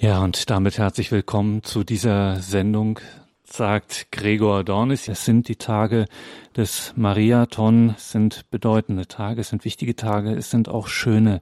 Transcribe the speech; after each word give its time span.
Ja, 0.00 0.22
und 0.22 0.48
damit 0.48 0.78
herzlich 0.78 1.10
willkommen 1.10 1.64
zu 1.64 1.82
dieser 1.82 2.36
Sendung, 2.36 3.00
sagt 3.42 4.12
Gregor 4.12 4.62
Dornis. 4.62 5.08
Es 5.08 5.24
sind 5.24 5.48
die 5.48 5.56
Tage 5.56 6.04
des 6.56 6.92
Mariathon, 6.94 7.96
es 7.96 8.12
sind 8.12 8.48
bedeutende 8.48 9.08
Tage, 9.08 9.40
es 9.40 9.48
sind 9.48 9.64
wichtige 9.64 9.96
Tage, 9.96 10.36
es 10.36 10.52
sind 10.52 10.68
auch 10.68 10.86
schöne 10.86 11.40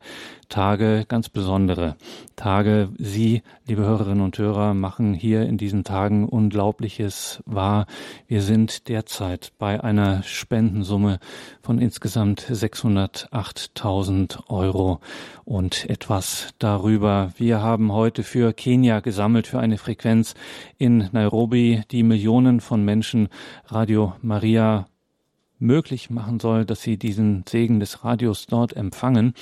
Tage, 0.48 1.04
ganz 1.08 1.28
besondere 1.28 1.96
Tage. 2.36 2.90
Sie, 2.98 3.42
liebe 3.66 3.82
Hörerinnen 3.82 4.24
und 4.24 4.38
Hörer, 4.38 4.74
machen 4.74 5.14
hier 5.14 5.42
in 5.42 5.58
diesen 5.58 5.84
Tagen 5.84 6.28
Unglaubliches 6.28 7.42
wahr. 7.46 7.86
Wir 8.26 8.42
sind 8.42 8.88
derzeit 8.88 9.52
bei 9.58 9.82
einer 9.82 10.22
Spendensumme 10.22 11.18
von 11.62 11.78
insgesamt 11.78 12.42
608.000 12.42 14.48
Euro 14.48 15.00
und 15.44 15.88
etwas 15.88 16.54
darüber. 16.58 17.32
Wir 17.36 17.62
haben 17.62 17.92
heute 17.92 18.22
für 18.22 18.52
Kenia 18.52 19.00
gesammelt, 19.00 19.46
für 19.46 19.60
eine 19.60 19.78
Frequenz 19.78 20.34
in 20.78 21.08
Nairobi, 21.12 21.82
die 21.90 22.02
Millionen 22.02 22.60
von 22.60 22.84
Menschen 22.84 23.28
Radio 23.66 24.14
Maria 24.22 24.86
möglich 25.58 26.10
machen 26.10 26.40
soll, 26.40 26.64
dass 26.64 26.82
sie 26.82 26.98
diesen 26.98 27.44
Segen 27.48 27.80
des 27.80 28.04
Radios 28.04 28.46
dort 28.46 28.76
empfangen. 28.76 29.34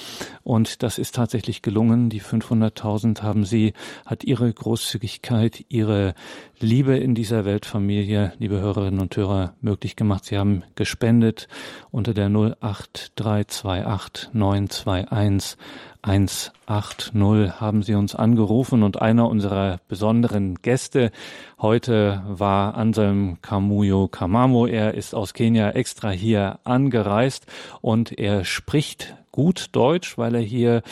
Und 0.42 0.82
das 0.82 0.98
ist 0.98 1.14
tatsächlich 1.14 1.62
gelungen. 1.62 2.10
Die 2.10 2.20
500.000 2.20 3.22
haben 3.22 3.44
sie, 3.44 3.72
hat 4.06 4.24
ihre 4.24 4.52
Großzügigkeit, 4.52 5.64
ihre 5.68 6.14
Liebe 6.60 6.96
in 6.96 7.14
dieser 7.14 7.44
Weltfamilie, 7.44 8.32
liebe 8.38 8.60
Hörerinnen 8.60 9.00
und 9.00 9.16
Hörer, 9.16 9.54
möglich 9.60 9.96
gemacht. 9.96 10.24
Sie 10.24 10.38
haben 10.38 10.62
gespendet 10.74 11.48
unter 11.90 12.14
der 12.14 12.26
08328 12.26 14.30
921 14.32 15.58
180 16.04 17.14
haben 17.60 17.82
Sie 17.82 17.94
uns 17.94 18.14
angerufen 18.14 18.82
und 18.82 19.00
einer 19.00 19.26
unserer 19.26 19.80
besonderen 19.88 20.56
Gäste 20.56 21.10
heute 21.58 22.22
war 22.28 22.74
Anselm 22.74 23.38
Kamuyo 23.40 24.08
Kamamo. 24.08 24.66
Er 24.66 24.92
ist 24.92 25.14
aus 25.14 25.32
Kenia 25.32 25.70
extra 25.70 26.10
hier 26.10 26.58
angereist 26.64 27.46
und 27.80 28.18
er 28.18 28.44
spricht 28.44 29.16
gut 29.32 29.68
Deutsch, 29.72 30.18
weil 30.18 30.34
er 30.34 30.42
hier 30.42 30.82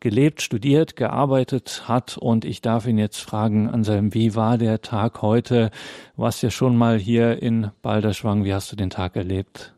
gelebt, 0.00 0.40
studiert, 0.40 0.96
gearbeitet 0.96 1.84
hat. 1.86 2.16
Und 2.16 2.46
ich 2.46 2.62
darf 2.62 2.86
ihn 2.86 2.96
jetzt 2.96 3.18
fragen, 3.18 3.68
Anselm, 3.68 4.14
wie 4.14 4.34
war 4.34 4.56
der 4.56 4.80
Tag 4.80 5.20
heute? 5.20 5.70
Du 6.16 6.22
warst 6.22 6.42
ja 6.42 6.50
schon 6.50 6.78
mal 6.78 6.98
hier 6.98 7.42
in 7.42 7.70
Balderschwang. 7.82 8.44
Wie 8.44 8.54
hast 8.54 8.72
du 8.72 8.76
den 8.76 8.90
Tag 8.90 9.16
erlebt? 9.16 9.74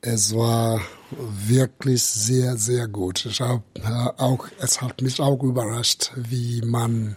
Es 0.00 0.34
war 0.34 0.80
wirklich 1.10 2.02
sehr, 2.02 2.56
sehr 2.56 2.86
gut. 2.86 3.26
Ich 3.26 3.40
hab, 3.40 3.62
äh, 3.78 3.82
auch, 4.16 4.46
es 4.60 4.80
hat 4.80 5.02
mich 5.02 5.20
auch 5.20 5.42
überrascht, 5.42 6.12
wie 6.14 6.62
man 6.62 7.16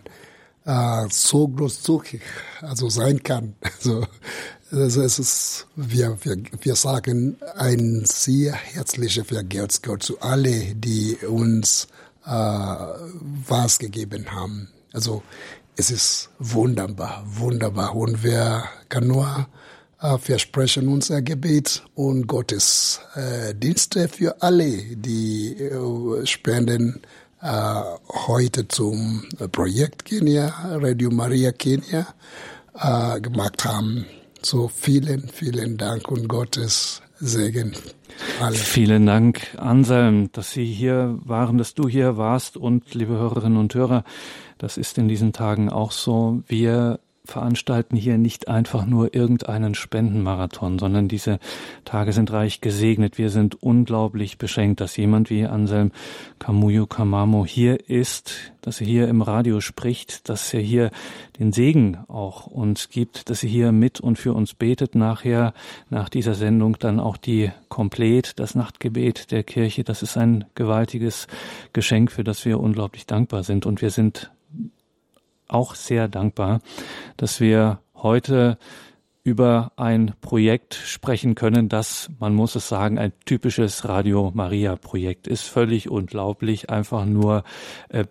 äh, 0.65 1.05
so 1.09 1.47
großzügig 1.47 2.21
also 2.61 2.89
sein 2.89 3.21
kann. 3.21 3.55
Also, 3.83 4.07
also 4.71 5.01
es 5.01 5.19
ist, 5.19 5.67
wir, 5.75 6.17
wir, 6.23 6.37
wir 6.61 6.75
sagen 6.75 7.35
ein 7.55 8.03
sehr 8.05 8.53
herzlicher 8.53 9.25
Vergelt's 9.25 9.81
Gott 9.81 10.01
zu 10.01 10.21
alle, 10.21 10.73
die 10.75 11.17
uns 11.27 11.87
äh, 12.25 12.29
was 12.29 13.79
gegeben 13.79 14.31
haben. 14.31 14.69
Also 14.93 15.23
es 15.75 15.91
ist 15.91 16.29
wunderbar, 16.39 17.23
wunderbar. 17.25 17.95
Und 17.95 18.23
wer 18.23 18.63
kann 18.87 19.07
nur 19.07 19.47
äh, 20.01 20.17
wir 20.25 20.39
sprechen 20.39 20.87
unser 20.87 21.21
Gebet 21.21 21.83
und 21.95 22.27
Gottes 22.27 23.01
äh, 23.15 23.53
Dienste 23.53 24.07
für 24.07 24.41
alle, 24.41 24.95
die 24.95 25.55
äh, 25.57 26.25
spenden 26.25 27.01
äh, 27.41 27.81
heute 28.27 28.67
zum 28.67 29.23
Projekt 29.51 30.05
Kenia, 30.05 30.53
Radio 30.63 31.09
Maria 31.11 31.51
Kenia, 31.51 32.07
gemacht 33.21 33.65
haben. 33.65 34.05
So 34.41 34.69
vielen, 34.69 35.27
vielen 35.27 35.77
Dank 35.77 36.07
und 36.09 36.29
Gottes 36.29 37.01
Segen. 37.19 37.75
Alle. 38.39 38.55
Vielen 38.55 39.05
Dank, 39.05 39.41
Anselm, 39.57 40.31
dass 40.31 40.51
Sie 40.51 40.65
hier 40.65 41.19
waren, 41.23 41.57
dass 41.57 41.73
du 41.75 41.87
hier 41.89 42.17
warst 42.17 42.57
und 42.57 42.93
liebe 42.95 43.13
Hörerinnen 43.13 43.57
und 43.57 43.75
Hörer, 43.75 44.03
das 44.57 44.77
ist 44.77 44.97
in 44.97 45.07
diesen 45.07 45.33
Tagen 45.33 45.69
auch 45.69 45.91
so. 45.91 46.41
Wir 46.47 46.99
veranstalten 47.31 47.95
hier 47.95 48.17
nicht 48.17 48.47
einfach 48.47 48.85
nur 48.85 49.15
irgendeinen 49.15 49.73
Spendenmarathon, 49.73 50.77
sondern 50.77 51.07
diese 51.07 51.39
Tage 51.85 52.13
sind 52.13 52.31
reich 52.31 52.61
gesegnet. 52.61 53.17
Wir 53.17 53.29
sind 53.29 53.61
unglaublich 53.63 54.37
beschenkt, 54.37 54.81
dass 54.81 54.97
jemand 54.97 55.29
wie 55.29 55.45
Anselm 55.45 55.91
Kamuyu 56.39 56.85
Kamamo 56.85 57.45
hier 57.45 57.89
ist, 57.89 58.51
dass 58.61 58.81
er 58.81 58.87
hier 58.87 59.07
im 59.07 59.21
Radio 59.21 59.59
spricht, 59.59 60.29
dass 60.29 60.53
er 60.53 60.61
hier 60.61 60.91
den 61.39 61.51
Segen 61.51 61.97
auch 62.07 62.45
uns 62.45 62.89
gibt, 62.89 63.29
dass 63.29 63.43
er 63.43 63.49
hier 63.49 63.71
mit 63.71 63.99
und 63.99 64.17
für 64.17 64.33
uns 64.33 64.53
betet. 64.53 64.93
Nachher, 64.93 65.53
nach 65.89 66.09
dieser 66.09 66.35
Sendung 66.35 66.77
dann 66.79 66.99
auch 66.99 67.17
die 67.17 67.51
Komplett, 67.69 68.39
das 68.39 68.53
Nachtgebet 68.53 69.31
der 69.31 69.43
Kirche. 69.43 69.83
Das 69.83 70.03
ist 70.03 70.17
ein 70.17 70.45
gewaltiges 70.55 71.27
Geschenk, 71.73 72.11
für 72.11 72.23
das 72.23 72.45
wir 72.45 72.59
unglaublich 72.59 73.05
dankbar 73.05 73.43
sind. 73.43 73.65
Und 73.65 73.81
wir 73.81 73.89
sind 73.89 74.29
auch 75.51 75.75
sehr 75.75 76.07
dankbar, 76.07 76.61
dass 77.17 77.39
wir 77.39 77.79
heute 77.95 78.57
über 79.23 79.71
ein 79.75 80.13
Projekt 80.19 80.73
sprechen 80.73 81.35
können, 81.35 81.69
das, 81.69 82.09
man 82.19 82.33
muss 82.33 82.55
es 82.55 82.67
sagen, 82.67 82.97
ein 82.97 83.13
typisches 83.25 83.87
Radio 83.87 84.31
Maria 84.33 84.75
Projekt 84.75 85.27
ist. 85.27 85.43
Völlig 85.43 85.89
unglaublich, 85.89 86.71
einfach 86.71 87.05
nur, 87.05 87.43
äh, 87.89 88.05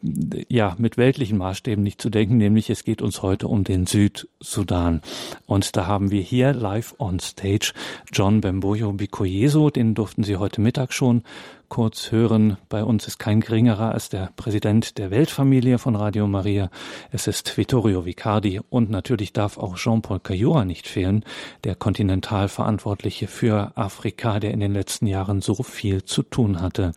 ja, 0.48 0.76
mit 0.78 0.98
weltlichen 0.98 1.36
Maßstäben 1.36 1.82
nicht 1.82 2.00
zu 2.00 2.10
denken, 2.10 2.36
nämlich 2.36 2.70
es 2.70 2.84
geht 2.84 3.02
uns 3.02 3.22
heute 3.22 3.48
um 3.48 3.64
den 3.64 3.86
Südsudan. 3.86 5.00
Und 5.46 5.76
da 5.76 5.86
haben 5.88 6.12
wir 6.12 6.22
hier 6.22 6.52
live 6.52 6.94
on 6.98 7.18
stage 7.18 7.72
John 8.12 8.40
Bemboyo 8.40 8.92
Bikoyeso, 8.92 9.70
den 9.70 9.94
durften 9.94 10.22
Sie 10.22 10.36
heute 10.36 10.60
Mittag 10.60 10.92
schon 10.92 11.24
kurz 11.70 12.12
hören. 12.12 12.58
Bei 12.68 12.84
uns 12.84 13.06
ist 13.06 13.18
kein 13.18 13.40
geringerer 13.40 13.92
als 13.92 14.10
der 14.10 14.30
Präsident 14.36 14.98
der 14.98 15.10
Weltfamilie 15.10 15.78
von 15.78 15.96
Radio 15.96 16.26
Maria. 16.26 16.68
Es 17.12 17.26
ist 17.26 17.56
Vittorio 17.56 18.04
Vicardi 18.04 18.60
und 18.68 18.90
natürlich 18.90 19.32
darf 19.32 19.56
auch 19.56 19.76
Jean-Paul 19.76 20.20
Cayura 20.20 20.66
nicht 20.66 20.86
fehlen, 20.86 21.24
der 21.64 21.76
Kontinentalverantwortliche 21.76 23.28
für 23.28 23.72
Afrika, 23.76 24.40
der 24.40 24.50
in 24.50 24.60
den 24.60 24.74
letzten 24.74 25.06
Jahren 25.06 25.40
so 25.40 25.54
viel 25.62 26.04
zu 26.04 26.22
tun 26.22 26.60
hatte. 26.60 26.92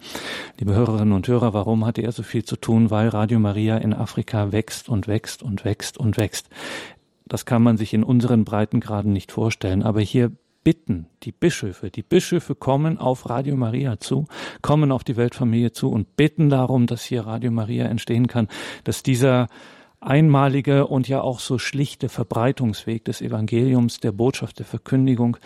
Liebe 0.59 0.73
Hörerinnen 0.73 1.13
und 1.13 1.27
Hörer, 1.27 1.53
warum 1.53 1.85
hatte 1.85 2.01
er 2.01 2.11
so 2.11 2.23
viel 2.23 2.43
zu 2.43 2.57
tun? 2.57 2.91
Weil 2.91 3.07
Radio 3.09 3.39
Maria 3.39 3.77
in 3.77 3.93
Afrika 3.93 4.51
wächst 4.51 4.89
und 4.89 5.07
wächst 5.07 5.43
und 5.43 5.63
wächst 5.63 5.97
und 5.97 6.17
wächst. 6.17 6.49
Das 7.25 7.45
kann 7.45 7.63
man 7.63 7.77
sich 7.77 7.93
in 7.93 8.03
unseren 8.03 8.43
Breitengraden 8.43 9.13
nicht 9.13 9.31
vorstellen. 9.31 9.83
Aber 9.83 10.01
hier 10.01 10.31
bitten, 10.63 11.07
die 11.23 11.31
Bischöfe, 11.31 11.89
die 11.89 12.03
Bischöfe 12.03 12.55
kommen 12.55 12.97
auf 12.97 13.29
Radio 13.29 13.55
Maria 13.55 13.99
zu, 13.99 14.25
kommen 14.61 14.91
auf 14.91 15.03
die 15.03 15.17
Weltfamilie 15.17 15.71
zu 15.71 15.89
und 15.89 16.15
bitten 16.15 16.49
darum, 16.49 16.87
dass 16.87 17.03
hier 17.03 17.25
Radio 17.25 17.51
Maria 17.51 17.85
entstehen 17.85 18.27
kann, 18.27 18.47
dass 18.83 19.03
dieser 19.03 19.47
einmalige 19.99 20.87
und 20.87 21.07
ja 21.07 21.21
auch 21.21 21.39
so 21.39 21.57
schlichte 21.57 22.09
Verbreitungsweg 22.09 23.05
des 23.05 23.21
Evangeliums, 23.21 23.99
der 23.99 24.11
Botschaft 24.11 24.59
der 24.59 24.65
Verkündigung 24.65 25.37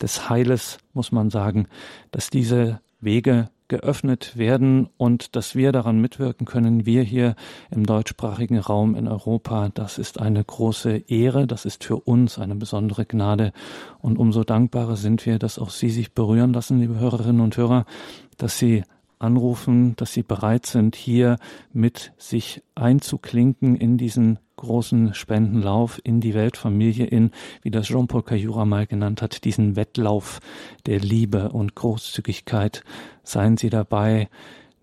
des 0.00 0.28
Heiles, 0.30 0.78
muss 0.94 1.12
man 1.12 1.30
sagen, 1.30 1.68
dass 2.10 2.30
diese 2.30 2.80
Wege 3.00 3.50
geöffnet 3.68 4.36
werden 4.36 4.88
und 4.96 5.36
dass 5.36 5.54
wir 5.54 5.72
daran 5.72 6.00
mitwirken 6.00 6.46
können, 6.46 6.86
wir 6.86 7.02
hier 7.02 7.36
im 7.70 7.84
deutschsprachigen 7.84 8.58
Raum 8.58 8.94
in 8.94 9.06
Europa, 9.06 9.70
das 9.72 9.98
ist 9.98 10.20
eine 10.20 10.42
große 10.42 11.04
Ehre, 11.08 11.46
das 11.46 11.64
ist 11.64 11.84
für 11.84 11.96
uns 11.96 12.38
eine 12.38 12.54
besondere 12.54 13.04
Gnade. 13.04 13.52
Und 14.00 14.18
umso 14.18 14.44
dankbarer 14.44 14.96
sind 14.96 15.24
wir, 15.26 15.38
dass 15.38 15.58
auch 15.58 15.70
Sie 15.70 15.90
sich 15.90 16.12
berühren 16.12 16.52
lassen, 16.52 16.80
liebe 16.80 16.98
Hörerinnen 16.98 17.40
und 17.40 17.56
Hörer, 17.56 17.84
dass 18.38 18.58
Sie 18.58 18.82
anrufen, 19.18 19.94
dass 19.96 20.12
Sie 20.12 20.22
bereit 20.22 20.66
sind, 20.66 20.96
hier 20.96 21.36
mit 21.72 22.12
sich 22.18 22.62
einzuklinken 22.74 23.76
in 23.76 23.98
diesen 23.98 24.38
großen 24.58 25.14
Spendenlauf 25.14 25.98
in 26.04 26.20
die 26.20 26.34
Weltfamilie, 26.34 27.06
in, 27.06 27.30
wie 27.62 27.70
das 27.70 27.86
Jean-Paul 27.86 28.22
Cayura 28.22 28.66
mal 28.66 28.86
genannt 28.86 29.22
hat, 29.22 29.44
diesen 29.44 29.74
Wettlauf 29.76 30.40
der 30.84 31.00
Liebe 31.00 31.48
und 31.48 31.74
Großzügigkeit. 31.74 32.84
Seien 33.22 33.56
Sie 33.56 33.70
dabei, 33.70 34.28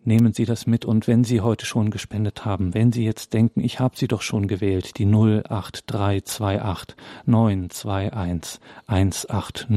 nehmen 0.06 0.34
Sie 0.34 0.46
das 0.46 0.66
mit 0.68 0.86
und 0.86 1.08
wenn 1.08 1.24
Sie 1.24 1.42
heute 1.42 1.66
schon 1.66 1.92
gespendet 1.92 2.46
haben, 2.46 2.74
wenn 2.74 2.92
Sie 2.92 3.04
jetzt 3.04 3.34
denken, 3.34 3.62
ich 3.62 3.80
habe 3.80 3.98
Sie 3.98 4.08
doch 4.08 4.22
schon 4.22 4.48
gewählt, 4.48 4.98
die 4.98 5.06
08328 5.06 6.96
921 7.26 8.60
180, 8.88 9.70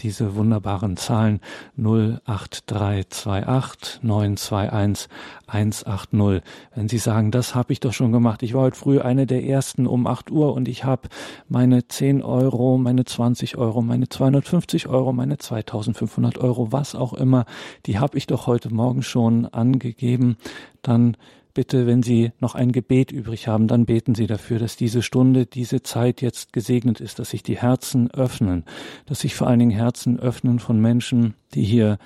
diese 0.00 0.36
wunderbaren 0.36 0.96
Zahlen 0.96 1.40
08328 1.76 4.02
921 4.02 5.08
180. 5.46 6.42
Wenn 6.74 6.88
Sie 6.88 6.98
sagen, 6.98 7.30
das 7.30 7.54
habe 7.54 7.72
ich 7.72 7.80
doch 7.80 7.92
schon 7.92 8.12
gemacht, 8.12 8.42
ich 8.42 8.54
war 8.54 8.62
heute 8.62 8.76
früh 8.76 9.00
eine 9.00 9.26
der 9.26 9.44
ersten 9.44 9.86
um 9.86 10.06
8 10.06 10.30
Uhr 10.30 10.54
und 10.54 10.68
ich 10.68 10.84
habe 10.84 11.08
meine 11.48 11.86
10 11.86 12.22
Euro, 12.22 12.78
meine 12.78 13.04
20 13.04 13.56
Euro, 13.56 13.82
meine 13.82 14.08
250 14.08 14.88
Euro, 14.88 15.12
meine 15.12 15.38
2500 15.38 16.38
Euro, 16.38 16.72
was 16.72 16.94
auch 16.94 17.12
immer, 17.12 17.44
die 17.86 17.98
habe 17.98 18.18
ich 18.18 18.26
doch 18.26 18.46
heute 18.46 18.72
Morgen 18.72 19.02
schon 19.02 19.46
angegeben, 19.46 20.36
dann 20.82 21.16
bitte, 21.56 21.86
wenn 21.86 22.02
Sie 22.02 22.32
noch 22.38 22.54
ein 22.54 22.70
Gebet 22.70 23.10
übrig 23.10 23.48
haben, 23.48 23.66
dann 23.66 23.86
beten 23.86 24.14
Sie 24.14 24.26
dafür, 24.26 24.58
dass 24.58 24.76
diese 24.76 25.02
Stunde, 25.02 25.46
diese 25.46 25.82
Zeit 25.82 26.20
jetzt 26.20 26.52
gesegnet 26.52 27.00
ist, 27.00 27.18
dass 27.18 27.30
sich 27.30 27.42
die 27.42 27.56
Herzen 27.56 28.10
öffnen, 28.10 28.64
dass 29.06 29.20
sich 29.20 29.34
vor 29.34 29.46
allen 29.46 29.58
Dingen 29.58 29.70
Herzen 29.70 30.20
öffnen 30.20 30.58
von 30.58 30.78
Menschen, 30.78 31.34
die 31.54 31.64
hier 31.64 31.96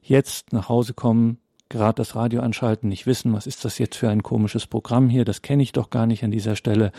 jetzt 0.00 0.52
nach 0.52 0.68
Hause 0.68 0.94
kommen, 0.94 1.38
gerade 1.68 1.96
das 1.96 2.14
Radio 2.14 2.40
anschalten, 2.40 2.88
nicht 2.88 3.06
wissen, 3.06 3.32
was 3.32 3.48
ist 3.48 3.64
das 3.64 3.78
jetzt 3.78 3.96
für 3.96 4.08
ein 4.08 4.22
komisches 4.22 4.68
Programm 4.68 5.08
hier, 5.08 5.24
das 5.24 5.42
kenne 5.42 5.64
ich 5.64 5.72
doch 5.72 5.90
gar 5.90 6.06
nicht 6.06 6.22
an 6.22 6.30
dieser 6.30 6.54
Stelle. 6.54 6.92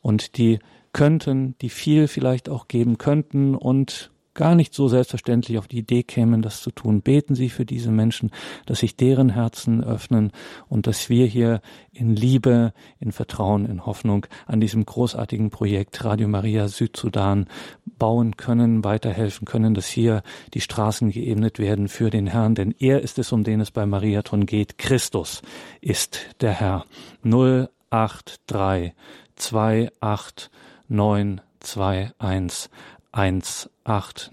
Und 0.00 0.36
die 0.38 0.58
könnten, 0.92 1.56
die 1.60 1.70
viel 1.70 2.08
vielleicht 2.08 2.48
auch 2.48 2.66
geben 2.66 2.98
könnten 2.98 3.54
und 3.54 4.11
gar 4.34 4.54
nicht 4.54 4.74
so 4.74 4.88
selbstverständlich 4.88 5.58
auf 5.58 5.68
die 5.68 5.78
Idee 5.78 6.02
kämen, 6.02 6.42
das 6.42 6.62
zu 6.62 6.70
tun. 6.70 7.02
Beten 7.02 7.34
Sie 7.34 7.48
für 7.48 7.64
diese 7.64 7.90
Menschen, 7.90 8.30
dass 8.66 8.80
sich 8.80 8.96
deren 8.96 9.30
Herzen 9.30 9.82
öffnen 9.84 10.32
und 10.68 10.86
dass 10.86 11.08
wir 11.08 11.26
hier 11.26 11.60
in 11.92 12.16
Liebe, 12.16 12.72
in 12.98 13.12
Vertrauen, 13.12 13.66
in 13.66 13.84
Hoffnung 13.86 14.26
an 14.46 14.60
diesem 14.60 14.84
großartigen 14.86 15.50
Projekt 15.50 16.04
Radio 16.04 16.28
Maria 16.28 16.68
Südsudan 16.68 17.46
bauen 17.84 18.36
können, 18.36 18.84
weiterhelfen 18.84 19.44
können, 19.46 19.74
dass 19.74 19.86
hier 19.86 20.22
die 20.54 20.60
Straßen 20.60 21.10
geebnet 21.10 21.58
werden 21.58 21.88
für 21.88 22.10
den 22.10 22.26
Herrn, 22.26 22.54
denn 22.54 22.74
er 22.78 23.02
ist 23.02 23.18
es, 23.18 23.32
um 23.32 23.44
den 23.44 23.60
es 23.60 23.70
bei 23.70 23.86
Mariathon 23.86 24.46
geht. 24.46 24.78
Christus 24.78 25.42
ist 25.80 26.20
der 26.40 26.52
Herr. 26.52 26.84
083 27.22 28.94
28 29.30 30.50
921 30.88 32.70
180. 33.12 34.30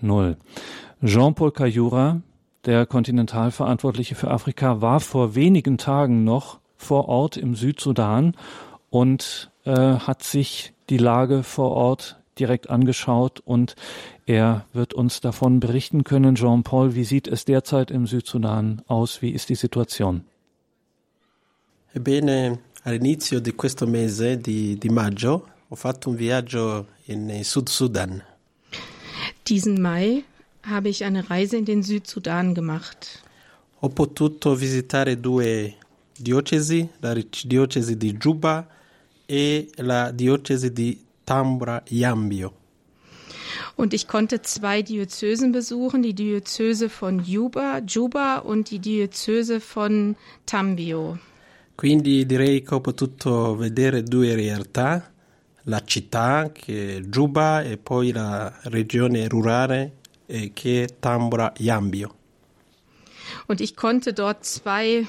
Jean-Paul 1.04 1.52
Cayura, 1.52 2.22
der 2.66 2.86
Kontinentalverantwortliche 2.86 4.16
für 4.16 4.32
Afrika, 4.32 4.82
war 4.82 5.00
vor 5.00 5.36
wenigen 5.36 5.78
Tagen 5.78 6.24
noch 6.24 6.60
vor 6.78 7.08
Ort 7.08 7.38
im 7.38 7.56
Südsudan 7.56 8.36
und 8.90 9.52
äh, 9.66 9.72
hat 9.74 10.24
sich 10.24 10.74
die 10.90 10.98
Lage 10.98 11.44
vor 11.44 11.72
Ort 11.72 12.20
direkt 12.40 12.70
angeschaut 12.70 13.42
und 13.42 13.76
er 14.26 14.66
wird 14.74 14.94
uns 14.94 15.22
davon 15.22 15.60
berichten 15.60 16.04
können. 16.04 16.36
Jean-Paul, 16.36 16.96
wie 16.96 17.04
sieht 17.04 17.28
es 17.28 17.46
derzeit 17.46 17.92
im 17.92 18.08
Südsudan 18.08 18.82
aus? 18.88 19.22
Wie 19.22 19.32
ist 19.32 19.50
die 19.50 19.56
Situation? 19.56 20.24
Ebbene, 21.94 22.60
all'inizio 22.84 23.40
di 23.40 23.52
questo 23.52 23.88
mese 23.88 24.38
di, 24.38 24.78
di 24.78 24.90
maggio 24.90 25.44
ho 25.70 25.76
fatto 25.76 26.10
un 26.10 26.18
viaggio 26.18 26.86
in 27.08 27.44
Sud 27.44 27.70
Sudan. 27.70 28.24
Diesen 29.50 29.82
Mai 29.82 30.24
habe 30.62 30.90
ich 30.90 31.04
eine 31.04 31.28
Reise 31.32 31.58
in 31.58 31.66
den 31.66 31.82
Südsudan 31.82 32.54
gemacht. 32.54 33.24
Ho 33.82 33.90
potuto 33.90 34.60
visitare 34.60 35.18
due 35.18 35.74
diocesi, 36.16 36.88
la 37.02 37.16
diocesi 37.16 37.98
di 37.98 38.14
Juba 38.14 38.68
e 39.26 39.68
la 39.78 40.12
diocesi 40.12 40.72
di 40.72 41.00
Tambra 41.24 41.82
Yambio. 41.90 42.54
Und 43.76 43.94
ich 43.94 44.08
konnte 44.08 44.42
zwei 44.44 44.84
Diözesen 44.84 45.52
besuchen, 45.52 46.04
die 46.04 46.14
Diözese 46.14 46.90
von 46.90 47.24
Juba, 47.24 47.80
Juba 47.80 48.40
und 48.40 48.70
die 48.70 48.80
Diözese 48.80 49.60
von 49.60 50.16
Tambio. 50.46 51.18
Quindi 51.76 52.26
direi 52.26 52.62
che 52.62 52.76
ho 52.76 52.82
potuto 52.82 53.56
vedere 53.56 54.04
due 54.04 54.36
realtà, 54.36 55.10
la 55.70 55.84
città 55.86 56.52
che 56.52 56.98
è 56.98 57.00
Juba 57.02 57.62
e 57.62 57.78
poi 57.78 58.12
la 58.12 58.52
regione 58.64 59.28
rurale 59.28 59.98
eh, 60.26 60.52
che 60.54 60.84
è 60.84 61.00
Tambra 61.00 61.54
Yambio. 61.58 62.16
Und 63.48 63.62
ich 63.62 63.76
konnte 63.76 64.12
dort 64.12 64.44
zwei, 64.44 65.08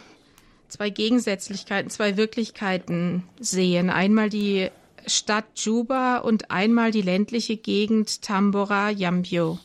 zwei 0.68 0.90
Gegensätzlichkeiten, 0.90 1.90
zwei 1.90 2.16
Wirklichkeiten 2.16 3.24
sehen. 3.40 3.90
Einmal 3.90 4.28
die 4.28 4.70
Stadt 5.06 5.46
Juba 5.54 6.18
und 6.18 6.50
einmal 6.50 6.90
die 6.90 7.02
ländliche 7.02 7.56
Gegend 7.56 8.20
Tambora 8.20 8.90
Yambio. 8.90 9.58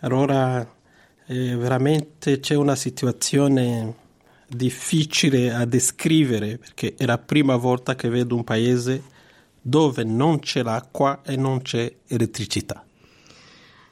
Allora 0.00 0.66
eh, 1.26 1.56
veramente 1.56 2.38
c'è 2.38 2.54
una 2.54 2.76
situazione 2.76 4.02
difficile 4.46 5.52
a 5.52 5.64
descrivere 5.64 6.58
perché 6.58 6.94
è 6.96 7.04
la 7.04 7.18
prima 7.18 7.56
volta 7.56 7.96
che 7.96 8.08
vedo 8.08 8.36
un 8.36 8.44
paese 8.44 9.02
dove 9.66 10.04
non 10.04 10.40
c'è 10.40 10.62
l'acqua 10.62 11.22
e 11.24 11.36
non 11.36 11.62
c'è 11.62 11.90
elettricità. 12.06 12.84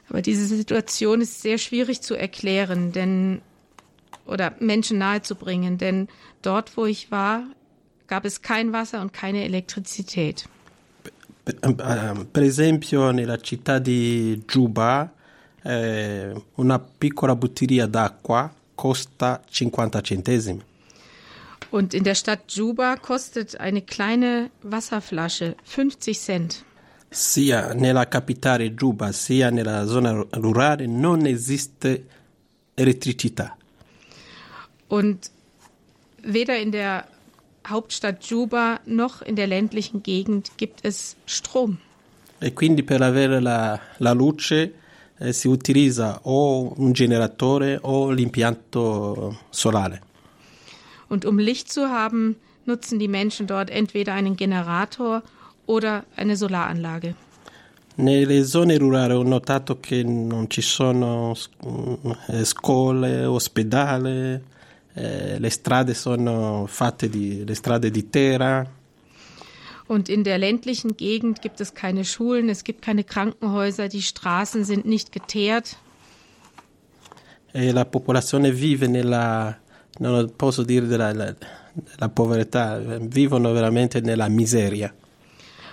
Aber 0.09 0.21
diese 0.21 0.45
Situation 0.45 1.21
ist 1.21 1.41
sehr 1.41 1.57
schwierig 1.57 2.01
zu 2.01 2.13
erklären, 2.13 2.91
denn 2.91 3.41
oder 4.25 4.53
Menschen 4.59 4.99
nahezubringen, 4.99 5.77
denn 5.77 6.07
dort, 6.41 6.77
wo 6.77 6.85
ich 6.85 7.09
war, 7.11 7.43
gab 8.07 8.23
es 8.23 8.41
kein 8.41 8.71
Wasser 8.71 9.01
und 9.01 9.11
keine 9.11 9.43
Elektrizität. 9.43 10.47
Per, 11.43 11.55
eh, 11.63 12.25
per 12.31 12.43
esempio, 12.43 13.11
nella 13.11 13.37
città 13.37 13.79
di 13.79 14.43
Juba, 14.47 15.11
eh, 15.63 16.33
una 16.55 16.79
piccola 16.79 17.35
bottiglia 17.35 17.87
d'acqua 17.87 18.53
costa 18.75 19.41
50 19.49 20.01
centesimi. 20.01 20.61
Und 21.73 21.95
in 21.95 22.03
der 22.03 22.13
Stadt 22.13 22.41
Juba 22.49 22.97
kostet 22.97 23.59
eine 23.59 23.81
kleine 23.81 24.51
Wasserflasche 24.61 25.55
50 25.63 26.19
Cent. 26.19 26.65
Sia 27.09 27.73
nella 27.73 28.05
capitale 28.05 28.65
Juba 28.79 29.11
sia 29.11 29.49
nella 29.49 29.87
zona 29.87 30.23
rurale 30.35 30.85
non 30.85 31.25
esiste 31.25 32.05
elettricità. 32.75 33.57
Und 34.87 35.31
weder 36.21 36.59
in 36.59 36.71
der 36.71 37.07
Hauptstadt 37.67 38.23
Juba 38.23 38.79
noch 38.85 39.23
in 39.23 39.35
der 39.35 39.47
ländlichen 39.47 40.03
Gegend 40.03 40.51
gibt 40.57 40.85
es 40.85 41.15
Strom. 41.25 41.79
E 42.39 42.53
quindi 42.53 42.83
per 42.83 43.01
avere 43.01 43.39
la, 43.39 43.79
la 43.97 44.11
luce 44.11 44.73
eh, 45.17 45.33
si 45.33 45.47
utilizza 45.47 46.19
o 46.21 46.71
un 46.77 46.91
generatore 46.91 47.79
o 47.81 48.11
l'impianto 48.11 49.39
solare. 49.49 50.12
Und 51.09 51.25
um 51.25 51.39
Licht 51.39 51.71
zu 51.71 51.89
haben, 51.89 52.35
nutzen 52.65 52.99
die 52.99 53.07
Menschen 53.07 53.47
dort 53.47 53.69
entweder 53.69 54.13
einen 54.13 54.35
Generator 54.35 55.23
oder 55.65 56.03
eine 56.15 56.35
Solaranlage. 56.37 57.15
Nelle 57.95 58.43
zone 58.43 58.79
rurali 58.79 59.13
ho 59.13 59.23
notato 59.23 59.79
che 59.79 60.03
non 60.03 60.49
ci 60.49 60.61
sono 60.61 61.35
eh, 62.27 62.43
scuole, 62.43 63.25
ospedali, 63.25 64.41
eh, 64.95 65.37
le 65.37 65.49
strade 65.51 65.93
sono 65.93 66.65
fatte 66.67 67.07
di 67.07 67.45
le 67.45 67.53
strade 67.53 67.91
di 67.91 68.09
terra. 68.09 68.65
Und 69.85 70.09
in 70.09 70.23
der 70.23 70.39
ländlichen 70.39 70.97
Gegend 70.97 71.41
gibt 71.41 71.61
es 71.61 71.75
keine 71.75 72.03
Schulen, 72.03 72.49
es 72.49 72.63
gibt 72.63 72.81
keine 72.81 73.03
Krankenhäuser, 73.03 73.89
die 73.89 74.01
Straßen 74.01 74.63
sind 74.63 74.85
nicht 74.85 75.11
geteert. 75.11 75.77
E 77.53 77.69
la 77.69 77.85
popolazione 77.85 78.59
vive 78.59 78.87
nella, 78.87 79.55
non 79.99 80.33
posso 80.35 80.63
dire 80.63 80.87
della 80.87 81.13
la, 81.13 81.33
la 81.97 82.09
povertà, 82.09 82.77
vivono 82.99 83.51
veramente 83.51 84.01
nella 84.01 84.27
miseria. 84.27 84.93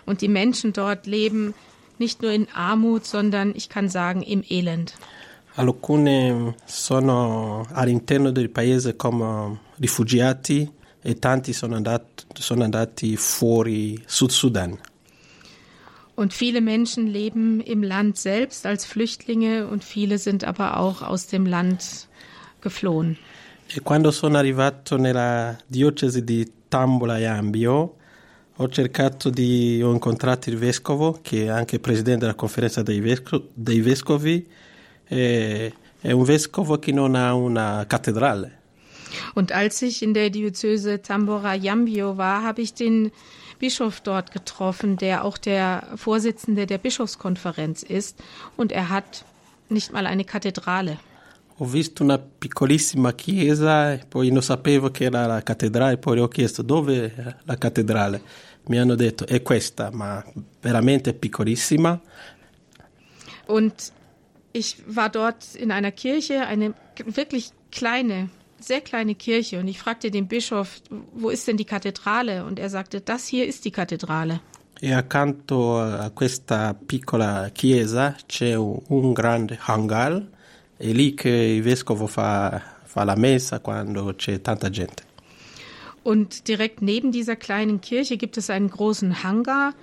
Und 0.04 0.20
die 0.20 0.28
Menschen 0.28 0.72
dort 0.72 1.06
leben 1.06 1.54
nicht 1.98 2.22
nur 2.22 2.32
in 2.32 2.48
Armut, 2.54 3.04
sondern 3.04 3.54
ich 3.54 3.68
kann 3.68 3.88
sagen 3.88 4.22
im 4.22 4.42
Elend. 4.48 4.94
Alcune 5.56 6.54
sono 6.64 7.66
all'interno 7.72 8.30
del 8.30 8.48
paese 8.48 8.96
come 8.96 9.60
rifugiati 9.78 10.70
e 11.02 11.18
tanti 11.18 11.52
sono 11.52 11.76
andati, 11.76 12.24
sono 12.34 12.64
andati 12.64 13.16
fuori 13.16 14.02
Sud 14.06 14.30
Sudan. 14.30 14.78
Und 16.14 16.34
viele 16.34 16.60
Menschen 16.60 17.06
leben 17.06 17.60
im 17.60 17.82
Land 17.82 18.18
selbst 18.18 18.66
als 18.66 18.84
Flüchtlinge 18.84 19.66
und 19.66 19.84
viele 19.84 20.18
sind 20.18 20.44
aber 20.44 20.78
auch 20.78 21.02
aus 21.02 21.26
dem 21.26 21.46
Land 21.46 22.08
geflohen. 22.60 23.16
E 23.72 23.82
quando 23.82 24.10
sono 24.10 24.36
arrivato 24.36 24.96
nella 24.96 25.56
diocesi 25.64 26.24
di 26.24 26.44
Tambola 26.66 27.18
Yambio, 27.18 27.94
ho 28.56 28.68
cercato 28.68 29.30
di 29.30 29.80
ho 29.80 29.92
incontrato 29.92 30.50
il 30.50 30.56
vescovo, 30.56 31.20
che 31.22 31.44
è 31.44 31.48
anche 31.50 31.78
presidente 31.78 32.22
della 32.22 32.34
conferenza 32.34 32.82
dei, 32.82 32.98
vesco, 32.98 33.50
dei 33.54 33.80
vescovi, 33.80 34.44
e, 35.06 35.72
è 36.00 36.10
un 36.10 36.24
vescovo 36.24 36.80
che 36.80 36.90
non 36.90 37.14
ha 37.14 37.32
una 37.34 37.84
cattedrale. 37.86 38.58
Und 39.34 39.52
als 39.52 39.80
ich 39.82 40.02
in 40.02 40.14
der 40.14 40.30
Diözese 40.30 41.00
Tambora 41.00 41.54
Yambio 41.54 42.16
war, 42.16 42.42
habe 42.42 42.62
ich 42.62 42.74
den 42.74 43.12
Bischof 43.60 44.00
dort 44.00 44.32
getroffen, 44.32 44.96
der 44.96 45.24
auch 45.24 45.38
der 45.38 45.86
Vorsitzende 45.94 46.66
der 46.66 46.78
Bischofskonferenz 46.78 47.84
ist. 47.84 48.18
Und 48.56 48.72
er 48.72 48.88
hat 48.88 49.24
nicht 49.68 49.92
mal 49.92 50.06
eine 50.06 50.24
Kathedrale. 50.24 50.98
Ho 51.62 51.66
visto 51.66 52.02
una 52.02 52.18
piccolissima 52.18 53.12
chiesa, 53.12 53.92
e 53.92 54.06
poi 54.08 54.30
non 54.30 54.42
sapevo 54.42 54.90
che 54.90 55.04
era 55.04 55.26
la 55.26 55.42
cattedrale, 55.42 55.98
poi 55.98 56.18
ho 56.18 56.28
chiesto 56.28 56.62
dove 56.62 57.14
è 57.14 57.36
la 57.44 57.58
cattedrale. 57.58 58.22
Mi 58.68 58.78
hanno 58.78 58.94
detto 58.94 59.26
è 59.26 59.42
questa, 59.42 59.90
ma 59.92 60.24
veramente 60.62 61.12
piccolissima. 61.12 62.00
Und 63.46 63.92
ich 64.52 64.76
war 64.86 65.10
dort 65.10 65.54
in 65.54 65.70
einer 65.70 65.92
Kirche, 65.92 66.46
eine 66.46 66.72
wirklich 67.04 67.50
kleine 67.70 68.30
sehr 68.58 68.80
kleine 68.80 69.14
Kirche 69.14 69.58
und 69.58 69.68
ich 69.68 69.78
fragte 69.78 70.10
den 70.10 70.28
Bischof, 70.28 70.80
wo 71.12 71.30
ist 71.30 71.46
denn 71.48 71.56
die 71.56 71.64
Kathedrale? 71.64 72.44
Und 72.44 72.58
er 72.58 72.70
sagte, 72.70 73.00
das 73.00 73.26
hier 73.26 73.46
ist 73.46 73.64
die 73.64 73.70
Kathedrale. 73.70 74.40
E 74.82 74.94
accanto 74.94 75.78
a 75.78 76.10
questa 76.10 76.74
piccola 76.74 77.50
chiesa 77.52 78.16
c'è 78.26 78.54
un, 78.54 78.80
un 78.88 79.12
grande 79.12 79.58
hangar, 79.66 80.26
è 80.80 80.92
lì 80.92 81.12
che 81.12 81.28
il 81.28 81.62
vescovo 81.62 82.06
fa, 82.06 82.78
fa 82.84 83.04
la 83.04 83.14
messa 83.14 83.60
quando 83.60 84.14
c'è 84.16 84.40
tanta 84.40 84.70
gente. 84.70 85.04
Und 86.02 86.46
direkt 86.48 86.80
neben 86.80 87.12
dieser 87.12 87.36
kleinen 87.36 87.82
Kirche 87.82 88.16
gibt 88.16 88.38
es 88.38 88.48
einen 88.48 88.70
großen 88.70 89.22
Hangar 89.22 89.74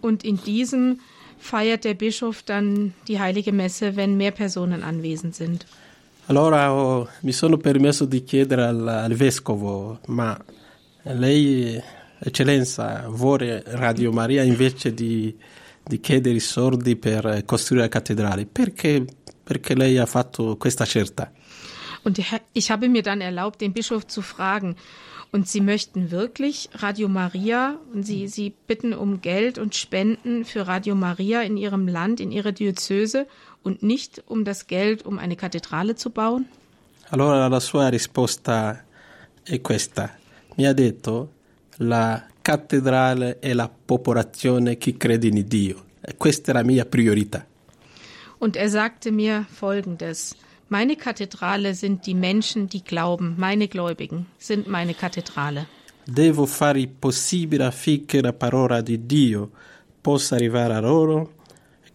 und 0.00 0.24
in 0.24 0.42
diesem 0.42 0.98
feiert 1.38 1.84
der 1.84 1.94
Bischof 1.94 2.42
dann 2.42 2.94
die 3.06 3.20
heilige 3.20 3.52
Messe, 3.52 3.94
wenn 3.94 4.16
mehr 4.16 4.32
Personen 4.32 4.82
anwesend 4.82 5.36
sind. 5.36 5.64
Allora 6.26 6.72
oh, 6.74 7.08
mi 7.20 7.32
sono 7.32 7.56
permesso 7.56 8.04
di 8.04 8.24
chiedere 8.24 8.64
al, 8.64 8.88
al 8.88 9.14
vescovo, 9.14 10.00
ma 10.06 10.36
lei, 11.04 11.80
eccellenza, 12.18 13.04
vuole 13.08 13.62
Radio 13.66 14.10
Maria 14.10 14.42
invece 14.42 14.92
di, 14.92 15.32
di 15.82 16.00
chiedere 16.00 16.34
i 16.34 16.40
soldi 16.40 16.96
per 16.96 17.44
costruire 17.44 17.84
la 17.84 17.90
cattedrale? 17.90 18.46
Perché, 18.46 19.04
perché 19.50 19.74
lei 19.74 19.98
ha 19.98 20.06
fatto 20.06 20.56
questa 20.56 20.84
scelta? 20.84 21.32
Und 22.04 22.20
ich 22.52 22.70
habe 22.70 22.88
mir 22.88 23.02
dann 23.02 23.20
erlaubt, 23.20 23.60
den 23.60 23.72
Bischof 23.72 24.06
zu 24.06 24.22
fragen, 24.22 24.76
und 25.32 25.48
Sie 25.48 25.60
möchten 25.60 26.10
wirklich 26.10 26.68
Radio 26.74 27.08
Maria 27.08 27.78
und 27.92 28.04
Sie, 28.04 28.28
Sie 28.28 28.52
bitten 28.68 28.92
um 28.94 29.20
Geld 29.20 29.58
und 29.58 29.74
Spenden 29.74 30.44
für 30.44 30.66
Radio 30.66 30.94
Maria 30.94 31.42
in 31.42 31.56
Ihrem 31.56 31.88
Land, 31.88 32.20
in 32.20 32.30
Ihrer 32.32 32.52
Diözese 32.52 33.26
und 33.62 33.82
nicht 33.82 34.22
um 34.26 34.44
das 34.44 34.66
Geld, 34.66 35.04
um 35.04 35.18
eine 35.18 35.36
Kathedrale 35.36 35.94
zu 35.96 36.10
bauen? 36.10 36.46
Allora 37.10 37.48
la 37.48 37.60
sua 37.60 37.88
risposta 37.88 38.84
è 39.42 39.60
questa. 39.60 40.16
Mi 40.56 40.66
ha 40.66 40.72
detto 40.72 41.30
la 41.78 42.24
cattedrale 42.40 43.40
è 43.40 43.52
la 43.52 43.68
popolazione 43.68 44.78
che 44.78 44.96
crede 44.96 45.26
in 45.28 45.44
Dio. 45.46 45.84
E 46.00 46.16
questa 46.16 46.50
è 46.52 46.54
la 46.54 46.64
mia 46.64 46.86
priorità. 46.86 47.44
Und 48.40 48.56
er 48.56 48.70
sagte 48.70 49.12
mir 49.12 49.46
Folgendes. 49.54 50.34
Meine 50.70 50.96
Kathedrale 50.96 51.74
sind 51.74 52.06
die 52.06 52.14
Menschen, 52.14 52.68
die 52.68 52.82
glauben, 52.82 53.34
meine 53.36 53.68
Gläubigen 53.68 54.26
sind 54.38 54.66
meine 54.66 54.94
Kathedrale. 54.94 55.66
Devo 56.06 56.46
fare 56.46 56.80
il 56.80 56.88
possibile 56.88 57.66
affinché 57.66 58.22
la 58.22 58.32
parola 58.32 58.80
di 58.80 59.06
Dio 59.06 59.50
possa 60.00 60.36
arrivare 60.36 60.74
a 60.74 60.80
loro, 60.80 61.34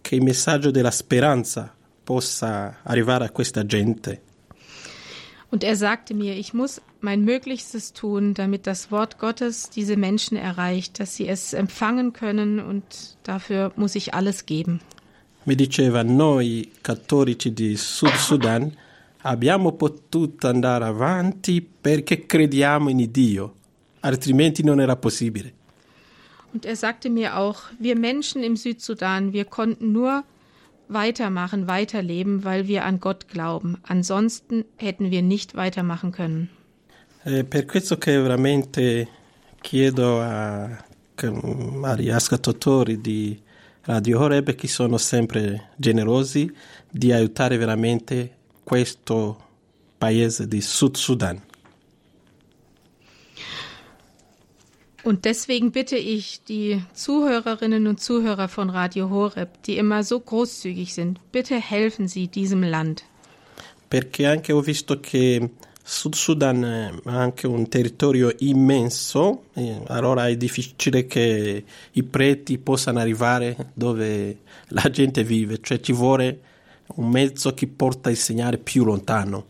che 0.00 0.14
il 0.14 0.22
messaggio 0.22 0.70
della 0.70 0.92
speranza 0.92 1.74
possa 2.04 2.78
arrivare 2.84 3.24
a 3.24 3.30
questa 3.30 3.66
gente. 3.66 4.20
Und 5.50 5.64
er 5.64 5.76
sagte 5.76 6.14
mir, 6.14 6.36
ich 6.36 6.54
muss 6.54 6.80
mein 7.00 7.24
Möglichstes 7.24 7.92
tun, 7.92 8.34
damit 8.34 8.66
das 8.66 8.90
Wort 8.90 9.18
Gottes 9.18 9.70
diese 9.70 9.96
Menschen 9.96 10.36
erreicht, 10.36 11.00
dass 11.00 11.16
sie 11.16 11.28
es 11.28 11.52
empfangen 11.52 12.12
können 12.12 12.60
und 12.60 13.16
dafür 13.24 13.72
muss 13.76 13.94
ich 13.96 14.14
alles 14.14 14.46
geben. 14.46 14.80
Mi 15.46 15.54
diceva 15.54 16.02
noi 16.02 16.72
cattolici 16.80 17.52
di 17.52 17.76
Sud 17.76 18.14
Sudan 18.14 18.72
abbiamo 19.22 19.72
potuto 19.72 20.48
andare 20.48 20.84
avanti 20.84 21.62
perché 21.62 22.26
crediamo 22.26 22.88
in 22.88 23.08
Dio, 23.10 23.54
altrimenti 24.00 24.62
non 24.64 24.80
era 24.80 24.96
possibile. 24.96 25.52
Und 26.52 26.64
er 26.64 26.76
sagte 26.76 27.10
mir 27.10 27.36
auch, 27.36 27.58
wir 27.78 27.96
Menschen 27.96 28.42
im 28.42 28.56
Südsudan, 28.56 29.32
wir 29.32 29.44
konnten 29.44 29.92
nur 29.92 30.24
weitermachen, 30.88 31.68
weiterleben, 31.68 32.44
weil 32.44 32.66
wir 32.66 32.84
an 32.84 32.98
Gott 32.98 33.28
glauben. 33.28 33.76
Ansonsten 33.82 34.64
hätten 34.76 35.10
wir 35.10 35.22
nicht 35.22 35.54
weitermachen 35.54 36.12
können. 36.12 36.48
È 37.24 37.44
per 37.44 37.66
questo 37.66 37.98
che 37.98 38.18
veramente 38.18 39.08
chiedo 39.60 40.20
a, 40.20 40.84
agli 41.82 42.08
ascoltatori 42.08 43.00
di 43.00 43.38
Radio 43.86 44.18
Horeb 44.18 44.56
che 44.56 44.66
sono 44.66 44.98
sempre 44.98 45.70
generosi 45.76 46.52
di 46.90 47.12
aiutare 47.12 47.56
veramente 47.56 48.36
questo 48.64 49.36
paese 49.96 50.48
di 50.48 50.60
Sud 50.60 50.96
Sudan. 50.96 51.40
Und 55.04 55.24
deswegen 55.24 55.70
bitte 55.70 55.96
ich 55.96 56.40
die 56.48 56.82
Zuhörerinnen 56.94 57.86
und 57.86 58.00
Zuhörer 58.00 58.48
von 58.48 58.70
Radio 58.70 59.08
Horeb, 59.08 59.62
die 59.62 59.76
immer 59.76 60.02
so 60.02 60.18
großzügig 60.18 60.92
sind, 60.92 61.20
bitte 61.30 61.54
helfen 61.54 62.08
Sie 62.08 62.26
diesem 62.26 62.64
Land. 62.64 63.04
Perché 63.88 64.26
anche 64.26 64.52
ho 64.52 64.62
visto 64.62 64.98
che 64.98 65.48
Sud 65.88 66.16
Sudan 66.16 66.64
è 66.64 66.90
anche 67.04 67.46
un 67.46 67.68
territorio 67.68 68.34
immenso, 68.38 69.44
allora 69.86 70.26
è 70.26 70.36
difficile 70.36 71.06
che 71.06 71.64
i 71.92 72.02
preti 72.02 72.58
possano 72.58 72.98
arrivare 72.98 73.70
dove 73.72 74.40
la 74.70 74.90
gente 74.90 75.22
vive, 75.22 75.60
cioè 75.60 75.78
ci 75.78 75.92
vuole 75.92 76.40
un 76.96 77.08
mezzo 77.08 77.54
che 77.54 77.68
porta 77.68 78.10
il 78.10 78.16
segnale 78.16 78.58
più 78.58 78.84
lontano. 78.84 79.46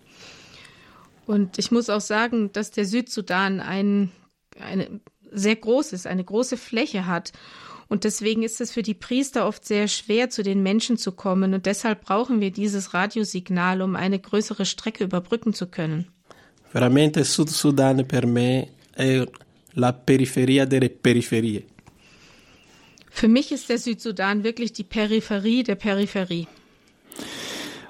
Und 1.24 1.56
ich 1.56 1.70
muss 1.70 1.88
auch 1.88 2.02
sagen, 2.02 2.52
dass 2.52 2.70
der 2.70 2.84
Südsudan 2.84 3.58
ein, 3.58 4.12
eine 4.60 5.00
sehr 5.32 5.56
groß 5.56 5.94
ist, 5.94 6.06
eine 6.06 6.22
große 6.22 6.58
Fläche 6.58 7.06
hat. 7.06 7.32
Und 7.88 8.04
deswegen 8.04 8.42
ist 8.42 8.60
es 8.60 8.72
für 8.72 8.82
die 8.82 8.94
Priester 8.94 9.46
oft 9.46 9.64
sehr 9.64 9.88
schwer, 9.88 10.28
zu 10.28 10.42
den 10.42 10.62
Menschen 10.62 10.98
zu 10.98 11.12
kommen. 11.12 11.54
Und 11.54 11.64
deshalb 11.64 12.04
brauchen 12.04 12.42
wir 12.42 12.50
dieses 12.50 12.92
Radiosignal, 12.92 13.80
um 13.80 13.96
eine 13.96 14.18
größere 14.18 14.66
Strecke 14.66 15.02
überbrücken 15.02 15.54
zu 15.54 15.66
können. 15.66 16.12
Veramente 16.76 17.24
Sud 17.24 17.48
Sudan 17.48 18.04
per 18.04 18.26
me 18.26 18.68
è 18.90 19.26
la 19.76 19.94
periferia 19.94 20.66
delle 20.66 20.90
periferie. 20.90 21.64
Für 23.08 23.28
mich 23.28 23.50
ist 23.50 23.70
der 23.70 23.78
Südsudan 23.78 24.44
wirklich 24.44 24.74
die 24.74 24.84
Peripherie 24.84 25.62
der 25.62 25.76
Peripherie. 25.76 26.46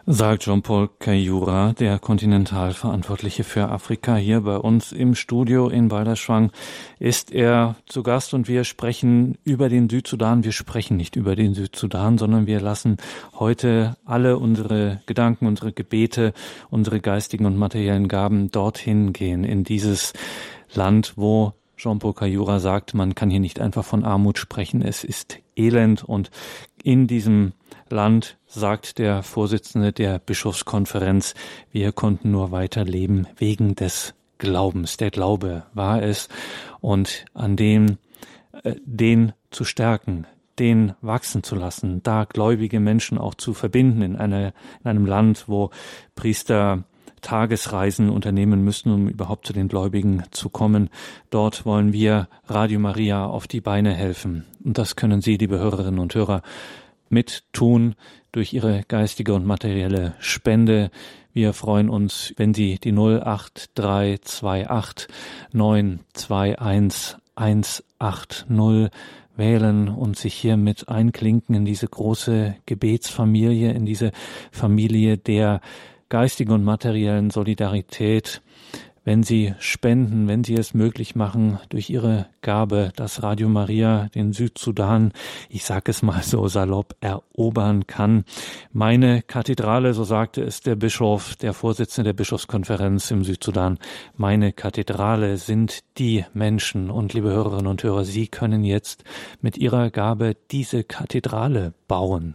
Sagt 0.08 0.44
Jean-Paul 0.44 0.88
Kayura, 1.00 1.72
der 1.72 1.98
Kontinentalverantwortliche 1.98 3.42
für 3.42 3.70
Afrika 3.70 4.14
hier 4.14 4.42
bei 4.42 4.56
uns 4.56 4.92
im 4.92 5.16
Studio 5.16 5.68
in 5.68 5.88
Balderschwang, 5.88 6.52
ist 7.00 7.32
er 7.32 7.74
zu 7.86 8.04
Gast 8.04 8.32
und 8.32 8.46
wir 8.46 8.62
sprechen 8.62 9.36
über 9.42 9.68
den 9.68 9.90
Südsudan. 9.90 10.44
Wir 10.44 10.52
sprechen 10.52 10.96
nicht 10.96 11.16
über 11.16 11.34
den 11.34 11.54
Südsudan, 11.54 12.18
sondern 12.18 12.46
wir 12.46 12.60
lassen 12.60 12.98
heute 13.34 13.96
alle 14.04 14.38
unsere 14.38 15.02
Gedanken, 15.06 15.48
unsere 15.48 15.72
Gebete, 15.72 16.34
unsere 16.70 17.00
geistigen 17.00 17.44
und 17.44 17.56
materiellen 17.56 18.06
Gaben 18.06 18.52
dorthin 18.52 19.12
gehen, 19.12 19.42
in 19.42 19.64
dieses 19.64 20.12
Land, 20.72 21.14
wo 21.16 21.54
Jean-Paul 21.76 22.14
Kayura 22.14 22.60
sagt, 22.60 22.94
man 22.94 23.16
kann 23.16 23.28
hier 23.28 23.40
nicht 23.40 23.58
einfach 23.58 23.84
von 23.84 24.04
Armut 24.04 24.38
sprechen. 24.38 24.82
Es 24.82 25.02
ist 25.02 25.38
Elend 25.56 26.04
und 26.04 26.30
in 26.84 27.08
diesem 27.08 27.54
Land, 27.88 28.38
sagt 28.46 28.98
der 28.98 29.22
Vorsitzende 29.22 29.92
der 29.92 30.18
Bischofskonferenz, 30.18 31.34
wir 31.70 31.92
konnten 31.92 32.30
nur 32.30 32.50
weiterleben 32.50 33.28
wegen 33.36 33.74
des 33.74 34.14
Glaubens. 34.38 34.96
Der 34.96 35.10
Glaube 35.10 35.64
war 35.72 36.02
es 36.02 36.28
und 36.80 37.24
an 37.34 37.56
dem, 37.56 37.98
äh, 38.62 38.74
den 38.84 39.32
zu 39.50 39.64
stärken, 39.64 40.26
den 40.58 40.94
wachsen 41.00 41.42
zu 41.42 41.54
lassen, 41.54 42.02
da 42.02 42.24
gläubige 42.24 42.80
Menschen 42.80 43.18
auch 43.18 43.34
zu 43.34 43.54
verbinden 43.54 44.02
in, 44.02 44.16
einer, 44.16 44.52
in 44.82 44.90
einem 44.90 45.06
Land, 45.06 45.44
wo 45.46 45.70
Priester 46.14 46.84
Tagesreisen 47.22 48.08
unternehmen 48.08 48.62
müssen, 48.62 48.92
um 48.92 49.08
überhaupt 49.08 49.46
zu 49.46 49.52
den 49.52 49.68
Gläubigen 49.68 50.22
zu 50.30 50.48
kommen. 50.48 50.90
Dort 51.30 51.66
wollen 51.66 51.92
wir 51.92 52.28
Radio 52.46 52.78
Maria 52.78 53.26
auf 53.26 53.48
die 53.48 53.60
Beine 53.60 53.92
helfen. 53.94 54.44
Und 54.64 54.78
das 54.78 54.94
können 54.94 55.22
Sie, 55.22 55.36
liebe 55.36 55.58
Hörerinnen 55.58 55.98
und 55.98 56.14
Hörer, 56.14 56.42
mit 57.08 57.44
tun 57.52 57.94
durch 58.32 58.52
Ihre 58.52 58.82
geistige 58.88 59.34
und 59.34 59.46
materielle 59.46 60.14
Spende. 60.18 60.90
Wir 61.32 61.52
freuen 61.52 61.88
uns, 61.88 62.34
wenn 62.36 62.54
Sie 62.54 62.78
die 62.78 62.92
08328 62.92 65.08
921 65.52 67.16
180 67.36 68.90
wählen 69.36 69.88
und 69.88 70.16
sich 70.16 70.34
hier 70.34 70.56
mit 70.56 70.88
einklinken 70.88 71.54
in 71.54 71.64
diese 71.64 71.86
große 71.86 72.56
Gebetsfamilie, 72.64 73.72
in 73.72 73.84
diese 73.84 74.12
Familie 74.50 75.18
der 75.18 75.60
geistigen 76.08 76.52
und 76.52 76.64
materiellen 76.64 77.30
Solidarität 77.30 78.40
wenn 79.06 79.22
Sie 79.22 79.54
spenden, 79.60 80.26
wenn 80.26 80.42
Sie 80.42 80.54
es 80.54 80.74
möglich 80.74 81.14
machen, 81.14 81.60
durch 81.68 81.88
Ihre 81.88 82.26
Gabe, 82.42 82.92
dass 82.96 83.22
Radio 83.22 83.48
Maria 83.48 84.08
den 84.14 84.32
Südsudan, 84.32 85.12
ich 85.48 85.64
sage 85.64 85.92
es 85.92 86.02
mal 86.02 86.22
so 86.24 86.48
salopp, 86.48 86.96
erobern 87.00 87.86
kann. 87.86 88.24
Meine 88.72 89.22
Kathedrale, 89.22 89.94
so 89.94 90.02
sagte 90.02 90.42
es 90.42 90.60
der 90.60 90.74
Bischof, 90.74 91.36
der 91.36 91.54
Vorsitzende 91.54 92.08
der 92.08 92.14
Bischofskonferenz 92.14 93.12
im 93.12 93.22
Südsudan, 93.22 93.78
meine 94.16 94.52
Kathedrale 94.52 95.36
sind 95.36 95.84
die 95.98 96.24
Menschen. 96.34 96.90
Und 96.90 97.14
liebe 97.14 97.30
Hörerinnen 97.30 97.68
und 97.68 97.84
Hörer, 97.84 98.04
Sie 98.04 98.26
können 98.26 98.64
jetzt 98.64 99.04
mit 99.40 99.56
Ihrer 99.56 99.90
Gabe 99.90 100.36
diese 100.50 100.82
Kathedrale 100.82 101.74
bauen. 101.86 102.34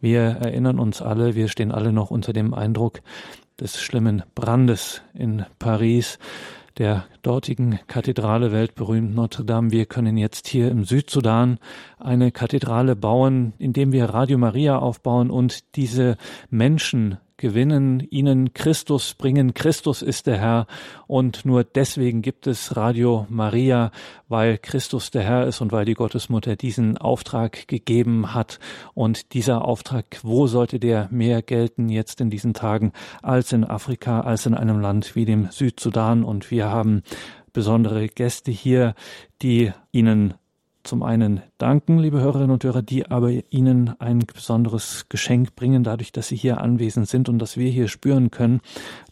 Wir 0.00 0.22
erinnern 0.22 0.78
uns 0.78 1.02
alle, 1.02 1.34
wir 1.34 1.48
stehen 1.48 1.72
alle 1.72 1.92
noch 1.92 2.12
unter 2.12 2.32
dem 2.32 2.54
Eindruck, 2.54 3.00
des 3.62 3.80
schlimmen 3.80 4.24
Brandes 4.34 5.02
in 5.14 5.46
Paris 5.60 6.18
der 6.78 7.04
dortigen 7.22 7.78
Kathedrale 7.86 8.50
weltberühmt 8.50 9.14
Notre 9.14 9.44
Dame. 9.44 9.70
Wir 9.70 9.86
können 9.86 10.16
jetzt 10.16 10.48
hier 10.48 10.68
im 10.68 10.84
Südsudan 10.84 11.58
eine 11.98 12.32
Kathedrale 12.32 12.96
bauen, 12.96 13.52
indem 13.58 13.92
wir 13.92 14.06
Radio 14.06 14.36
Maria 14.36 14.78
aufbauen 14.78 15.30
und 15.30 15.76
diese 15.76 16.16
Menschen 16.50 17.18
gewinnen, 17.42 18.06
ihnen 18.08 18.54
Christus 18.54 19.14
bringen. 19.14 19.52
Christus 19.52 20.00
ist 20.00 20.28
der 20.28 20.38
Herr 20.38 20.66
und 21.08 21.44
nur 21.44 21.64
deswegen 21.64 22.22
gibt 22.22 22.46
es 22.46 22.76
Radio 22.76 23.26
Maria, 23.28 23.90
weil 24.28 24.58
Christus 24.58 25.10
der 25.10 25.24
Herr 25.24 25.48
ist 25.48 25.60
und 25.60 25.72
weil 25.72 25.84
die 25.84 25.94
Gottesmutter 25.94 26.54
diesen 26.54 26.98
Auftrag 26.98 27.66
gegeben 27.66 28.32
hat. 28.32 28.60
Und 28.94 29.34
dieser 29.34 29.64
Auftrag, 29.64 30.20
wo 30.22 30.46
sollte 30.46 30.78
der 30.78 31.08
mehr 31.10 31.42
gelten 31.42 31.88
jetzt 31.88 32.20
in 32.20 32.30
diesen 32.30 32.54
Tagen 32.54 32.92
als 33.22 33.52
in 33.52 33.64
Afrika, 33.64 34.20
als 34.20 34.46
in 34.46 34.54
einem 34.54 34.78
Land 34.78 35.16
wie 35.16 35.24
dem 35.24 35.50
Südsudan? 35.50 36.22
Und 36.22 36.52
wir 36.52 36.70
haben 36.70 37.02
besondere 37.52 38.06
Gäste 38.06 38.52
hier, 38.52 38.94
die 39.42 39.72
Ihnen 39.90 40.34
zum 40.84 41.02
einen 41.02 41.42
danken, 41.58 41.98
liebe 41.98 42.20
Hörerinnen 42.20 42.50
und 42.50 42.64
Hörer, 42.64 42.82
die 42.82 43.10
aber 43.10 43.30
Ihnen 43.50 43.98
ein 44.00 44.20
besonderes 44.20 45.06
Geschenk 45.08 45.54
bringen, 45.54 45.84
dadurch, 45.84 46.12
dass 46.12 46.28
Sie 46.28 46.36
hier 46.36 46.60
anwesend 46.60 47.08
sind 47.08 47.28
und 47.28 47.38
dass 47.38 47.56
wir 47.56 47.70
hier 47.70 47.88
spüren 47.88 48.30
können, 48.30 48.60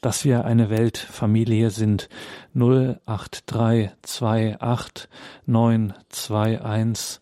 dass 0.00 0.24
wir 0.24 0.44
eine 0.44 0.70
Weltfamilie 0.70 1.70
sind. 1.70 2.08
08328 2.54 5.08
921 5.46 7.20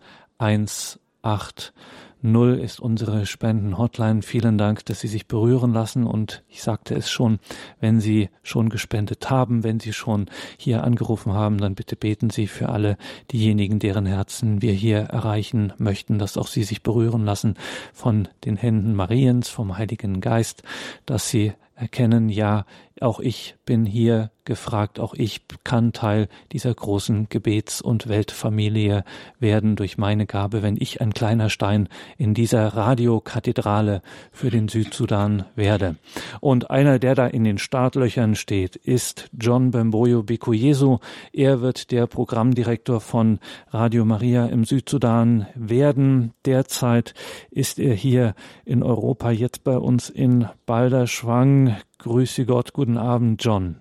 18 1.23 1.73
Null 2.21 2.55
ist 2.55 2.81
unsere 2.81 3.27
Spenden-Hotline. 3.27 4.23
Vielen 4.23 4.59
Dank, 4.59 4.85
dass 4.87 5.01
Sie 5.01 5.09
sich 5.09 5.29
berühren 5.29 5.73
lassen. 5.73 6.05
Und 6.05 6.43
ich 6.49 6.63
sagte 6.63 6.95
es 6.95 7.11
schon, 7.11 7.39
wenn 7.81 8.01
Sie 8.01 8.29
schon 8.43 8.71
gespendet 8.71 9.31
haben, 9.31 9.63
wenn 9.63 9.79
Sie 9.79 9.93
schon 9.93 10.27
hier 10.57 10.83
angerufen 10.85 11.33
haben, 11.33 11.59
dann 11.59 11.75
bitte 11.75 11.97
beten 11.97 12.31
Sie 12.31 12.47
für 12.47 12.71
alle 12.71 12.97
diejenigen, 13.31 13.79
deren 13.79 14.07
Herzen 14.07 14.63
wir 14.63 14.73
hier 14.73 14.99
erreichen 14.99 15.73
möchten, 15.79 16.19
dass 16.19 16.37
auch 16.37 16.49
Sie 16.49 16.65
sich 16.65 16.83
berühren 16.83 17.25
lassen 17.25 17.55
von 17.93 18.29
den 18.45 18.57
Händen 18.57 18.95
Mariens, 18.95 19.49
vom 19.49 19.79
Heiligen 19.79 20.21
Geist, 20.21 20.63
dass 21.07 21.29
Sie 21.29 21.53
erkennen, 21.79 22.29
ja, 22.29 22.65
auch 23.01 23.21
ich 23.21 23.55
bin 23.65 23.87
hier 23.87 24.31
gefragt, 24.45 24.99
auch 24.99 25.15
ich 25.15 25.43
kann 25.63 25.93
Teil 25.93 26.29
dieser 26.53 26.75
großen 26.75 27.29
Gebets- 27.29 27.83
und 27.83 28.09
Weltfamilie 28.09 29.05
werden 29.39 29.77
durch 29.77 29.99
meine 29.99 30.27
Gabe, 30.27 30.63
wenn 30.63 30.77
ich 30.79 31.01
ein 31.01 31.13
kleiner 31.13 31.51
Stein 31.51 31.89
in 32.17 32.33
dieser 32.35 32.67
Radiokathedrale 32.69 34.03
für 34.33 34.51
den 34.51 34.69
Südsudan 34.69 35.45
werde. 35.55 35.97
Und 36.41 36.71
einer, 36.71 36.99
der 36.99 37.15
da 37.15 37.27
in 37.27 37.45
den 37.45 37.59
Startlöchern 37.59 38.35
steht, 38.37 38.75
ist 38.75 39.29
John 39.39 39.71
Bemboyo 39.71 40.23
Bikuyesu. 40.23 40.99
Er 41.33 41.61
wird 41.61 41.91
der 41.91 42.07
Programmdirektor 42.07 43.01
von 43.01 43.39
Radio 43.69 44.07
Maria 44.07 44.47
im 44.47 44.65
Südsudan 44.65 45.47
werden. 45.55 46.33
Derzeit 46.47 47.13
ist 47.51 47.79
er 47.79 47.95
hier 47.95 48.35
in 48.65 48.83
Europa, 48.83 49.31
jetzt 49.31 49.63
bei 49.63 49.77
uns 49.77 50.09
in 50.09 50.49
Balderschwang. 50.65 51.68
Grüße 51.99 52.47
Gott, 52.47 52.73
guten 52.73 52.99
Abend, 52.99 53.43
John. 53.45 53.77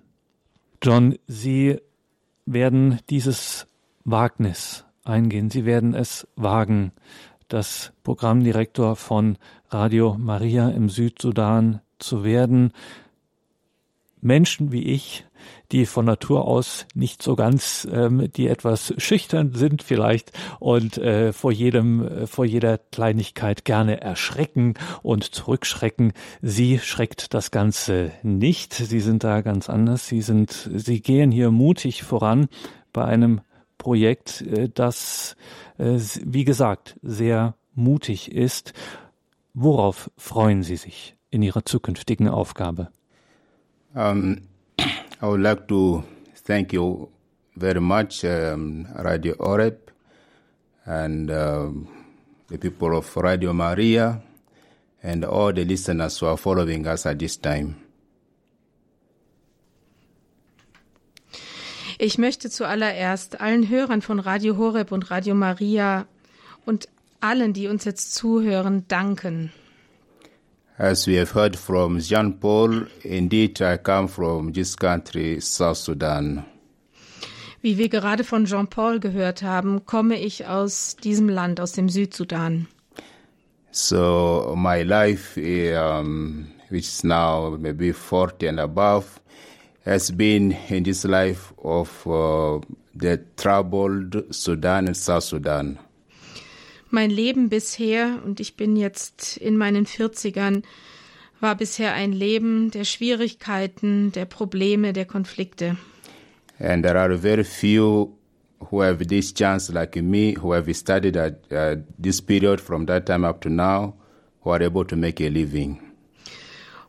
John, 0.82 1.18
Sie 1.28 1.80
werden 2.46 3.00
dieses 3.10 3.68
Wagnis 4.04 4.86
eingehen. 5.04 5.50
Sie 5.50 5.66
werden 5.66 5.94
es 5.94 6.28
wagen, 6.36 6.92
das 7.48 7.94
Programmdirektor 8.04 8.96
von 8.96 9.38
Radio 9.70 10.16
Maria 10.18 10.70
im 10.70 10.90
Südsudan 10.90 11.82
zu 12.00 12.24
werden. 12.24 12.72
Menschen 14.22 14.72
wie 14.72 14.84
ich 14.84 15.26
die 15.72 15.86
von 15.86 16.06
Natur 16.06 16.46
aus 16.46 16.86
nicht 16.94 17.22
so 17.22 17.36
ganz, 17.36 17.88
ähm, 17.92 18.32
die 18.32 18.48
etwas 18.48 18.94
schüchtern 18.98 19.54
sind 19.54 19.84
vielleicht 19.84 20.32
und 20.60 20.98
äh, 20.98 21.34
vor 21.34 21.52
jedem, 21.52 22.08
äh, 22.08 22.28
vor 22.28 22.46
jeder 22.46 22.78
Kleinigkeit 22.78 23.66
gerne 23.66 24.02
erschrecken 24.02 24.76
und 25.04 25.24
zurückschrecken. 25.24 26.14
Sie 26.42 26.80
schreckt 26.80 27.34
das 27.34 27.52
Ganze 27.52 28.12
nicht. 28.24 28.74
Sie 28.74 29.00
sind 29.00 29.24
da 29.24 29.42
ganz 29.42 29.70
anders. 29.70 30.08
Sie 30.08 30.22
sind, 30.22 30.70
sie 30.74 31.02
gehen 31.02 31.32
hier 31.32 31.52
mutig 31.52 32.04
voran 32.04 32.48
bei 32.94 33.06
einem 33.06 33.42
Projekt, 33.78 34.42
äh, 34.42 34.70
das, 34.74 35.36
äh, 35.78 36.00
wie 36.24 36.46
gesagt, 36.46 36.98
sehr 37.02 37.56
mutig 37.76 38.32
ist. 38.32 38.74
Worauf 39.54 40.12
freuen 40.18 40.64
Sie 40.64 40.76
sich 40.76 41.16
in 41.30 41.42
Ihrer 41.42 41.66
zukünftigen 41.66 42.28
Aufgabe? 42.28 42.90
Um, 43.94 44.42
I 45.20 45.26
would 45.26 45.42
like 45.42 45.68
to 45.70 46.04
thank 46.46 46.74
you 46.74 47.10
very 47.56 47.82
much, 47.82 48.24
um, 48.24 48.88
Radio 49.00 49.34
Oreb, 49.40 49.92
and 50.86 51.32
um, 51.32 51.88
the 52.50 52.60
people 52.60 52.96
of 52.96 53.18
Radio 53.18 53.52
Maria, 53.52 54.22
and 55.02 55.26
all 55.26 55.52
the 55.52 55.66
listeners 55.66 56.20
who 56.20 56.28
are 56.28 56.38
following 56.38 56.86
us 56.86 57.08
at 57.08 57.18
this 57.18 57.36
time. 57.38 57.78
Ich 61.98 62.20
möchte 62.20 62.52
zuallererst 62.52 63.42
allen 63.42 63.70
Hörern 63.70 64.04
von 64.04 64.20
Radio 64.20 64.56
Horeb 64.56 64.92
und 64.92 65.10
Radio 65.10 65.34
Maria 65.34 66.06
und 66.64 66.88
allen, 67.22 67.54
die 67.54 67.68
uns 67.68 67.86
jetzt 67.86 68.14
zuhören, 68.14 68.88
danken. 68.88 69.52
As 70.80 71.08
we 71.08 71.16
have 71.16 71.32
heard 71.32 71.58
from 71.58 72.00
Jean 72.00 72.34
Paul, 72.34 72.86
indeed 73.04 73.60
I 73.64 73.78
come 73.78 74.08
from 74.08 74.54
this 74.54 74.76
country, 74.76 75.42
South 75.42 75.78
Sudan. 75.78 76.46
Wie 77.64 77.80
wir 77.80 77.90
gerade 77.90 78.24
von 78.24 78.46
Jean-Paul 78.46 79.00
gehört 79.00 79.42
haben, 79.42 79.88
komme 79.88 80.20
ich 80.20 80.46
aus 80.46 80.96
diesem 80.96 81.30
Land, 81.30 81.60
aus 81.60 81.72
dem 81.72 81.90
Südsudan. 81.90 82.68
So 83.72 84.54
my 84.56 84.84
life, 84.84 85.36
um, 85.36 86.48
which 86.70 86.86
is 86.86 87.04
now 87.04 87.58
maybe 87.60 87.92
40 87.92 88.48
and 88.48 88.60
above, 88.60 89.20
has 89.84 90.12
been 90.12 90.56
in 90.70 90.84
this 90.84 91.04
life 91.04 91.54
of 91.64 92.06
uh, 92.06 92.60
the 92.94 93.20
troubled 93.36 94.26
Sudan 94.30 94.86
and 94.86 94.96
South 94.96 95.24
Sudan. 95.24 95.80
Mein 96.90 97.10
Leben 97.10 97.50
bisher, 97.50 98.22
und 98.26 98.40
ich 98.40 98.56
bin 98.56 98.78
jetzt 98.78 99.38
in 99.38 99.58
meinen 99.58 99.86
40ern, 99.86 100.64
war 101.40 101.56
bisher 101.56 101.94
ein 101.94 102.14
Leben 102.14 102.72
der 102.72 102.86
Schwierigkeiten, 102.86 104.12
der 104.12 104.26
Probleme, 104.26 104.94
der 104.94 105.06
Konflikte. 105.06 105.78
And 106.60 106.84
there 106.84 107.00
are 107.00 107.16
very 107.18 107.44
few 107.44 108.18
who 108.60 108.82
have 108.82 109.06
this 109.06 109.34
chance, 109.34 109.72
like 109.72 109.96
me, 110.02 110.36
who 110.36 110.54
have 110.54 110.74
studied 110.74 111.16
at 111.18 111.52
uh, 111.52 111.76
this 112.02 112.22
period 112.22 112.60
from 112.60 112.88
that 112.88 113.06
time 113.06 113.28
up 113.28 113.42
to 113.42 113.50
now, 113.50 113.94
who 114.44 114.52
are 114.52 114.64
able 114.64 114.86
to 114.86 114.96
make 114.96 115.22
a 115.24 115.30
living. 115.30 115.80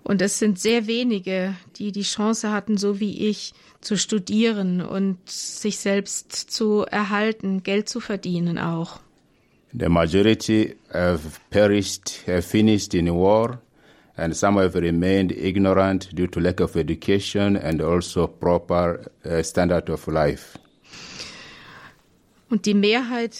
Und 0.04 0.22
es 0.22 0.38
sind 0.38 0.58
sehr 0.58 0.86
wenige, 0.86 1.54
die 1.76 1.92
die 1.92 2.02
Chance 2.02 2.50
hatten, 2.50 2.78
so 2.78 2.98
wie 2.98 3.28
ich, 3.28 3.52
zu 3.82 3.98
studieren 3.98 4.80
und 4.80 5.18
sich 5.28 5.78
selbst 5.78 6.32
zu 6.32 6.86
erhalten, 6.86 7.62
Geld 7.62 7.90
zu 7.90 8.00
verdienen 8.00 8.58
auch. 8.58 9.00
The 9.74 9.88
majority 9.88 10.76
have 10.92 11.40
perished, 11.50 12.22
have 12.26 12.44
finished 12.44 12.94
in 12.94 13.14
war, 13.14 13.60
and 14.16 14.34
some 14.34 14.56
have 14.56 14.74
remained 14.74 15.32
ignorant 15.32 16.14
due 16.14 16.26
to 16.28 16.40
lack 16.40 16.60
of 16.60 16.76
education 16.76 17.56
and 17.56 17.82
also 17.82 18.26
proper 18.26 19.10
uh, 19.24 19.42
standard 19.42 19.90
of 19.90 20.06
life. 20.08 20.58
Und 22.50 22.64
die 22.64 22.74
Mehrheit 22.74 23.36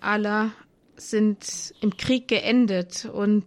aller 0.00 0.52
sind 0.96 1.74
im 1.80 1.96
Krieg 1.96 2.28
geendet 2.28 3.04
und 3.12 3.44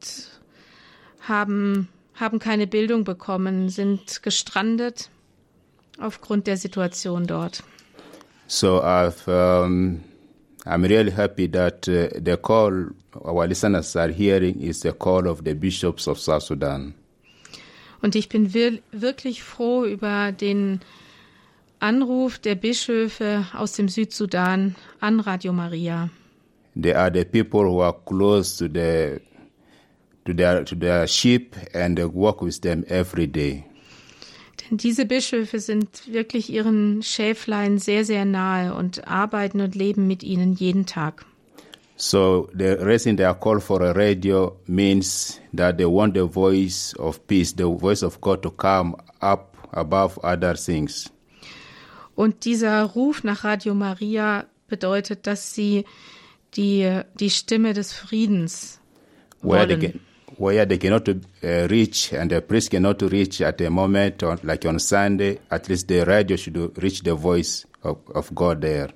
haben, 1.21 1.87
haben 2.15 2.39
keine 2.39 2.67
Bildung 2.67 3.05
bekommen, 3.05 3.69
sind 3.69 4.23
gestrandet 4.23 5.09
aufgrund 5.99 6.47
der 6.47 6.57
Situation 6.57 7.27
dort. 7.27 7.63
So 8.47 8.81
I've 8.83 9.27
um, 9.27 10.03
I'm 10.65 10.83
really 10.83 11.11
happy 11.11 11.47
that 11.47 11.87
uh, 11.87 12.09
the 12.19 12.37
call 12.37 12.87
our 13.23 13.47
listeners 13.47 13.95
are 13.95 14.09
hearing 14.09 14.61
is 14.61 14.79
the 14.81 14.93
call 14.93 15.27
of 15.27 15.43
the 15.43 15.53
bishops 15.53 16.07
of 16.07 16.19
South 16.19 16.43
Sudan. 16.43 16.95
Und 18.01 18.15
ich 18.15 18.29
bin 18.29 18.53
wir 18.53 18.79
wirklich 18.91 19.43
froh 19.43 19.85
über 19.85 20.31
den 20.31 20.79
Anruf 21.79 22.39
der 22.39 22.55
Bischöfe 22.55 23.45
aus 23.53 23.73
dem 23.73 23.87
Südsudan 23.89 24.75
an 24.99 25.19
Radio 25.19 25.53
Maria. 25.53 26.09
They 26.75 26.93
are 26.93 27.11
the 27.11 27.25
people 27.25 27.65
who 27.65 27.81
are 27.81 27.95
close 28.05 28.57
to 28.57 28.67
the 28.67 29.21
to 30.25 30.33
their 30.33 30.65
to 30.65 30.75
their 30.75 31.07
sheep 31.07 31.55
and 31.73 31.97
they 31.97 32.05
work 32.05 32.41
with 32.41 32.61
them 32.61 32.83
every 32.87 33.27
day. 33.27 33.65
Denn 34.69 34.77
diese 34.77 35.05
Bischöfe 35.05 35.59
sind 35.59 36.11
wirklich 36.11 36.49
ihren 36.49 37.01
Schäflein 37.03 37.77
sehr, 37.77 38.05
sehr 38.05 38.25
nahe 38.25 38.73
und 38.73 39.07
arbeiten 39.07 39.61
und 39.61 39.75
leben 39.75 40.07
mit 40.07 40.23
ihnen 40.23 40.53
jeden 40.53 40.85
Tag. 40.85 41.25
So 41.97 42.49
the 42.53 42.75
reason 42.81 43.15
they 43.15 43.25
are 43.25 43.37
called 43.39 43.63
for 43.63 43.81
a 43.81 43.91
radio 43.91 44.57
means 44.67 45.39
that 45.55 45.77
they 45.77 45.85
want 45.85 46.15
the 46.15 46.27
voice 46.27 46.93
of 46.97 47.25
peace, 47.27 47.53
the 47.55 47.63
voice 47.63 48.03
of 48.03 48.19
God 48.19 48.41
to 48.41 48.51
come 48.51 48.97
up 49.21 49.55
above 49.71 50.19
other 50.21 50.55
things. 50.55 51.09
Und 52.15 52.45
dieser 52.45 52.83
Ruf 52.83 53.23
nach 53.23 53.43
Radio 53.43 53.73
Maria 53.75 54.45
bedeutet, 54.67 55.27
dass 55.27 55.53
sie 55.53 55.85
die, 56.55 57.01
die 57.19 57.29
Stimme 57.29 57.73
des 57.73 57.93
Friedens 57.93 58.79
where 59.41 59.67
wollen. 59.67 59.79
can, 59.79 59.99
where 60.37 60.65
they 60.65 60.77
cannot 60.77 61.07
uh, 61.07 61.67
reach 61.69 62.13
and 62.13 62.31
the 62.31 62.41
priest 62.41 62.71
cannot 62.71 63.01
reach 63.01 63.41
at 63.41 63.57
the 63.57 63.69
moment, 63.69 64.23
on, 64.23 64.39
like 64.43 64.65
on 64.65 64.79
Sunday, 64.79 65.39
at 65.49 65.69
least 65.69 65.87
the 65.87 66.03
radio 66.05 66.37
should 66.37 66.57
reach 66.81 67.01
the 67.03 67.15
voice 67.15 67.65
of, 67.83 67.97
of 68.13 68.33
God 68.33 68.61
there. 68.61 68.89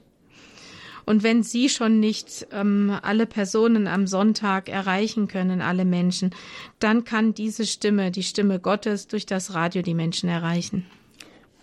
Und 1.05 1.23
wenn 1.23 1.41
Sie 1.41 1.69
schon 1.69 1.99
nicht 1.99 2.45
ähm, 2.51 2.95
alle 3.01 3.25
Personen 3.25 3.87
am 3.87 4.05
Sonntag 4.05 4.69
erreichen 4.69 5.27
können, 5.27 5.59
alle 5.59 5.83
Menschen, 5.83 6.29
dann 6.77 7.03
kann 7.03 7.33
diese 7.33 7.65
Stimme, 7.65 8.11
die 8.11 8.21
Stimme 8.21 8.59
Gottes, 8.59 9.07
durch 9.07 9.25
das 9.25 9.55
Radio 9.55 9.81
die 9.81 9.95
Menschen 9.95 10.29
erreichen. 10.29 10.85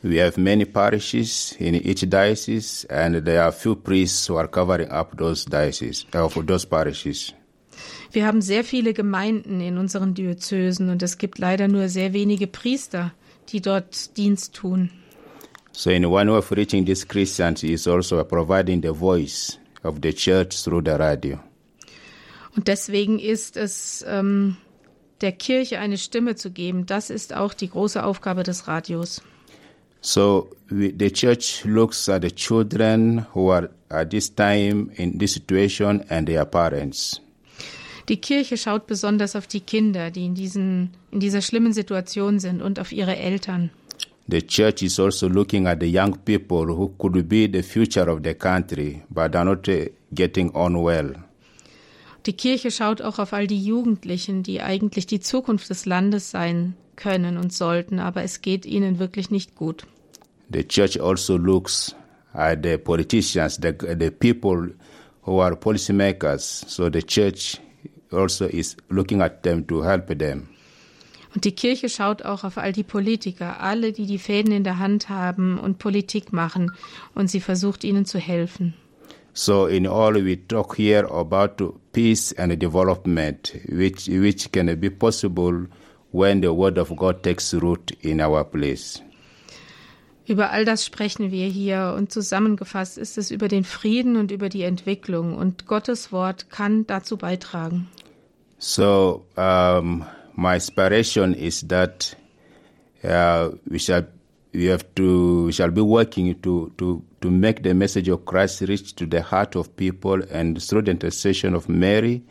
We 0.02 0.20
have 0.20 0.38
many 0.40 0.64
parishes 0.64 1.54
in 1.60 1.74
each 1.74 2.08
diocese, 2.10 2.86
and 2.90 3.24
there 3.24 3.42
are 3.42 3.52
few 3.52 3.76
priests 3.76 4.28
who 4.28 4.36
are 4.36 4.48
covering 4.48 4.90
up 4.90 5.16
those 5.16 5.44
dioceses, 5.48 6.06
uh, 6.12 6.28
those 6.42 6.66
parishes. 6.66 7.32
Wir 8.12 8.26
haben 8.26 8.40
sehr 8.42 8.64
viele 8.64 8.94
Gemeinden 8.94 9.60
in 9.60 9.78
unseren 9.78 10.14
Diözesen 10.14 10.90
und 10.90 11.02
es 11.02 11.18
gibt 11.18 11.38
leider 11.38 11.68
nur 11.68 11.88
sehr 11.88 12.12
wenige 12.12 12.46
Priester, 12.46 13.12
die 13.48 13.60
dort 13.60 14.16
Dienst 14.16 14.54
tun. 14.54 14.90
So, 15.72 15.90
in 15.90 16.06
one 16.06 16.30
way 16.30 16.38
of 16.38 16.50
reaching 16.52 16.86
these 16.86 17.06
Christians 17.06 17.62
is 17.62 17.86
also 17.86 18.24
providing 18.24 18.80
the 18.82 18.94
voice 18.94 19.58
of 19.82 19.96
the 20.02 20.12
church 20.12 20.62
through 20.62 20.82
the 20.84 20.92
radio. 20.92 21.38
Und 22.56 22.68
deswegen 22.68 23.18
ist 23.18 23.58
es 23.58 24.02
ähm, 24.08 24.56
der 25.20 25.32
Kirche 25.32 25.78
eine 25.78 25.98
Stimme 25.98 26.34
zu 26.34 26.50
geben, 26.50 26.86
das 26.86 27.10
ist 27.10 27.34
auch 27.34 27.52
die 27.52 27.68
große 27.68 28.02
Aufgabe 28.02 28.42
des 28.42 28.66
Radios. 28.68 29.20
So 30.00 30.48
we, 30.70 30.94
the 30.96 31.10
church 31.10 31.64
looks 31.64 32.08
at 32.08 32.22
the 32.22 32.30
children 32.30 33.26
who 33.34 33.50
are 33.50 33.68
at 33.90 34.10
this 34.10 34.34
time 34.34 34.90
in 34.94 35.18
this 35.18 35.34
situation 35.34 36.04
and 36.08 36.26
their 36.26 36.44
parents. 36.44 37.20
Die 38.08 38.20
Kirche 38.20 38.56
schaut 38.56 38.86
besonders 38.86 39.34
auf 39.34 39.46
die 39.46 39.60
Kinder, 39.60 40.10
die 40.10 40.26
in, 40.26 40.34
diesen, 40.34 40.90
in 41.10 41.18
dieser 41.18 41.42
schlimmen 41.42 41.72
Situation 41.72 42.38
sind 42.38 42.62
und 42.62 42.78
auf 42.78 42.92
ihre 42.92 43.16
Eltern. 43.16 43.70
The 44.28 44.42
church 44.42 44.82
is 44.82 44.98
also 44.98 45.28
looking 45.28 45.66
at 45.66 45.80
the 45.80 45.86
young 45.86 46.16
people 46.24 46.66
who 46.66 46.88
could 46.98 47.28
be 47.28 47.48
the 47.52 47.62
future 47.62 48.10
of 48.10 48.20
the 48.24 48.34
country 48.34 49.02
but 49.08 49.34
are 49.36 49.44
not 49.44 49.68
uh, 49.68 49.86
getting 50.12 50.50
on 50.54 50.84
well. 50.84 51.14
Die 52.26 52.32
Kirche 52.32 52.72
schaut 52.72 53.02
auch 53.02 53.20
auf 53.20 53.32
all 53.32 53.46
die 53.46 53.62
Jugendlichen, 53.62 54.42
die 54.42 54.60
eigentlich 54.60 55.06
die 55.06 55.20
Zukunft 55.20 55.70
des 55.70 55.86
Landes 55.86 56.32
sein 56.32 56.74
können 56.96 57.36
und 57.36 57.52
sollten, 57.52 58.00
aber 58.00 58.24
es 58.24 58.40
geht 58.40 58.66
ihnen 58.66 58.98
wirklich 58.98 59.30
nicht 59.30 59.54
gut. 59.54 59.86
The 60.52 60.64
church 60.66 61.00
also 61.00 61.36
looks 61.36 61.94
at 62.32 62.64
the 62.64 62.78
politicians, 62.78 63.60
the, 63.62 63.72
the 63.96 64.10
people 64.10 64.74
who 65.24 65.40
are 65.40 65.54
policymakers. 65.54 66.64
So 66.68 66.90
the 66.92 67.02
church 67.02 67.60
also 68.10 68.46
is 68.46 68.76
looking 68.88 69.20
at 69.20 69.42
them 69.42 69.66
to 69.66 69.82
help 69.82 70.06
them. 70.18 70.48
Und 71.34 71.44
die 71.44 71.52
Kirche 71.52 71.90
schaut 71.90 72.22
auch 72.22 72.44
auf 72.44 72.56
all 72.56 72.72
die 72.72 72.82
Politiker, 72.82 73.60
alle, 73.60 73.92
die 73.92 74.06
die 74.06 74.18
Fäden 74.18 74.52
in 74.52 74.64
der 74.64 74.78
Hand 74.78 75.10
haben 75.10 75.58
und 75.58 75.78
Politik 75.78 76.32
machen, 76.32 76.72
und 77.14 77.30
sie 77.30 77.40
versucht 77.40 77.84
ihnen 77.84 78.06
zu 78.06 78.18
helfen. 78.18 78.72
So 79.34 79.66
in 79.66 79.86
all, 79.86 80.14
we 80.24 80.38
talk 80.48 80.78
here 80.78 81.06
about 81.10 81.74
peace 81.92 82.32
and 82.38 82.58
development, 82.58 83.52
which, 83.68 84.08
which 84.08 84.50
can 84.50 84.80
be 84.80 84.90
possible 84.90 85.66
when 86.10 86.40
the 86.40 86.48
word 86.48 86.78
of 86.78 86.96
God 86.96 87.22
takes 87.22 87.52
root 87.52 87.90
in 88.00 88.22
our 88.22 88.42
place. 88.44 89.02
Über 90.26 90.50
all 90.50 90.64
das 90.64 90.84
sprechen 90.84 91.30
wir 91.30 91.46
hier 91.46 91.94
und 91.96 92.10
zusammengefasst 92.10 92.98
ist 92.98 93.16
es 93.16 93.30
über 93.30 93.46
den 93.46 93.64
Frieden 93.64 94.16
und 94.16 94.32
über 94.32 94.48
die 94.48 94.62
Entwicklung 94.62 95.36
und 95.36 95.66
Gottes 95.66 96.10
Wort 96.10 96.50
kann 96.50 96.86
dazu 96.86 97.16
beitragen. 97.16 97.88
So 98.58 99.24
um, 99.36 100.04
my 100.34 100.54
inspiration 100.54 101.32
is 101.32 101.66
that 101.68 102.16
uh, 103.04 103.50
we 103.66 103.78
shall 103.78 104.06
we 104.52 104.70
have 104.70 104.84
to 104.94 105.46
we 105.46 105.52
shall 105.52 105.70
be 105.70 105.82
working 105.82 106.40
to 106.42 106.72
to 106.76 107.02
to 107.20 107.30
make 107.30 107.62
the 107.62 107.74
message 107.74 108.08
of 108.08 108.24
Christ 108.24 108.62
reach 108.62 108.94
to 108.96 109.06
the 109.06 109.22
heart 109.22 109.56
of 109.56 109.76
people, 109.76 110.22
and 110.32 110.60
through 110.60 110.84
the 110.84 110.90
intercession 110.90 111.54
of 111.54 111.68
Mary, 111.68 112.22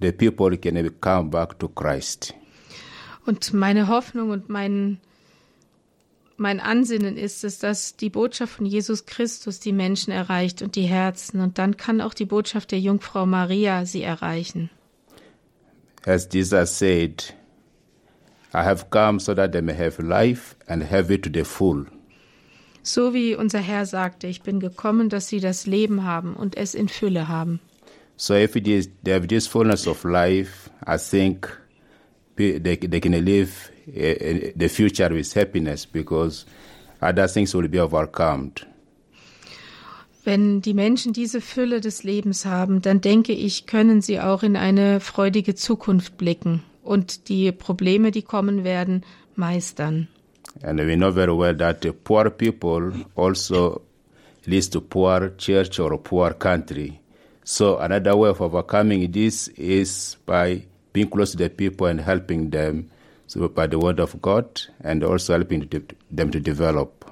the 0.00 0.12
people 0.12 0.56
can 0.56 0.90
come 1.00 1.30
back 1.30 1.58
to 1.58 1.68
Christ. 1.68 2.34
Und 3.26 3.52
meine 3.52 3.88
Hoffnung 3.88 4.30
und 4.30 4.48
mein 4.48 5.00
mein 6.36 6.60
Ansinnen 6.60 7.16
ist 7.16 7.44
es, 7.44 7.58
dass 7.58 7.96
die 7.96 8.10
Botschaft 8.10 8.54
von 8.54 8.66
Jesus 8.66 9.06
Christus 9.06 9.60
die 9.60 9.72
Menschen 9.72 10.12
erreicht 10.12 10.62
und 10.62 10.76
die 10.76 10.82
Herzen. 10.82 11.40
Und 11.40 11.58
dann 11.58 11.76
kann 11.76 12.00
auch 12.00 12.14
die 12.14 12.26
Botschaft 12.26 12.72
der 12.72 12.80
Jungfrau 12.80 13.26
Maria 13.26 13.86
sie 13.86 14.02
erreichen. 14.02 14.70
As 16.04 16.28
Jesus 16.30 16.78
said, 16.78 17.34
I 18.54 18.58
have 18.58 18.86
come 18.90 19.18
so 19.18 19.34
that 19.34 19.52
they 19.52 19.62
may 19.62 19.74
have 19.74 20.00
life 20.00 20.54
and 20.66 20.90
have 20.90 21.12
it 21.12 21.22
to 21.24 21.30
the 21.32 21.44
full. 21.44 21.86
So 22.82 23.12
wie 23.12 23.34
unser 23.34 23.58
Herr 23.58 23.84
sagte, 23.84 24.28
ich 24.28 24.42
bin 24.42 24.60
gekommen, 24.60 25.08
dass 25.08 25.28
sie 25.28 25.40
das 25.40 25.66
Leben 25.66 26.04
haben 26.04 26.34
und 26.34 26.56
es 26.56 26.74
in 26.74 26.88
Fülle 26.88 27.26
haben. 27.26 27.58
So 28.16 28.34
if 28.34 28.54
it 28.54 28.68
is, 28.68 28.88
they 29.04 29.12
have 29.12 29.26
this 29.26 29.46
fullness 29.46 29.88
of 29.88 30.04
life, 30.04 30.70
I 30.86 30.96
think 30.96 31.48
they, 32.36 32.60
they 32.60 33.00
can 33.00 33.12
live 33.12 33.70
uh, 33.88 34.52
the 34.56 34.68
future 34.68 35.10
with 35.10 35.34
happiness 35.34 35.86
because 35.86 36.46
other 37.00 37.28
things 37.28 37.54
will 37.54 37.68
be 37.68 37.80
overcome. 37.80 38.52
Wenn 40.24 40.60
die 40.60 40.74
Menschen 40.74 41.12
diese 41.12 41.40
Fülle 41.40 41.80
des 41.80 42.02
Lebens 42.02 42.46
haben, 42.46 42.82
dann 42.82 43.00
denke 43.00 43.32
ich, 43.32 43.66
können 43.66 44.02
sie 44.02 44.18
auch 44.18 44.42
in 44.42 44.56
eine 44.56 44.98
freudige 44.98 45.54
Zukunft 45.54 46.16
blicken 46.18 46.64
und 46.82 47.28
die 47.28 47.52
Probleme, 47.52 48.10
die 48.10 48.22
kommen 48.22 48.64
werden, 48.64 49.04
meistern. 49.36 50.08
And 50.62 50.80
we 50.80 50.96
know 50.96 51.12
very 51.12 51.36
well 51.36 51.54
that 51.54 51.82
the 51.82 51.92
poor 51.92 52.30
people 52.30 52.92
also 53.14 53.82
leads 54.46 54.68
to 54.70 54.80
poor 54.80 55.36
church 55.36 55.78
or 55.78 55.96
poor 55.98 56.32
country. 56.32 56.98
So 57.44 57.78
another 57.78 58.16
way 58.16 58.30
of 58.30 58.40
overcoming 58.40 59.12
this 59.12 59.48
is 59.48 60.16
by 60.26 60.64
being 60.92 61.08
close 61.08 61.32
to 61.32 61.38
the 61.38 61.50
people 61.50 61.86
and 61.86 62.00
helping 62.00 62.50
them 62.50 62.90
so 63.26 63.48
by 63.48 63.66
the 63.68 63.80
word 63.80 64.00
of 64.00 64.20
God 64.22 64.46
and 64.82 65.04
also 65.04 65.34
helping 65.34 65.68
them 66.10 66.30
to 66.30 66.40
develop. 66.40 67.04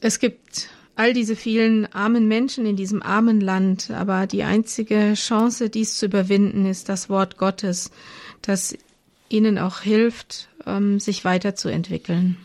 Es 0.00 0.18
gibt 0.18 0.68
all 0.96 1.12
diese 1.12 1.36
vielen 1.36 1.86
armen 1.92 2.26
Menschen 2.26 2.66
in 2.66 2.76
diesem 2.76 3.02
armen 3.02 3.40
Land, 3.40 3.90
aber 3.90 4.26
die 4.26 4.42
einzige 4.42 5.14
Chance, 5.14 5.70
dies 5.70 5.96
zu 5.96 6.06
überwinden, 6.06 6.66
ist 6.66 6.88
das 6.88 7.08
Wort 7.08 7.38
Gottes, 7.38 7.90
das 8.42 8.76
ihnen 9.28 9.58
auch 9.58 9.80
hilft, 9.80 10.48
ähm, 10.66 10.98
sich 10.98 11.24
weiterzuentwickeln. 11.24 12.36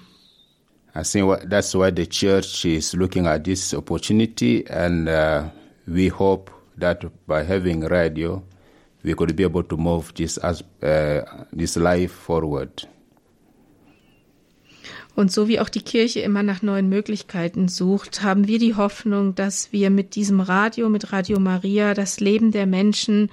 I 0.95 1.01
think 1.01 1.25
what, 1.25 1.49
that's 1.49 1.73
why 1.73 1.91
the 1.95 2.05
church 2.05 2.65
is 2.65 2.93
looking 2.93 3.25
at 3.25 3.43
this 3.43 3.73
opportunity, 3.73 4.63
and 4.69 5.09
uh, 5.09 5.49
we 5.87 6.09
hope 6.09 6.51
that 6.79 7.03
by 7.25 7.43
having 7.43 7.83
radio, 7.83 8.43
we 9.03 9.13
could 9.13 9.35
be 9.35 9.43
able 9.43 9.63
to 9.63 9.77
move 9.77 10.13
this 10.15 10.37
uh, 10.37 11.21
this 11.51 11.75
life 11.75 12.13
forward. 12.13 12.87
Und 15.15 15.31
so 15.31 15.47
wie 15.47 15.59
auch 15.59 15.69
die 15.69 15.81
Kirche 15.81 16.21
immer 16.21 16.41
nach 16.41 16.63
neuen 16.63 16.89
Möglichkeiten 16.89 17.67
sucht, 17.67 18.23
haben 18.23 18.47
wir 18.47 18.57
die 18.57 18.73
Hoffnung, 18.73 19.35
dass 19.35 19.71
wir 19.71 19.91
mit 19.91 20.15
diesem 20.15 20.39
Radio, 20.39 20.89
mit 20.89 21.13
Radio 21.13 21.39
Maria, 21.39 21.93
das 21.93 22.19
Leben 22.19 22.51
der 22.51 22.65
Menschen 22.65 23.29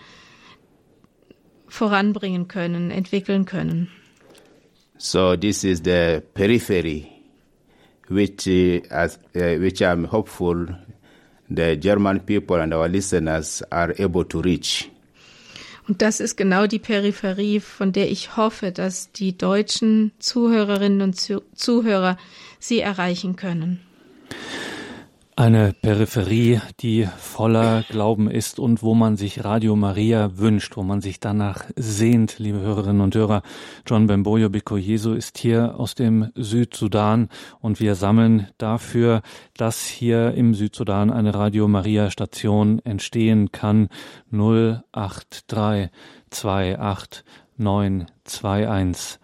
voranbringen 1.69 2.49
können, 2.49 2.91
entwickeln 2.91 3.47
können. 3.47 3.89
So 4.99 5.35
this 5.35 5.65
is 5.65 5.81
the 5.83 6.21
periphery, 6.35 7.09
which 8.11 8.47
uh, 8.47 8.83
as, 8.91 9.19
uh, 9.35 9.59
which 9.59 9.81
I'm 9.81 10.05
hopeful 10.05 10.67
the 11.49 11.77
German 11.81 12.21
people 12.21 12.61
and 12.61 12.75
our 12.75 12.89
listeners 12.89 13.63
are 13.71 13.95
able 13.99 14.25
to 14.27 14.43
reach. 14.43 14.91
Und 15.89 16.03
das 16.03 16.21
ist 16.21 16.37
genau 16.37 16.67
die 16.67 16.79
Peripherie, 16.79 17.61
von 17.61 17.93
der 17.93 18.11
ich 18.11 18.37
hoffe, 18.37 18.73
dass 18.73 19.13
die 19.13 19.37
deutschen 19.37 20.13
Zuhörerinnen 20.19 21.03
und 21.03 21.15
Zu 21.15 21.43
Zuhörer 21.55 22.17
sie 22.59 22.81
erreichen 22.81 23.37
können. 23.37 23.81
Eine 25.41 25.73
Peripherie, 25.73 26.61
die 26.81 27.09
voller 27.17 27.83
Glauben 27.89 28.31
ist 28.31 28.59
und 28.59 28.83
wo 28.83 28.95
man 28.95 29.17
sich 29.17 29.43
Radio 29.43 29.75
Maria 29.75 30.37
wünscht, 30.37 30.77
wo 30.77 30.83
man 30.83 31.01
sich 31.01 31.19
danach 31.19 31.65
sehnt, 31.77 32.39
liebe 32.39 32.61
Hörerinnen 32.61 33.01
und 33.01 33.15
Hörer. 33.15 33.41
John 33.87 34.07
Bemboyo 34.07 34.51
Biko 34.51 34.77
Jesu 34.77 35.15
ist 35.15 35.39
hier 35.39 35.81
aus 35.81 35.95
dem 35.95 36.31
Südsudan 36.35 37.31
und 37.59 37.81
wir 37.81 37.95
sammeln 37.95 38.49
dafür, 38.59 39.23
dass 39.57 39.87
hier 39.87 40.35
im 40.35 40.53
Südsudan 40.53 41.11
eine 41.11 41.33
Radio 41.33 41.69
Maria 41.69 42.11
Station 42.11 42.79
entstehen 42.85 43.51
kann. 43.51 43.89
083 44.31 45.89
28 46.29 47.25
921 47.57 49.21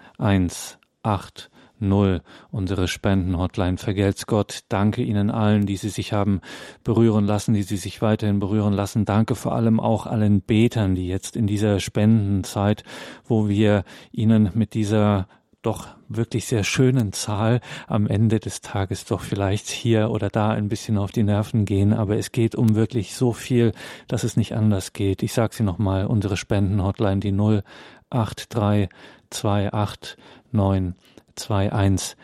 18 1.02 1.55
null. 1.78 2.22
Unsere 2.50 2.88
Spendenhotline. 2.88 3.78
Vergelt's 3.78 4.26
Gott. 4.26 4.60
Danke 4.68 5.02
Ihnen 5.02 5.30
allen, 5.30 5.66
die 5.66 5.76
Sie 5.76 5.88
sich 5.88 6.12
haben 6.12 6.40
berühren 6.84 7.26
lassen, 7.26 7.54
die 7.54 7.62
Sie 7.62 7.76
sich 7.76 8.02
weiterhin 8.02 8.38
berühren 8.38 8.72
lassen. 8.72 9.04
Danke 9.04 9.34
vor 9.34 9.54
allem 9.54 9.80
auch 9.80 10.06
allen 10.06 10.40
Betern, 10.40 10.94
die 10.94 11.08
jetzt 11.08 11.36
in 11.36 11.46
dieser 11.46 11.80
Spendenzeit, 11.80 12.84
wo 13.24 13.48
wir 13.48 13.84
Ihnen 14.12 14.50
mit 14.54 14.74
dieser 14.74 15.26
doch 15.66 15.88
wirklich 16.08 16.46
sehr 16.46 16.62
schönen 16.62 17.12
Zahl 17.12 17.60
am 17.88 18.06
Ende 18.06 18.38
des 18.38 18.60
Tages 18.60 19.04
doch 19.04 19.20
vielleicht 19.20 19.66
hier 19.66 20.10
oder 20.10 20.28
da 20.28 20.50
ein 20.50 20.68
bisschen 20.68 20.96
auf 20.96 21.10
die 21.10 21.24
Nerven 21.24 21.64
gehen, 21.64 21.92
aber 21.92 22.16
es 22.16 22.30
geht 22.30 22.54
um 22.54 22.76
wirklich 22.76 23.14
so 23.14 23.32
viel, 23.32 23.72
dass 24.06 24.22
es 24.22 24.36
nicht 24.36 24.54
anders 24.54 24.92
geht. 24.92 25.24
Ich 25.24 25.32
sage 25.32 25.56
sie 25.56 25.64
nochmal, 25.64 26.06
unsere 26.06 26.36
Spendenhotline, 26.36 27.18
die 27.18 27.32
08328 31.36 32.16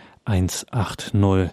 21180. 0.75 1.53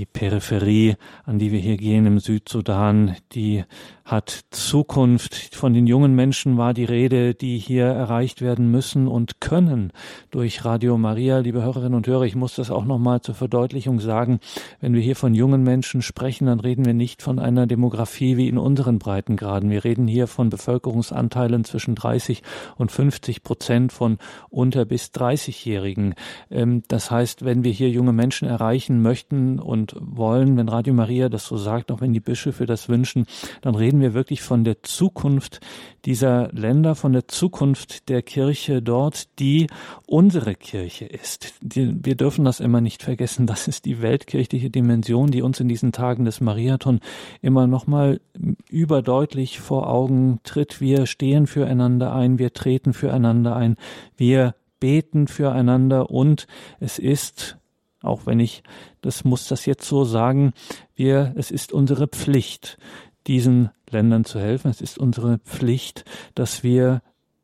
Die 0.00 0.06
Peripherie, 0.06 0.96
an 1.26 1.38
die 1.38 1.52
wir 1.52 1.58
hier 1.58 1.76
gehen 1.76 2.06
im 2.06 2.20
Südsudan, 2.20 3.16
die 3.32 3.64
hat 4.10 4.44
Zukunft. 4.50 5.54
Von 5.54 5.72
den 5.72 5.86
jungen 5.86 6.14
Menschen 6.14 6.58
war 6.58 6.74
die 6.74 6.84
Rede, 6.84 7.34
die 7.34 7.58
hier 7.58 7.84
erreicht 7.84 8.40
werden 8.40 8.70
müssen 8.70 9.06
und 9.06 9.40
können 9.40 9.92
durch 10.30 10.64
Radio 10.64 10.98
Maria. 10.98 11.38
Liebe 11.38 11.62
Hörerinnen 11.62 11.94
und 11.94 12.06
Hörer, 12.06 12.24
ich 12.24 12.34
muss 12.34 12.56
das 12.56 12.70
auch 12.70 12.84
nochmal 12.84 13.20
zur 13.20 13.36
Verdeutlichung 13.36 14.00
sagen. 14.00 14.40
Wenn 14.80 14.94
wir 14.94 15.00
hier 15.00 15.14
von 15.14 15.34
jungen 15.34 15.62
Menschen 15.62 16.02
sprechen, 16.02 16.46
dann 16.46 16.60
reden 16.60 16.86
wir 16.86 16.94
nicht 16.94 17.22
von 17.22 17.38
einer 17.38 17.66
Demografie 17.66 18.36
wie 18.36 18.48
in 18.48 18.58
unseren 18.58 18.98
Breitengraden. 18.98 19.70
Wir 19.70 19.84
reden 19.84 20.08
hier 20.08 20.26
von 20.26 20.50
Bevölkerungsanteilen 20.50 21.64
zwischen 21.64 21.94
30 21.94 22.42
und 22.78 22.90
50 22.90 23.44
Prozent 23.44 23.92
von 23.92 24.18
unter 24.48 24.86
bis 24.86 25.08
30-Jährigen. 25.08 26.14
Ähm, 26.50 26.82
das 26.88 27.10
heißt, 27.10 27.44
wenn 27.44 27.62
wir 27.62 27.70
hier 27.70 27.90
junge 27.90 28.12
Menschen 28.12 28.48
erreichen 28.48 29.02
möchten 29.02 29.60
und 29.60 29.89
wollen, 29.98 30.56
wenn 30.56 30.68
Radio 30.68 30.94
Maria 30.94 31.28
das 31.28 31.46
so 31.46 31.56
sagt, 31.56 31.90
auch 31.90 32.00
wenn 32.00 32.12
die 32.12 32.20
Bischöfe 32.20 32.66
das 32.66 32.88
wünschen, 32.88 33.26
dann 33.62 33.74
reden 33.74 34.00
wir 34.00 34.14
wirklich 34.14 34.42
von 34.42 34.64
der 34.64 34.82
Zukunft 34.82 35.60
dieser 36.04 36.48
Länder, 36.52 36.94
von 36.94 37.12
der 37.12 37.28
Zukunft 37.28 38.08
der 38.08 38.22
Kirche 38.22 38.82
dort, 38.82 39.38
die 39.38 39.66
unsere 40.06 40.54
Kirche 40.54 41.04
ist. 41.04 41.54
Wir 41.62 42.14
dürfen 42.16 42.44
das 42.44 42.60
immer 42.60 42.80
nicht 42.80 43.02
vergessen. 43.02 43.46
Das 43.46 43.68
ist 43.68 43.84
die 43.84 44.00
weltkirchliche 44.02 44.70
Dimension, 44.70 45.30
die 45.30 45.42
uns 45.42 45.60
in 45.60 45.68
diesen 45.68 45.92
Tagen 45.92 46.24
des 46.24 46.40
Mariathon 46.40 47.00
immer 47.42 47.66
nochmal 47.66 48.20
überdeutlich 48.68 49.60
vor 49.60 49.88
Augen 49.88 50.40
tritt. 50.42 50.80
Wir 50.80 51.06
stehen 51.06 51.46
füreinander 51.46 52.14
ein, 52.14 52.38
wir 52.38 52.52
treten 52.52 52.92
füreinander 52.92 53.56
ein, 53.56 53.76
wir 54.16 54.54
beten 54.80 55.28
füreinander 55.28 56.10
und 56.10 56.46
es 56.80 56.98
ist 56.98 57.58
auch 58.02 58.26
wenn 58.26 58.40
ich 58.40 58.62
das 59.00 59.24
muss 59.24 59.48
das 59.48 59.66
jetzt 59.66 59.86
so 59.86 60.04
sagen, 60.04 60.52
wir, 60.94 61.32
es 61.36 61.50
ist 61.50 61.72
unsere 61.72 62.06
Pflicht, 62.08 62.78
diesen 63.26 63.70
Ländern 63.88 64.24
zu 64.24 64.40
helfen. 64.40 64.70
Es 64.70 64.80
ist 64.80 64.98
unsere 64.98 65.38
Pflicht, 65.38 66.04
dass 66.34 66.62
wir 66.62 67.02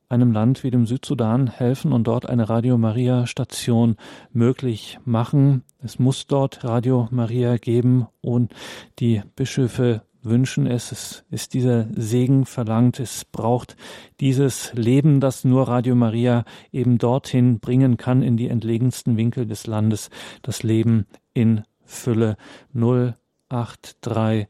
einem 0.08 0.32
Land 0.32 0.62
wie 0.62 0.70
dem 0.70 0.86
Südsudan 0.86 1.48
helfen 1.48 1.92
und 1.92 2.04
dort 2.04 2.28
eine 2.28 2.48
Radio 2.48 2.78
Maria 2.78 3.26
Station 3.26 3.96
möglich 4.32 4.98
machen. 5.04 5.64
Es 5.82 5.98
muss 5.98 6.26
dort 6.26 6.64
Radio 6.64 7.08
Maria 7.10 7.56
geben 7.56 8.06
und 8.20 8.54
die 9.00 9.22
Bischöfe 9.34 10.02
wünschen 10.28 10.66
es. 10.66 10.92
Es 10.92 11.24
ist 11.30 11.54
dieser 11.54 11.86
Segen 11.94 12.46
verlangt. 12.46 13.00
Es 13.00 13.24
braucht 13.24 13.76
dieses 14.20 14.72
Leben, 14.74 15.20
das 15.20 15.44
nur 15.44 15.68
Radio 15.68 15.94
Maria 15.94 16.44
eben 16.72 16.98
dorthin 16.98 17.60
bringen 17.60 17.96
kann, 17.96 18.22
in 18.22 18.36
die 18.36 18.48
entlegensten 18.48 19.16
Winkel 19.16 19.46
des 19.46 19.66
Landes. 19.66 20.10
Das 20.42 20.62
Leben 20.62 21.06
in 21.34 21.62
Fülle 21.84 22.36
083 22.74 24.48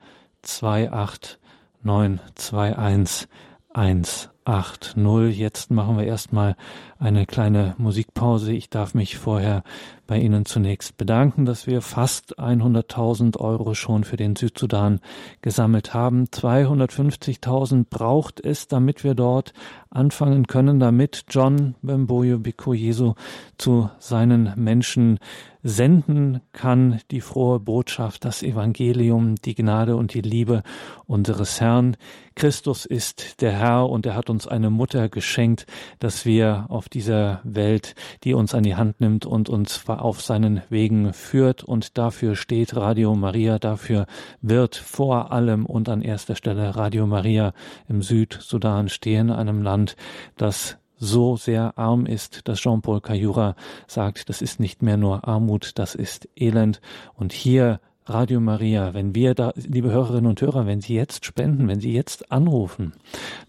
28921 4.46 4.96
180. 4.96 5.38
Jetzt 5.38 5.70
machen 5.70 5.98
wir 5.98 6.04
erstmal 6.04 6.56
eine 6.98 7.26
kleine 7.26 7.74
Musikpause. 7.78 8.52
Ich 8.52 8.70
darf 8.70 8.94
mich 8.94 9.18
vorher 9.18 9.62
bei 10.06 10.18
Ihnen 10.18 10.46
zunächst 10.46 10.96
bedanken, 10.96 11.44
dass 11.44 11.66
wir 11.66 11.82
fast 11.82 12.38
100.000 12.38 13.38
Euro 13.38 13.74
schon 13.74 14.04
für 14.04 14.16
den 14.16 14.36
Südsudan 14.36 15.00
gesammelt 15.42 15.94
haben. 15.94 16.26
250.000 16.26 17.86
braucht 17.90 18.40
es, 18.40 18.68
damit 18.68 19.02
wir 19.02 19.14
dort 19.14 19.52
anfangen 19.90 20.46
können, 20.46 20.78
damit 20.78 21.24
John 21.28 21.74
Bemboyo 21.82 22.38
Bikoyesu 22.38 23.14
zu 23.58 23.90
seinen 23.98 24.52
Menschen 24.56 25.18
senden 25.62 26.40
kann, 26.52 27.00
die 27.10 27.20
frohe 27.20 27.58
Botschaft, 27.58 28.24
das 28.24 28.44
Evangelium, 28.44 29.34
die 29.34 29.56
Gnade 29.56 29.96
und 29.96 30.14
die 30.14 30.20
Liebe 30.20 30.62
unseres 31.06 31.60
Herrn. 31.60 31.96
Christus 32.36 32.86
ist 32.86 33.40
der 33.40 33.52
Herr 33.52 33.88
und 33.88 34.06
er 34.06 34.14
hat 34.14 34.30
uns 34.36 34.46
eine 34.46 34.68
Mutter 34.68 35.08
geschenkt, 35.08 35.64
dass 35.98 36.26
wir 36.26 36.66
auf 36.68 36.90
dieser 36.90 37.40
Welt, 37.42 37.94
die 38.22 38.34
uns 38.34 38.54
an 38.54 38.64
die 38.64 38.76
Hand 38.76 39.00
nimmt 39.00 39.24
und 39.24 39.48
uns 39.48 39.88
auf 39.88 40.20
seinen 40.20 40.60
Wegen 40.68 41.14
führt 41.14 41.64
und 41.64 41.96
dafür 41.96 42.36
steht 42.36 42.76
Radio 42.76 43.14
Maria, 43.14 43.58
dafür 43.58 44.04
wird 44.42 44.76
vor 44.76 45.32
allem 45.32 45.64
und 45.64 45.88
an 45.88 46.02
erster 46.02 46.34
Stelle 46.34 46.76
Radio 46.76 47.06
Maria 47.06 47.54
im 47.88 48.02
Südsudan 48.02 48.90
stehen, 48.90 49.30
einem 49.30 49.62
Land, 49.62 49.96
das 50.36 50.76
so 50.98 51.36
sehr 51.36 51.78
arm 51.78 52.04
ist, 52.04 52.46
dass 52.46 52.60
Jean-Paul 52.60 53.00
Cayura 53.00 53.56
sagt, 53.86 54.28
das 54.28 54.42
ist 54.42 54.60
nicht 54.60 54.82
mehr 54.82 54.98
nur 54.98 55.26
Armut, 55.26 55.78
das 55.78 55.94
ist 55.94 56.28
Elend. 56.36 56.82
Und 57.14 57.32
hier 57.32 57.80
Radio 58.08 58.38
Maria, 58.38 58.94
wenn 58.94 59.16
wir 59.16 59.34
da, 59.34 59.52
liebe 59.56 59.90
Hörerinnen 59.90 60.30
und 60.30 60.40
Hörer, 60.40 60.64
wenn 60.64 60.80
Sie 60.80 60.94
jetzt 60.94 61.24
spenden, 61.24 61.66
wenn 61.66 61.80
Sie 61.80 61.92
jetzt 61.92 62.30
anrufen, 62.30 62.92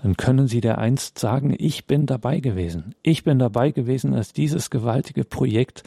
dann 0.01 0.17
können 0.17 0.47
Sie 0.47 0.61
der 0.61 0.79
einst 0.79 1.19
sagen, 1.19 1.55
ich 1.55 1.85
bin 1.85 2.07
dabei 2.07 2.39
gewesen. 2.39 2.95
Ich 3.03 3.23
bin 3.23 3.37
dabei 3.37 3.69
gewesen, 3.69 4.15
als 4.15 4.33
dieses 4.33 4.71
gewaltige 4.71 5.25
Projekt 5.25 5.83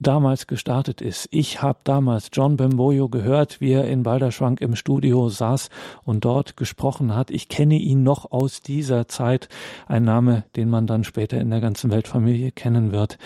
damals 0.00 0.48
gestartet 0.48 1.00
ist. 1.00 1.28
Ich 1.30 1.62
habe 1.62 1.78
damals 1.84 2.30
John 2.32 2.56
Bemboyo 2.56 3.08
gehört, 3.08 3.60
wie 3.60 3.70
er 3.70 3.86
in 3.86 4.02
Balderschwank 4.02 4.60
im 4.60 4.74
Studio 4.74 5.28
saß 5.28 5.70
und 6.02 6.24
dort 6.24 6.56
gesprochen 6.56 7.14
hat. 7.14 7.30
Ich 7.30 7.48
kenne 7.48 7.76
ihn 7.76 8.02
noch 8.02 8.32
aus 8.32 8.62
dieser 8.62 9.06
Zeit, 9.06 9.48
ein 9.86 10.02
Name, 10.02 10.42
den 10.56 10.68
man 10.68 10.88
dann 10.88 11.04
später 11.04 11.40
in 11.40 11.50
der 11.50 11.60
ganzen 11.60 11.92
Weltfamilie 11.92 12.50
kennen 12.50 12.90
wird. 12.90 13.16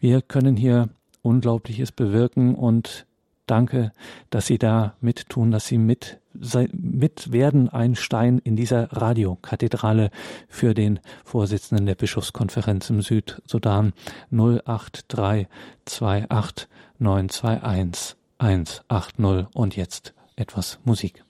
Wir 0.00 0.22
können 0.22 0.56
hier 0.56 0.88
Unglaubliches 1.22 1.92
bewirken 1.92 2.56
und 2.56 3.06
danke, 3.46 3.92
dass 4.30 4.46
Sie 4.46 4.58
da 4.58 4.94
mittun, 5.00 5.50
dass 5.50 5.66
Sie 5.66 5.78
mit 5.78 6.20
mit 6.72 7.32
werden 7.32 7.68
ein 7.68 7.94
Stein 7.94 8.38
in 8.38 8.56
dieser 8.56 8.92
Radiokathedrale 8.92 10.10
für 10.48 10.74
den 10.74 10.98
Vorsitzenden 11.24 11.86
der 11.86 11.94
Bischofskonferenz 11.94 12.90
im 12.90 13.02
Südsudan 13.02 13.92
08328 14.32 16.68
921 16.98 18.16
180 18.38 19.46
und 19.54 19.76
jetzt 19.76 20.12
etwas 20.36 20.80
Musik. 20.84 21.24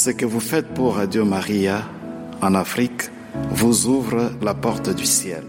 Ce 0.00 0.08
que 0.08 0.24
vous 0.24 0.40
faites 0.40 0.72
pour 0.72 0.96
Radio 0.96 1.26
Maria 1.26 1.84
en 2.40 2.54
Afrique 2.54 3.10
vous 3.50 3.86
ouvre 3.86 4.30
la 4.40 4.54
porte 4.54 4.88
du 4.96 5.04
ciel. 5.04 5.44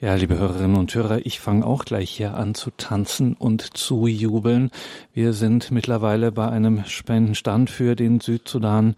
Ja, 0.00 0.14
liebe 0.14 0.38
Hörerinnen 0.38 0.76
und 0.76 0.94
Hörer, 0.94 1.26
ich 1.26 1.40
fange 1.40 1.66
auch 1.66 1.84
gleich 1.84 2.08
hier 2.08 2.34
an 2.34 2.54
zu 2.54 2.70
tanzen 2.70 3.34
und 3.34 3.76
zu 3.76 4.06
jubeln. 4.06 4.70
Wir 5.12 5.32
sind 5.32 5.72
mittlerweile 5.72 6.30
bei 6.30 6.48
einem 6.48 6.84
Spendenstand 6.84 7.68
für 7.68 7.96
den 7.96 8.20
Südsudan 8.20 8.94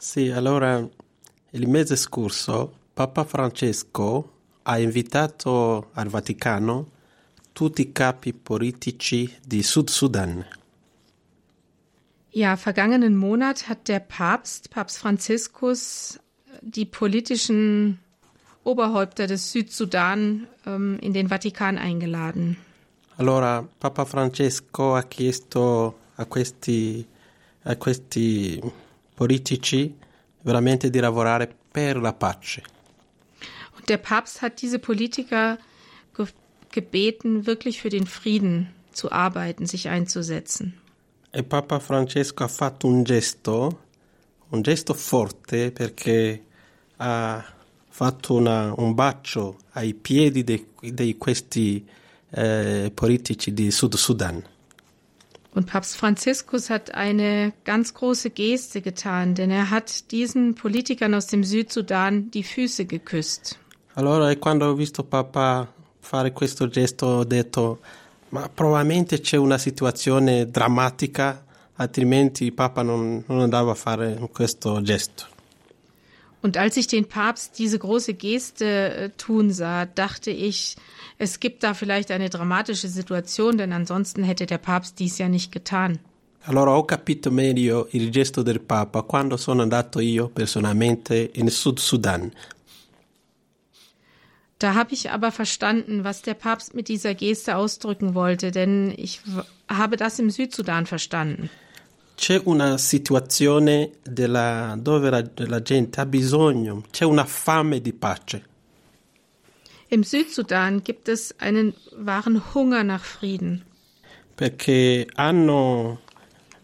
Sì, 0.00 0.32
allora 0.32 0.88
il 1.50 1.68
mese 1.68 1.96
scorso 1.96 2.72
Papa 2.92 3.24
Francesco 3.24 4.32
ha 4.62 4.78
invitato 4.78 5.90
al 5.94 6.08
Vaticano 6.08 6.90
tutti 7.52 7.82
i 7.82 7.92
capi 7.92 8.34
politici 8.34 9.32
di 9.44 9.62
Sud 9.62 9.88
Sudan. 9.88 10.44
Ja, 12.30 12.56
vergangenen 12.56 13.16
Monat 13.16 13.68
hat 13.68 13.88
der 13.88 14.00
Papst, 14.00 14.70
Papst 14.70 14.98
Franziskus, 14.98 16.20
die 16.60 16.84
politischen 16.84 17.98
Oberhäupter 18.62 19.26
des 19.26 19.50
Südsudan 19.50 20.46
ähm, 20.66 20.98
in 21.00 21.14
den 21.14 21.28
Vatikan 21.28 21.78
eingeladen. 21.78 22.58
Allora, 23.16 23.66
Papa 23.80 24.04
Francesco 24.04 24.94
ha 24.94 25.02
chiesto 25.02 25.94
a 26.16 26.26
questi, 26.26 27.04
a 27.64 27.74
questi 27.76 28.60
politici 29.16 29.94
veramente 30.42 30.90
di 30.90 31.00
lavorare 31.00 31.48
per 31.70 31.96
la 32.00 32.12
pace. 32.12 32.76
der 33.88 33.96
Papst 33.98 34.42
hat 34.42 34.60
diese 34.62 34.78
Politiker 34.78 35.58
ge 36.14 36.26
gebeten, 36.70 37.46
wirklich 37.46 37.80
für 37.80 37.88
den 37.88 38.06
Frieden 38.06 38.68
zu 38.92 39.10
arbeiten, 39.10 39.66
sich 39.66 39.88
einzusetzen. 39.88 40.74
E 41.32 41.42
Papa 41.42 41.80
Francesco 41.80 42.44
ha 42.44 42.48
fatto 42.48 42.86
un 42.86 43.04
gesto, 43.04 43.78
un 44.50 44.62
gesto 44.62 44.94
forte 44.94 45.70
perché 45.70 46.42
ha 46.98 47.44
fatto 47.88 48.34
una, 48.34 48.72
un 48.76 48.94
bacio 48.94 49.56
ai 49.72 49.94
piedi 49.94 50.44
di 50.44 51.16
questi 51.16 51.86
eh, 52.30 52.90
politici 52.94 53.52
di 53.52 53.70
Sud 53.70 53.94
Sudan. 53.94 54.42
Und 55.58 55.66
Papst 55.66 55.96
Franziskus 55.96 56.70
hat 56.70 56.94
eine 56.94 57.52
ganz 57.64 57.92
große 57.92 58.30
Geste 58.30 58.80
getan, 58.80 59.34
denn 59.34 59.50
er 59.50 59.70
hat 59.70 60.12
diesen 60.12 60.54
Politikern 60.54 61.14
aus 61.14 61.26
dem 61.26 61.42
Südsudan 61.42 62.30
die 62.30 62.44
Füße 62.44 62.84
geküsst. 62.84 63.58
Allora 63.94 64.32
quando 64.36 64.70
ho 64.70 64.76
visto 64.76 65.02
Papa 65.02 65.66
fare 66.00 66.30
questo 66.30 66.68
gesto 66.68 67.06
ho 67.06 67.24
detto 67.24 67.80
ma 68.28 68.48
probabilmente 68.48 69.20
c'è 69.20 69.36
una 69.36 69.58
situazione 69.58 70.48
drammatica, 70.48 71.44
altrimenti 71.74 72.52
Papa 72.52 72.82
non, 72.82 73.24
non 73.26 73.40
andava 73.40 73.72
a 73.72 73.74
fare 73.74 74.16
questo 74.30 74.80
gesto. 74.82 75.26
Und 76.40 76.56
als 76.56 76.76
ich 76.76 76.86
den 76.86 77.06
Papst 77.06 77.58
diese 77.58 77.78
große 77.78 78.14
Geste 78.14 78.64
äh, 78.64 79.10
tun 79.16 79.50
sah, 79.50 79.86
dachte 79.86 80.30
ich, 80.30 80.76
es 81.18 81.40
gibt 81.40 81.62
da 81.62 81.74
vielleicht 81.74 82.10
eine 82.10 82.30
dramatische 82.30 82.88
Situation, 82.88 83.58
denn 83.58 83.72
ansonsten 83.72 84.22
hätte 84.22 84.46
der 84.46 84.58
Papst 84.58 84.98
dies 84.98 85.18
ja 85.18 85.28
nicht 85.28 85.50
getan. 85.50 85.98
Allora 86.44 86.76
ho 86.76 86.84
capito 86.84 87.30
meglio 87.30 87.88
il 87.90 88.10
gesto 88.10 88.42
del 88.42 88.60
Papa 88.60 89.02
quando 89.02 89.36
sono 89.36 89.62
andato 89.62 90.00
io 90.00 90.28
personalmente 90.28 91.16
in 91.34 91.48
Sud 91.48 91.80
Sudan 91.80 92.30
da 94.58 94.74
habe 94.74 94.92
ich 94.92 95.10
aber 95.10 95.30
verstanden, 95.30 96.04
was 96.04 96.22
der 96.22 96.34
Papst 96.34 96.74
mit 96.74 96.88
dieser 96.88 97.14
Geste 97.14 97.56
ausdrücken 97.56 98.14
wollte, 98.14 98.50
denn 98.50 98.92
ich 98.96 99.20
habe 99.68 99.96
das 99.96 100.18
im 100.18 100.30
Südsudan 100.30 100.86
verstanden. 100.86 101.48
C'è 102.18 102.40
una 102.46 102.78
situazione 102.78 103.92
della, 104.02 104.76
dove 104.76 105.08
la, 105.08 105.24
la 105.36 105.62
gente 105.62 106.00
ha 106.00 106.04
bisogno, 106.04 106.82
c'è 106.90 107.04
una 107.04 107.24
fame 107.24 107.80
di 107.80 107.92
pace. 107.92 108.44
Im 109.90 110.02
Südsudan 110.02 110.82
gibt 110.82 111.08
es 111.08 111.32
einen 111.38 111.74
wahren 112.04 112.42
Hunger 112.52 112.82
nach 112.82 113.04
Frieden. 113.04 113.64
Perché 114.34 115.06
hanno 115.14 116.00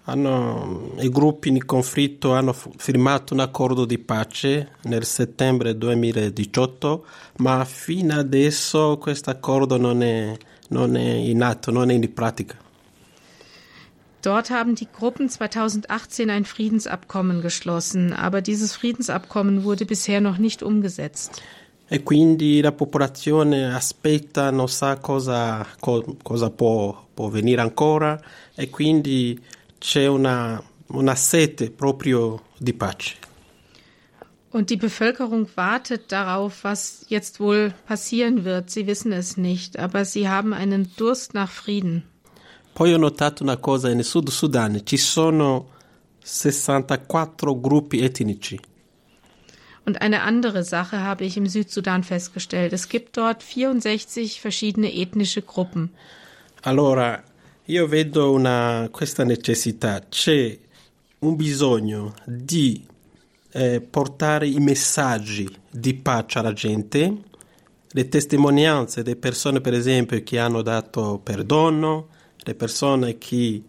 hanno, 0.06 0.96
I 0.98 1.08
gruppi 1.08 1.50
in 1.50 1.64
conflitto 1.64 2.32
hanno 2.32 2.52
firmato 2.52 3.32
un 3.32 3.38
accordo 3.38 3.84
di 3.84 3.98
pace 3.98 4.72
nel 4.82 5.04
settembre 5.04 5.78
2018, 5.78 7.06
ma 7.36 7.64
fino 7.64 8.18
adesso 8.18 8.98
questo 8.98 9.30
accordo 9.30 9.76
non 9.76 10.02
è, 10.02 10.36
non 10.70 10.96
è 10.96 11.10
in 11.12 11.42
atto, 11.42 11.70
non 11.70 11.90
è 11.90 11.94
in 11.94 12.12
pratica. 12.12 12.62
Dort 14.24 14.48
haben 14.48 14.74
die 14.74 14.88
Gruppen 14.90 15.28
2018 15.28 16.30
ein 16.30 16.46
Friedensabkommen 16.46 17.42
geschlossen, 17.42 18.14
aber 18.14 18.40
dieses 18.40 18.74
Friedensabkommen 18.74 19.64
wurde 19.64 19.84
bisher 19.84 20.22
noch 20.22 20.38
nicht 20.38 20.62
umgesetzt. 20.62 21.42
E 21.90 21.98
quindi 21.98 22.62
la 22.62 22.72
popolazione 22.72 23.74
aspetta, 23.74 24.50
non 24.50 24.68
sa 24.68 24.96
cosa, 24.96 25.66
cosa 25.78 26.48
può, 26.48 27.06
può 27.12 27.28
venire 27.28 27.60
ancora 27.60 28.18
e 28.54 28.70
quindi 28.70 29.38
c'è 29.78 30.06
una, 30.06 30.62
una 30.86 31.14
sete 31.14 31.70
proprio 31.70 32.44
di 32.56 32.72
pace. 32.72 33.16
Und 34.50 34.70
die 34.70 34.78
Bevölkerung 34.78 35.48
wartet 35.56 36.12
darauf, 36.12 36.64
was 36.64 37.04
jetzt 37.08 37.40
wohl 37.40 37.74
passieren 37.86 38.44
wird. 38.44 38.70
Sie 38.70 38.86
wissen 38.86 39.12
es 39.12 39.36
nicht, 39.36 39.78
aber 39.78 40.06
sie 40.06 40.28
haben 40.28 40.54
einen 40.54 40.92
Durst 40.96 41.34
nach 41.34 41.50
Frieden. 41.50 42.04
Poi 42.74 42.92
ho 42.92 42.98
notato 42.98 43.44
una 43.44 43.56
cosa, 43.58 43.94
nel 43.94 44.04
Sud 44.04 44.30
Sudan 44.30 44.80
ci 44.82 44.96
sono 44.96 45.68
64 46.24 47.60
gruppi 47.60 48.00
etnici. 48.00 48.58
Und 49.86 50.00
eine 50.00 50.22
andere 50.22 50.64
Sache 50.64 51.00
habe 51.00 51.24
ich 51.24 51.36
im 51.36 51.46
Südsudan 51.46 52.02
festgestellt. 52.02 52.72
Es 52.72 52.88
gibt 52.88 53.16
dort 53.16 53.44
64 53.44 54.40
verschiedene 54.40 54.92
ethnische 54.92 55.42
Gruppen. 55.42 55.90
Allora, 56.62 57.22
io 57.66 57.86
vedo 57.86 58.32
una, 58.32 58.88
questa 58.90 59.22
necessità, 59.22 60.00
c'è 60.08 60.58
un 61.20 61.36
bisogno 61.36 62.14
di 62.24 62.84
eh, 63.52 63.80
portare 63.80 64.48
i 64.48 64.58
messaggi 64.58 65.48
di 65.70 65.94
pace 65.94 66.40
alla 66.40 66.52
gente, 66.52 67.18
le 67.86 68.08
testimonianze 68.08 69.04
delle 69.04 69.16
persone, 69.16 69.60
per 69.60 69.74
esempio, 69.74 70.20
che 70.24 70.40
hanno 70.40 70.62
dato 70.62 71.20
perdono, 71.22 72.08
le 72.44 72.54
persone 72.54 73.18
che 73.18 73.62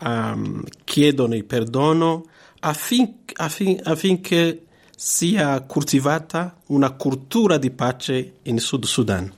um, 0.00 0.64
chiedono 0.84 1.34
il 1.34 1.44
perdono, 1.44 2.26
affin, 2.60 3.14
affin, 3.36 3.80
affinché 3.82 4.64
sia 4.96 5.62
coltivata 5.62 6.56
una 6.66 6.92
cultura 6.92 7.58
di 7.58 7.70
pace 7.70 8.34
in 8.42 8.58
Sud 8.58 8.84
Sudan. 8.84 9.32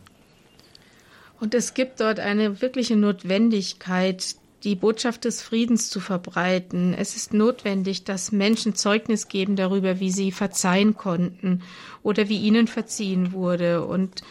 Und 1.40 1.55
es 1.55 1.74
gibt 1.74 2.01
dort 2.01 2.20
eine 2.20 2.61
wirkliche 2.61 2.95
Notwendigkeit, 2.95 4.36
die 4.62 4.76
Botschaft 4.76 5.24
des 5.24 5.43
Friedens 5.43 5.90
zu 5.90 5.99
verbreiten. 5.99 6.95
Es 6.95 7.16
ist 7.16 7.34
notwendig, 7.34 8.05
dass 8.05 8.30
Menschen 8.30 8.74
Zeugnis 8.76 9.26
geben 9.26 9.57
darüber, 9.57 9.99
wie 9.99 10.11
sie 10.11 10.30
verzeihen 10.30 10.97
konnten 10.97 11.62
oder 12.03 12.28
wie 12.28 12.38
ihnen 12.38 12.68
verziehen 12.68 13.32
wurde. 13.32 13.84
Und 13.84 14.22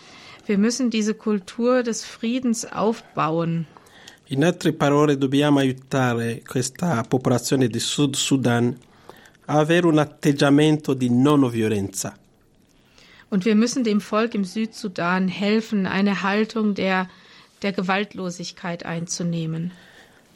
wir 0.45 0.57
müssen 0.57 0.89
diese 0.89 1.14
Kultur 1.14 1.84
des 1.84 2.05
Friedens 2.05 2.66
aufbauen. 2.66 3.68
In 4.32 4.46
altre 4.46 4.72
parole, 4.72 5.18
dobbiamo 5.18 5.60
aiutare 5.60 6.42
questa 6.48 7.04
popolazione 7.04 7.68
di 7.68 7.80
Sud 7.80 8.16
Sudan 8.16 8.74
a 9.48 9.58
avere 9.58 9.88
un 9.88 9.98
atteggiamento 9.98 10.94
di 10.94 11.10
non 11.10 11.50
violenza. 11.50 12.16
Und 13.28 13.44
wir 13.44 13.56
müssen 13.56 13.84
dem 13.84 14.00
Volk 14.00 14.34
im 14.34 14.46
Südsudan 14.46 15.28
helfen, 15.28 15.86
eine 15.86 16.24
Haltung 16.24 16.74
der, 16.76 17.10
der 17.62 17.74
Gewaltlosigkeit 17.74 18.86
einzunehmen. 18.86 19.72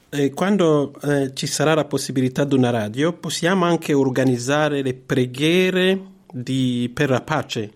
E 0.10 0.32
quando 0.32 0.94
eh, 1.02 1.34
ci 1.34 1.48
sarà 1.48 1.74
la 1.74 1.86
possibilità 1.86 2.44
di 2.44 2.56
una 2.56 2.72
radio, 2.72 3.14
possiamo 3.14 3.64
anche 3.64 3.94
organizzare 3.94 4.82
le 4.82 4.94
preghiere 4.94 6.02
di, 6.30 6.92
per 6.94 7.10
la 7.10 7.22
pace. 7.22 7.72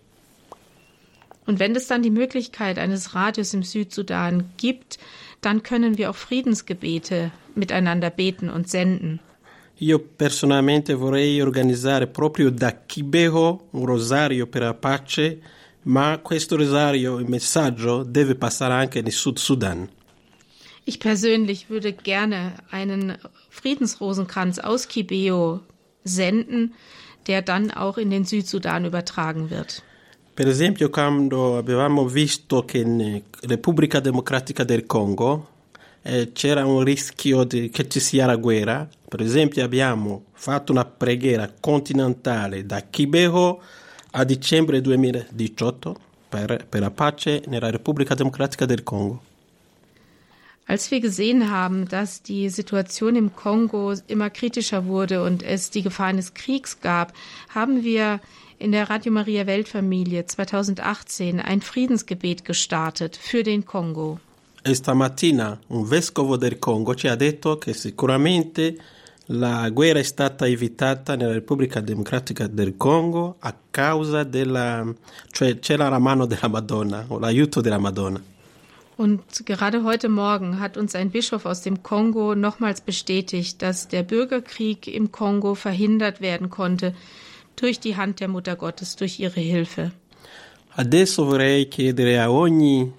Und 1.49 1.57
wenn 1.59 1.75
es 1.75 1.87
dann 1.87 2.03
die 2.03 2.11
Möglichkeit 2.11 2.77
eines 2.77 3.15
Radios 3.15 3.55
im 3.55 3.63
Südsudan 3.63 4.51
gibt, 4.57 4.99
dann 5.41 5.63
können 5.63 5.97
wir 5.97 6.11
auch 6.11 6.15
Friedensgebete 6.15 7.31
miteinander 7.55 8.11
beten 8.11 8.51
und 8.51 8.69
senden. 8.69 9.19
Io 9.79 9.97
personalmente 9.97 10.95
vorrei 10.95 11.41
organizzare 11.41 12.05
proprio 12.05 12.51
da 12.51 12.71
Kibeho 12.71 13.61
un 13.71 13.87
rosario 13.87 14.45
per 14.45 14.61
la 14.61 14.73
pace, 14.75 15.39
ma 15.85 16.19
questo 16.19 16.55
rosario, 16.55 17.17
il 17.17 17.27
messaggio, 17.27 18.03
deve 18.03 18.35
passare 18.35 18.75
anche 18.75 19.01
nel 19.01 19.11
Sud 19.11 19.39
Sudan. 19.39 19.89
Ich 20.85 20.99
persönlich 20.99 21.71
würde 21.71 21.93
gerne 21.93 22.53
einen 22.69 23.17
Friedensrosenkranz 23.49 24.59
aus 24.59 24.87
Kibeo 24.87 25.61
senden, 26.03 26.75
der 27.25 27.41
dann 27.41 27.71
auch 27.71 27.97
in 27.97 28.11
den 28.11 28.25
Südsudan 28.25 28.85
übertragen 28.85 29.49
wird. 29.49 29.81
Per 30.39 30.47
esempio, 30.47 30.89
quando 30.89 31.57
avevamo 31.57 32.07
visto 32.07 32.63
che 32.63 32.77
in 32.77 33.21
Repubblica 33.41 33.99
Democratica 33.99 34.63
del 34.63 34.85
Congo 34.85 35.47
eh, 36.01 36.31
c'era 36.31 36.65
un 36.65 36.81
rischio 36.81 37.43
di, 37.43 37.69
che 37.69 37.89
ci 37.89 37.99
sia 37.99 38.25
la 38.25 38.37
guerra, 38.37 38.87
per 39.05 39.19
esempio 39.19 39.65
abbiamo 39.65 40.27
fatto 40.31 40.71
una 40.71 40.85
preghiera 40.85 41.51
continentale 41.59 42.65
da 42.65 42.81
Kibeho 42.89 43.61
a 44.11 44.23
dicembre 44.23 44.79
2018 44.79 45.99
per, 46.29 46.65
per 46.69 46.79
la 46.79 46.91
pace 46.91 47.43
nella 47.47 47.69
Repubblica 47.69 48.15
Democratica 48.15 48.65
del 48.65 48.83
Congo. 48.83 49.21
Als 50.67 50.89
wir 50.89 51.01
gesehen 51.01 51.49
haben, 51.49 51.85
dass 51.85 52.21
die 52.21 52.47
Situation 52.47 53.17
im 53.17 53.35
Kongo 53.35 53.93
immer 54.07 54.29
kritischer 54.29 54.85
wurde 54.85 55.21
und 55.21 55.43
es 55.43 55.69
die 55.69 55.81
Gefahr 55.81 56.07
eines 56.07 56.33
Kriegs 56.33 56.79
gab, 56.79 57.11
haben 57.49 57.83
wir 57.83 58.21
in 58.59 58.71
der 58.71 58.89
Radio 58.89 59.11
Maria 59.11 59.47
Weltfamilie 59.47 60.25
2018 60.25 61.39
ein 61.39 61.61
Friedensgebet 61.61 62.43
gestartet 62.43 63.15
für 63.15 63.43
den 63.43 63.65
Kongo. 63.65 64.19
Stamattina 64.65 65.57
un 65.69 65.89
vescovo 65.89 66.37
del 66.37 66.59
Congo 66.59 66.93
ci 66.93 67.07
ha 67.07 67.15
detto 67.15 67.57
che 67.57 67.73
sicuramente 67.73 68.75
la 69.27 69.69
guerra 69.69 69.99
è 69.99 70.03
stata 70.03 70.45
evitata 70.45 71.15
nella 71.15 71.31
Repubblica 71.31 71.79
Democratica 71.79 72.47
del 72.47 72.75
Congo 72.75 73.37
a 73.39 73.55
causa 73.71 74.23
della, 74.23 74.85
cioè 75.31 75.59
c'era 75.59 75.87
la 75.87 75.99
mano 75.99 76.25
della 76.25 76.49
Madonna 76.49 77.05
o 77.07 77.17
l'aiuto 77.17 77.61
della 77.61 77.79
Madonna. 77.79 78.21
Und 78.97 79.45
gerade 79.45 79.85
heute 79.85 80.09
Morgen 80.09 80.59
hat 80.59 80.75
uns 80.75 80.93
ein 80.93 81.09
Bischof 81.09 81.45
aus 81.45 81.61
dem 81.61 81.81
Kongo 81.81 82.35
nochmals 82.35 82.81
bestätigt, 82.81 83.61
dass 83.61 83.87
der 83.87 84.03
Bürgerkrieg 84.03 84.87
im 84.87 85.13
Kongo 85.13 85.55
verhindert 85.55 86.19
werden 86.19 86.49
konnte 86.49 86.93
durch 87.59 87.79
die 87.79 87.95
Hand 87.95 88.19
der 88.19 88.27
Mutter 88.27 88.55
Gottes, 88.55 88.95
durch 88.95 89.19
ihre 89.19 89.39
Hilfe. 89.39 89.91
Adesso 90.75 91.25
vorrei 91.25 91.65
chiedere 91.65 92.19
a 92.19 92.31
ogni 92.31 92.91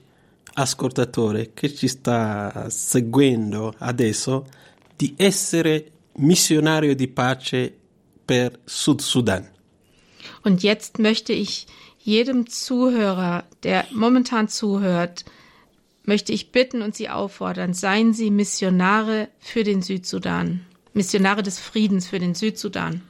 ascoltatore 0.54 1.52
che 1.54 1.74
ci 1.74 1.88
sta 1.88 2.68
seguendo 2.68 3.74
adesso 3.78 4.46
di 4.96 5.14
essere 5.16 5.90
missionario 6.16 6.94
di 6.94 7.08
pace 7.08 7.72
per 8.24 8.58
Sud 8.64 9.00
Sudan. 9.00 9.48
Und 10.42 10.62
jetzt 10.62 10.98
möchte 10.98 11.32
ich 11.32 11.66
jedem 11.98 12.46
Zuhörer, 12.46 13.44
der 13.62 13.86
momentan 13.92 14.48
zuhört, 14.48 15.24
möchte 16.04 16.32
ich 16.32 16.50
bitten 16.50 16.82
und 16.82 16.94
Sie 16.94 17.08
auffordern, 17.08 17.74
seien 17.74 18.12
Sie 18.12 18.30
Missionare 18.30 19.28
für 19.38 19.64
den 19.64 19.82
Südsudan, 19.82 20.60
Missionare 20.92 21.42
des 21.42 21.58
Friedens 21.58 22.06
für 22.08 22.18
den 22.18 22.34
Südsudan. 22.34 23.02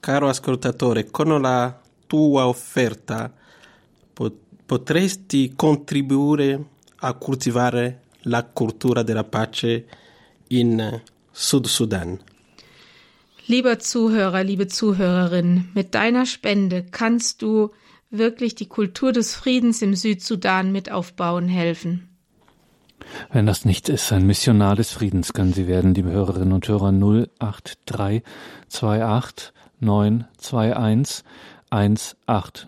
Caro 0.00 0.28
ascoltatore, 0.28 1.10
con 1.10 1.40
la 1.40 1.80
tua 2.06 2.48
offerta 2.48 3.32
potresti 4.70 5.54
contribuire 5.56 6.64
a 7.00 7.14
coltivare 7.14 8.02
la 8.22 8.44
cultura 8.44 9.02
della 9.02 9.24
pace 9.24 9.86
in 10.48 11.00
Sud 11.30 11.66
Sudan. 11.66 12.18
Lieber 13.46 13.78
Zuhörer, 13.78 14.44
liebe 14.44 14.66
Zuhörerin, 14.68 15.70
mit 15.74 15.94
deiner 15.94 16.24
Spende 16.24 16.84
kannst 16.84 17.42
du 17.42 17.72
wirklich 18.10 18.54
die 18.54 18.68
Kultur 18.68 19.12
des 19.12 19.34
Friedens 19.34 19.82
im 19.82 19.96
Südsudan 19.96 20.72
mit 20.72 20.90
aufbauen 20.90 21.48
helfen. 21.48 22.08
Wenn 23.32 23.46
das 23.46 23.64
nichts 23.64 23.88
ist, 23.88 24.12
ein 24.12 24.26
Missionar 24.26 24.76
des 24.76 24.92
Friedens 24.92 25.32
können 25.32 25.52
Sie 25.52 25.66
werden, 25.66 25.94
liebe 25.94 26.10
Hörerinnen 26.10 26.52
und 26.52 26.68
Hörer 26.68 26.92
08328 27.40 29.52
921 29.80 31.24
180. 31.70 32.66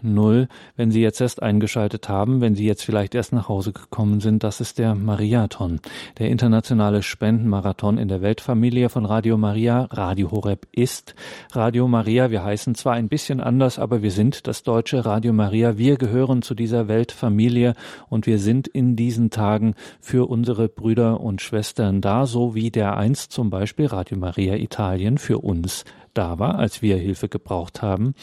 Wenn 0.76 0.90
Sie 0.90 1.02
jetzt 1.02 1.20
erst 1.20 1.42
eingeschaltet 1.42 2.08
haben, 2.08 2.40
wenn 2.40 2.54
Sie 2.54 2.64
jetzt 2.64 2.84
vielleicht 2.84 3.14
erst 3.14 3.32
nach 3.32 3.48
Hause 3.48 3.72
gekommen 3.72 4.20
sind, 4.20 4.44
das 4.44 4.60
ist 4.60 4.78
der 4.78 4.94
Mariathon, 4.94 5.80
der 6.18 6.30
internationale 6.30 7.02
Spendenmarathon 7.02 7.98
in 7.98 8.08
der 8.08 8.22
Weltfamilie 8.22 8.88
von 8.88 9.04
Radio 9.04 9.36
Maria. 9.36 9.88
Radio 9.90 10.30
Horeb 10.30 10.68
ist 10.70 11.16
Radio 11.50 11.88
Maria. 11.88 12.30
Wir 12.30 12.44
heißen 12.44 12.76
zwar 12.76 12.94
ein 12.94 13.08
bisschen 13.08 13.40
anders, 13.40 13.80
aber 13.80 14.02
wir 14.02 14.12
sind 14.12 14.46
das 14.46 14.62
deutsche 14.62 15.04
Radio 15.04 15.32
Maria. 15.32 15.78
Wir 15.78 15.96
gehören 15.96 16.42
zu 16.42 16.54
dieser 16.54 16.86
Weltfamilie 16.86 17.74
und 18.08 18.26
wir 18.26 18.38
sind 18.38 18.68
in 18.68 18.94
diesen 18.94 19.30
Tagen 19.30 19.74
für 20.00 20.28
unsere 20.28 20.68
Brüder 20.68 21.20
und 21.20 21.42
Schwestern 21.42 22.00
da, 22.00 22.26
so 22.26 22.54
wie 22.54 22.70
der 22.70 22.96
einst 22.96 23.32
zum 23.32 23.50
Beispiel 23.50 23.86
Radio 23.86 24.16
Maria 24.16 24.54
Italien 24.54 25.18
für 25.18 25.38
uns 25.38 25.84
da 26.14 26.38
war, 26.38 26.58
als 26.58 26.82
wir 26.82 26.96
Hilfe 26.96 27.28
gebraucht 27.28 27.82
haben. 27.82 28.14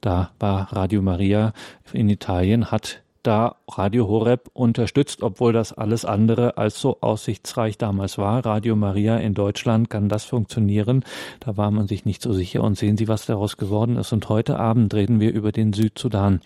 Da 0.00 0.30
war 0.38 0.72
Radio 0.72 1.02
Maria 1.02 1.52
in 1.92 2.08
Italien, 2.08 2.70
hat 2.70 3.02
da 3.24 3.56
Radio 3.68 4.06
Horeb 4.06 4.50
unterstützt, 4.52 5.22
obwohl 5.22 5.52
das 5.52 5.72
alles 5.72 6.04
andere 6.04 6.58
als 6.58 6.78
so 6.78 6.98
aussichtsreich 7.00 7.78
damals 7.78 8.18
war. 8.18 8.44
Radio 8.44 8.76
Maria 8.76 9.16
in 9.16 9.34
Deutschland 9.34 9.90
kann 9.90 10.08
das 10.08 10.24
funktionieren. 10.24 11.04
Da 11.40 11.56
war 11.56 11.70
man 11.70 11.88
sich 11.88 12.04
nicht 12.04 12.22
so 12.22 12.32
sicher. 12.32 12.62
Und 12.62 12.76
sehen 12.76 12.96
Sie, 12.96 13.08
was 13.08 13.26
daraus 13.26 13.56
geworden 13.56 13.96
ist. 13.96 14.12
Und 14.12 14.28
heute 14.28 14.58
Abend 14.58 14.92
reden 14.94 15.20
wir 15.20 15.32
über 15.32 15.52
den 15.52 15.72
Südsudan. 15.72 16.40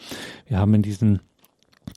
Wir 0.46 0.58
haben 0.58 0.74
in 0.74 0.82
diesen 0.82 1.20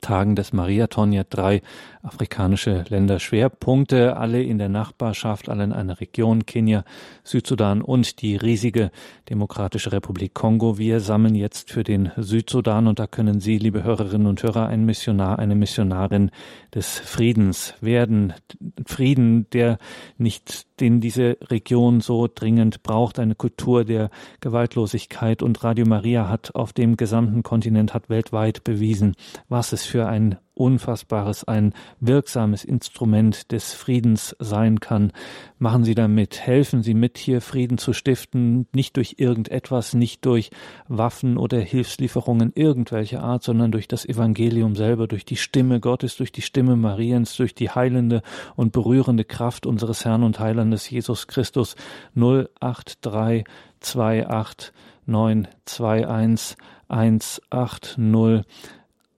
Tagen 0.02 0.36
des 0.36 0.54
Mariathon 0.54 1.12
ja 1.14 1.24
drei 1.24 1.62
afrikanische 2.04 2.84
Länder 2.89 3.20
Schwerpunkte, 3.20 4.18
alle 4.18 4.41
in 4.41 4.58
der 4.58 4.70
Nachbarschaft, 4.70 5.49
alle 5.49 5.64
in 5.64 5.72
einer 5.72 5.99
Region, 5.99 6.45
Kenia, 6.45 6.84
Südsudan 7.24 7.82
und 7.82 8.22
die 8.22 8.36
riesige 8.36 8.91
Demokratische 9.30 9.91
Republik 9.91 10.34
Kongo. 10.34 10.78
Wir 10.78 10.99
sammeln 10.99 11.36
jetzt 11.36 11.72
für 11.72 11.84
den 11.84 12.12
Südsudan 12.18 12.88
und 12.88 12.99
da 12.99 13.08
können 13.08 13.39
Sie, 13.39 13.58
liebe 13.58 13.84
Hörerinnen 13.84 14.28
und 14.28 14.41
Hörer, 14.41 14.68
ein 14.68 14.86
Missionar, 14.86 15.39
eine 15.39 15.56
Missionarin 15.56 16.32
des 16.74 16.99
Friedens 16.99 17.76
werden. 17.82 18.34
Frieden, 18.86 19.47
der 19.52 19.78
nicht, 20.18 20.66
den 20.80 21.02
diese 21.02 21.38
Region 21.41 22.02
so 22.02 22.28
dringend 22.34 22.82
braucht, 22.82 23.20
eine 23.20 23.36
Kultur 23.36 23.86
der 23.86 24.10
Gewaltlosigkeit 24.39 25.43
und 25.43 25.64
Radio 25.64 25.86
Maria 25.86 26.28
hat 26.28 26.56
auf 26.56 26.74
dem 26.74 26.97
gesamten 26.97 27.43
Kontinent, 27.43 27.93
hat 27.93 28.10
weltweit 28.10 28.64
bewiesen, 28.64 29.16
was 29.49 29.72
es 29.72 29.86
für 29.92 30.08
ein 30.08 30.38
Unfassbares, 30.54 31.44
ein 31.44 31.74
wirksames 32.00 32.64
Instrument 32.64 33.52
des 33.52 33.74
Friedens 33.74 34.38
sein 34.39 34.80
kann. 34.80 35.12
Machen 35.60 35.84
Sie 35.84 35.96
damit, 35.96 36.39
helfen 36.39 36.82
Sie 36.82 36.94
mit, 36.94 37.18
hier 37.18 37.42
Frieden 37.42 37.78
zu 37.78 37.92
stiften, 37.92 38.68
nicht 38.74 38.96
durch 38.96 39.16
irgendetwas, 39.18 39.94
nicht 39.94 40.26
durch 40.26 40.50
Waffen 40.88 41.38
oder 41.38 41.60
Hilfslieferungen 41.60 42.54
irgendwelcher 42.56 43.22
Art, 43.22 43.44
sondern 43.44 43.74
durch 43.74 43.89
das 43.89 44.06
Evangelium 44.06 44.76
selber, 44.76 45.08
durch 45.08 45.26
die 45.26 45.36
Stimme 45.36 45.82
Gottes, 45.82 46.16
durch 46.16 46.32
die 46.32 46.42
Stimme 46.42 46.78
Mariens, 46.78 47.36
durch 47.36 47.54
die 47.54 47.70
heilende 47.70 48.22
und 48.56 48.72
berührende 48.72 49.26
Kraft 49.26 49.66
unseres 49.66 50.06
Herrn 50.06 50.24
und 50.24 50.39
Heilandes 50.39 50.89
Jesus 50.89 51.28
Christus 51.28 51.76
083 52.16 53.46
28 53.82 54.72
921 55.06 56.56
180 56.88 58.46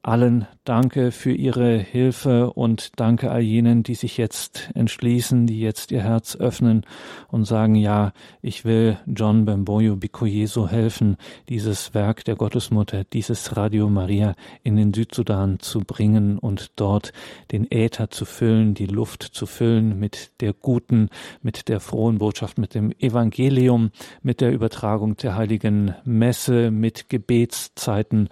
allen 0.04 0.48
danke 0.66 1.12
für 1.12 1.32
Ihre 1.32 1.78
Hilfe 1.78 2.52
und 2.52 2.92
danke 2.98 3.32
all 3.32 3.42
jenen, 3.42 3.84
die 3.84 3.96
sich 3.96 4.18
jetzt 4.18 4.70
entschließen, 4.76 5.48
die 5.48 5.62
jetzt 5.62 5.92
ihr 5.92 6.04
Herz 6.04 6.36
öffnen 6.36 6.86
und 7.30 7.46
sagen, 7.46 7.76
ja, 7.76 8.12
ich 8.42 8.66
will 8.66 8.98
John 9.08 9.46
Bemboyo 9.46 9.96
Bikoyeso 9.96 10.68
helfen, 10.68 11.16
dieses 11.48 11.94
Werk 11.94 12.26
der 12.26 12.36
Gottesmutter, 12.36 13.06
dieses 13.06 13.56
Radio 13.56 13.90
Maria 13.90 14.36
in 14.62 14.76
den 14.76 14.94
Südsudan 14.94 15.60
zu 15.60 15.80
bringen 15.80 16.38
und 16.38 16.72
dort 16.76 17.14
den 17.52 17.72
Äther 17.72 18.10
zu 18.10 18.26
füllen, 18.26 18.74
die 18.74 18.88
Luft 18.88 19.24
zu 19.24 19.46
füllen 19.46 20.00
mit 20.00 20.32
der 20.42 20.52
guten, 20.54 21.10
mit 21.42 21.70
der 21.70 21.80
frohen 21.80 22.18
Botschaft, 22.18 22.58
mit 22.58 22.76
dem 22.76 22.92
Evangelium, 23.00 23.92
mit 24.22 24.42
der 24.42 24.52
Übertragung 24.52 25.16
der 25.16 25.36
heiligen 25.38 25.96
Messe, 26.04 26.72
mit 26.72 27.10
Gebetszeiten, 27.10 28.28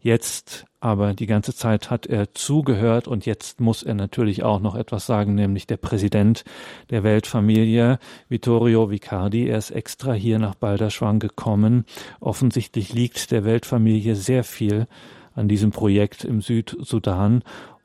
Jetzt 0.00 0.66
aber 0.80 1.14
die 1.14 1.26
ganze 1.26 1.54
Zeit 1.54 1.90
hat 1.90 2.04
er 2.04 2.34
zugehört 2.34 3.08
und 3.08 3.24
jetzt 3.24 3.58
muss 3.58 3.82
er 3.82 3.94
natürlich 3.94 4.42
auch 4.42 4.60
noch 4.60 4.74
etwas 4.74 5.06
sagen, 5.06 5.34
nämlich 5.34 5.66
der 5.66 5.78
Präsident 5.78 6.44
der 6.90 7.04
Weltfamilie, 7.04 7.98
Vittorio 8.28 8.90
Vicardi. 8.90 9.48
Er 9.48 9.56
ist 9.56 9.70
extra 9.70 10.12
hier 10.12 10.38
nach 10.38 10.54
Balderschwang 10.54 11.20
gekommen. 11.20 11.86
Offensichtlich 12.20 12.92
liegt 12.92 13.30
der 13.30 13.46
Weltfamilie 13.46 14.14
sehr 14.14 14.44
viel 14.44 14.86
an 15.34 15.48
diesem 15.48 15.70
Projekt 15.70 16.22
im 16.22 16.42
Südsudan 16.42 17.42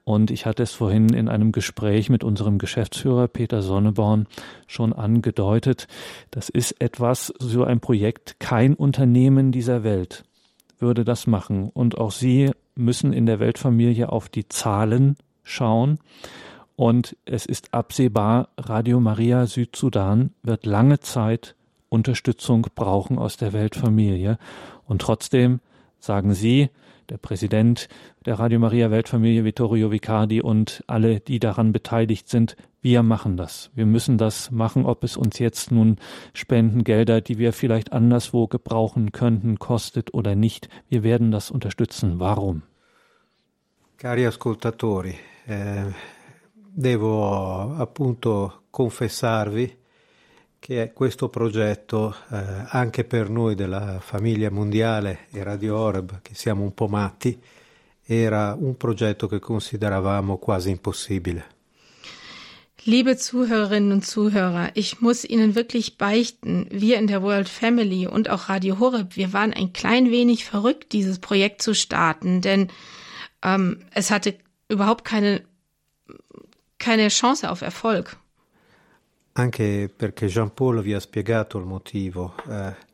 und 0.10 0.32
ich 0.32 0.48
hatte 0.48 0.64
es 0.64 0.72
vorhin 0.72 1.10
in 1.14 1.30
einem 1.30 1.52
Gespräch 1.52 2.10
mit 2.10 2.24
unserem 2.24 2.58
Geschäftsführer 2.58 3.28
Peter 3.28 3.62
Sonneborn 3.62 4.26
schon 4.66 4.92
angedeutet. 4.92 5.88
Das 6.32 6.50
ist 6.50 6.82
etwas, 6.82 7.32
so 7.38 7.64
ein 7.64 7.80
Projekt, 7.80 8.40
kein 8.40 8.74
Unternehmen 8.74 9.52
dieser 9.52 9.84
Welt 9.84 10.24
würde 10.80 11.06
das 11.06 11.28
machen. 11.28 11.70
Und 11.72 12.00
auch 12.00 12.10
Sie 12.10 12.50
müssen 12.74 13.14
in 13.14 13.28
der 13.28 13.40
Weltfamilie 13.40 14.12
auf 14.12 14.30
die 14.30 14.50
Zahlen 14.50 15.16
schauen. 15.44 16.00
Und 16.76 17.16
es 17.26 17.46
ist 17.46 17.72
absehbar, 17.76 18.50
Radio 18.58 19.00
Maria 19.00 19.46
Südsudan 19.46 20.32
wird 20.42 20.66
lange 20.66 21.02
Zeit 21.02 21.54
Unterstützung 21.88 22.66
brauchen 22.74 23.20
aus 23.20 23.38
der 23.38 23.54
Weltfamilie. 23.54 24.40
Und 24.88 25.04
trotzdem 25.04 25.60
sagen 26.00 26.34
Sie, 26.34 26.72
der 27.10 27.18
Präsident 27.18 27.88
der 28.26 28.40
Radio 28.40 28.60
Maria 28.60 28.92
Weltfamilie 28.92 29.44
Vittorio 29.44 29.92
Vicardi 29.92 30.42
und 30.42 30.84
alle, 30.88 31.20
die 31.20 31.40
daran 31.40 31.72
beteiligt 31.72 32.30
sind. 32.30 32.56
Wir 32.82 33.04
machen 33.04 33.36
das. 33.38 33.72
Wir 33.76 33.86
müssen 33.86 34.18
das 34.18 34.52
machen, 34.52 34.86
ob 34.86 35.04
es 35.04 35.18
uns 35.18 35.40
jetzt 35.40 35.72
nun 35.72 35.98
Spendengelder, 36.34 37.22
die 37.22 37.38
wir 37.38 37.54
vielleicht 37.54 37.92
anderswo 37.92 38.48
gebrauchen 38.48 39.12
könnten, 39.12 39.60
kostet 39.60 40.14
oder 40.14 40.36
nicht. 40.36 40.70
Wir 40.88 41.04
werden 41.04 41.32
das 41.32 41.52
unterstützen. 41.52 42.20
Warum? 42.20 42.64
Cari 43.98 44.26
ascoltatori, 44.26 45.16
eh, 45.46 45.86
devo 46.74 47.76
appunto 47.78 48.54
confessarvi 48.72 49.79
che 50.60 50.92
questo 50.94 51.30
progetto, 51.30 52.16
eh, 52.32 52.66
anche 52.70 53.06
per 53.06 53.30
noi 53.30 53.56
della 53.56 54.00
famiglia 54.02 54.52
mondiale 54.52 55.28
e 55.32 55.44
Radio 55.44 55.78
Orb, 55.78 56.22
che 56.22 56.36
siamo 56.36 56.64
un 56.64 56.74
po' 56.74 56.88
matti, 56.88 57.42
era 58.06 58.56
un 58.60 58.76
progetto 58.76 59.28
che 59.28 59.40
consideravamo 59.40 60.38
quasi 60.38 60.70
impossibile. 60.70 61.58
Liebe 62.84 63.18
Zuhörerinnen 63.18 63.92
und 63.92 64.06
Zuhörer, 64.06 64.72
ich 64.74 65.02
muss 65.02 65.26
Ihnen 65.26 65.54
wirklich 65.54 65.98
beichten, 65.98 66.66
wir 66.72 66.98
in 66.98 67.08
der 67.08 67.22
World 67.22 67.50
Family 67.50 68.08
und 68.08 68.30
auch 68.30 68.48
Radio 68.48 68.80
Horeb, 68.80 69.18
wir 69.18 69.34
waren 69.34 69.54
ein 69.54 69.74
klein 69.74 70.12
wenig 70.12 70.46
verrückt, 70.46 70.94
dieses 70.94 71.20
Projekt 71.20 71.62
zu 71.62 71.74
starten, 71.74 72.42
denn 72.42 72.70
ähm, 73.44 73.84
es 73.94 74.12
hatte 74.12 74.36
überhaupt 74.70 75.04
keine, 75.04 75.42
keine 76.78 77.10
Chance 77.10 77.50
auf 77.50 77.62
Erfolg. 77.62 78.18
Anche 79.40 79.92
perché 79.96 80.28
Jean 80.28 80.54
Paul 80.54 80.82
vi 80.82 80.94
ha 80.94 81.00
spiegato 81.00 81.58
il 81.58 81.66
motivo. 81.66 82.34
Eh, 82.50 82.88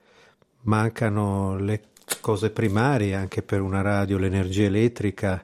mancano 0.61 1.57
le 1.57 1.81
cose 2.21 2.49
primarie 2.51 3.15
anche 3.15 3.41
per 3.41 3.61
una 3.61 3.81
radio, 3.81 4.17
l'energia 4.17 4.63
elettrica, 4.65 5.43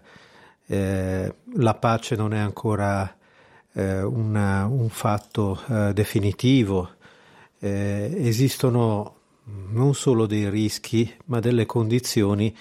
eh, 0.65 1.33
la 1.55 1.73
pace 1.75 2.15
non 2.15 2.33
è 2.33 2.39
ancora 2.39 3.15
eh, 3.73 4.01
una, 4.01 4.65
un 4.65 4.89
fatto 4.89 5.59
eh, 5.67 5.91
definitivo, 5.93 6.91
eh, 7.59 8.13
esistono 8.17 9.15
non 9.69 9.93
solo 9.95 10.25
dei 10.25 10.49
rischi, 10.49 11.11
ma 11.25 11.39
delle 11.39 11.65
condizioni 11.65 12.55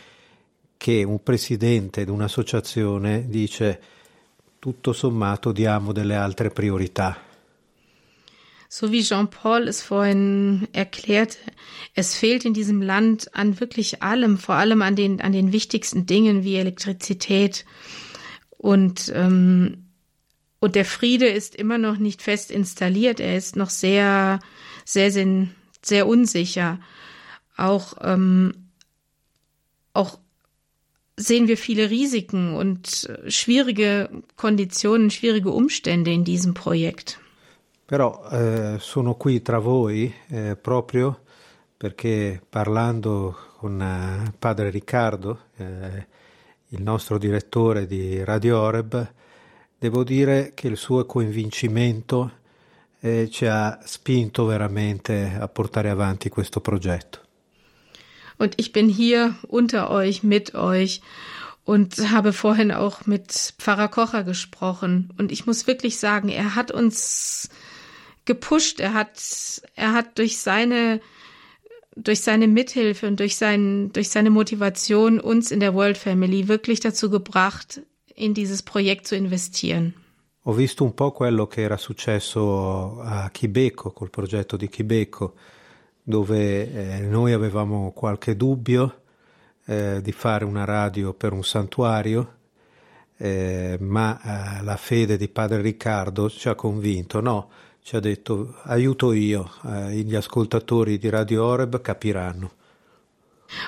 che 0.77 1.03
un 1.03 1.23
presidente 1.23 2.05
di 2.05 2.11
un'associazione 2.11 3.27
dice 3.29 3.81
tutto 4.59 4.93
sommato 4.93 5.53
diamo 5.53 5.93
delle 5.93 6.17
altre 6.17 6.51
priorità. 6.51 7.29
So 8.73 8.93
wie 8.93 9.03
Jean-Paul 9.03 9.67
es 9.67 9.83
vorhin 9.83 10.69
erklärte, 10.73 11.37
es 11.95 12.15
fehlt 12.15 12.45
in 12.45 12.55
diesem 12.55 12.81
Land 12.81 13.35
an 13.35 13.59
wirklich 13.59 14.01
allem, 14.01 14.39
vor 14.39 14.55
allem 14.55 14.81
an 14.81 14.95
den, 14.95 15.21
an 15.21 15.33
den 15.33 15.51
wichtigsten 15.53 16.07
Dingen 16.07 16.45
wie 16.45 16.55
Elektrizität. 16.55 17.67
Und 18.51 19.11
ähm, 19.13 19.87
Und 20.61 20.75
der 20.75 20.85
Friede 20.85 21.27
ist 21.27 21.57
immer 21.57 21.79
noch 21.79 21.99
nicht 21.99 22.23
fest 22.23 22.51
installiert. 22.51 23.19
Er 23.19 23.37
ist 23.37 23.57
noch 23.57 23.71
sehr, 23.71 24.39
sehr, 24.85 25.11
sehr, 25.11 25.49
sehr 25.83 26.07
unsicher. 26.07 26.79
Auch, 27.57 27.95
ähm, 28.03 28.53
auch 29.95 30.19
sehen 31.17 31.49
wir 31.49 31.57
viele 31.57 31.91
Risiken 31.91 32.55
und 32.55 33.11
schwierige 33.29 34.11
Konditionen, 34.37 35.11
schwierige 35.11 35.51
Umstände 35.51 36.13
in 36.13 36.25
diesem 36.25 36.53
Projekt. 36.55 37.19
Però 37.91 38.25
eh, 38.31 38.77
sono 38.79 39.17
qui 39.17 39.43
tra 39.43 39.59
voi 39.59 40.15
eh, 40.29 40.55
proprio 40.55 41.23
perché 41.77 42.41
parlando 42.49 43.37
con 43.57 43.83
eh, 43.83 44.33
padre 44.39 44.71
Riccardo, 44.71 45.47
eh, 45.57 46.07
il 46.69 46.83
nostro 46.83 47.19
direttore 47.19 47.89
di 47.89 48.23
Radio 48.23 48.61
Oreb, 48.61 49.13
devo 49.77 50.05
dire 50.05 50.53
che 50.55 50.69
il 50.69 50.77
suo 50.77 51.05
convincimento 51.05 52.31
eh, 53.01 53.29
ci 53.29 53.47
ha 53.47 53.81
spinto 53.83 54.45
veramente 54.45 55.37
a 55.37 55.49
portare 55.49 55.91
avanti 55.91 56.29
questo 56.29 56.61
progetto. 56.61 57.19
Und 58.37 58.55
ich 58.57 58.71
bin 58.71 58.89
hier 58.89 59.35
unter 59.49 59.91
euch, 59.91 60.23
mit 60.23 60.55
euch 60.55 61.01
und 61.65 61.99
habe 62.13 62.33
vorhin 62.33 62.71
auch 62.71 63.07
mit 63.07 63.33
Pfarrer 63.59 63.89
Kocher 63.89 64.23
gesprochen. 64.23 65.13
Und 65.19 65.33
ich 65.33 65.45
muss 65.45 65.67
wirklich 65.67 65.99
sagen, 65.99 66.29
er 66.29 66.55
hat 66.55 66.71
uns 66.71 67.51
gepusht, 68.25 68.81
er 68.81 68.95
hat, 68.95 69.21
er 69.75 69.93
hat 69.93 70.19
durch 70.19 70.39
seine, 70.39 71.01
durch 71.97 72.21
seine 72.21 72.47
Mithilfe 72.47 73.07
und 73.07 73.19
durch, 73.21 73.37
sein, 73.37 73.91
durch 73.93 74.09
seine 74.09 74.31
Motivation 74.31 75.21
uns 75.21 75.51
in 75.51 75.61
der 75.61 75.75
World 75.75 75.99
Family 75.99 76.49
wirklich 76.49 76.81
dazu 76.81 77.11
gebracht, 77.11 77.81
in 78.15 78.35
dieses 78.35 78.63
Projekt 78.63 79.07
zu 79.07 79.17
investieren. 79.17 79.95
Ho 80.45 80.53
visto 80.53 80.85
un 80.85 80.95
po' 80.95 81.13
quello 81.13 81.47
che 81.47 81.61
era 81.61 81.77
successo 81.77 83.01
a 83.03 83.29
Chibeco, 83.31 83.93
col 83.93 84.09
progetto 84.09 84.57
di 84.57 84.69
Chibeco, 84.69 85.35
dove 86.03 86.73
eh, 86.73 87.01
noi 87.01 87.33
avevamo 87.33 87.93
qualche 87.93 88.37
dubbio 88.37 89.03
eh, 89.67 90.01
di 90.03 90.13
fare 90.13 90.45
una 90.45 90.65
radio 90.65 91.13
per 91.13 91.33
un 91.33 91.45
santuario, 91.45 92.37
eh, 93.19 93.77
ma 93.81 94.59
eh, 94.59 94.63
la 94.65 94.77
fede 94.77 95.19
di 95.19 95.29
padre 95.29 95.61
Riccardo 95.61 96.31
ci 96.31 96.49
ha 96.49 96.55
convinto, 96.55 97.21
no, 97.21 97.51
ci 97.83 97.97
ha 97.97 98.01
detto 98.01 98.55
aiuto 98.65 99.13
io, 99.13 99.51
eh, 99.65 100.03
gli 100.03 100.15
ascoltatori 100.15 100.99
di 100.99 101.09
Radio 101.09 101.45
Oreb 101.45 101.81
capiranno. 101.83 102.51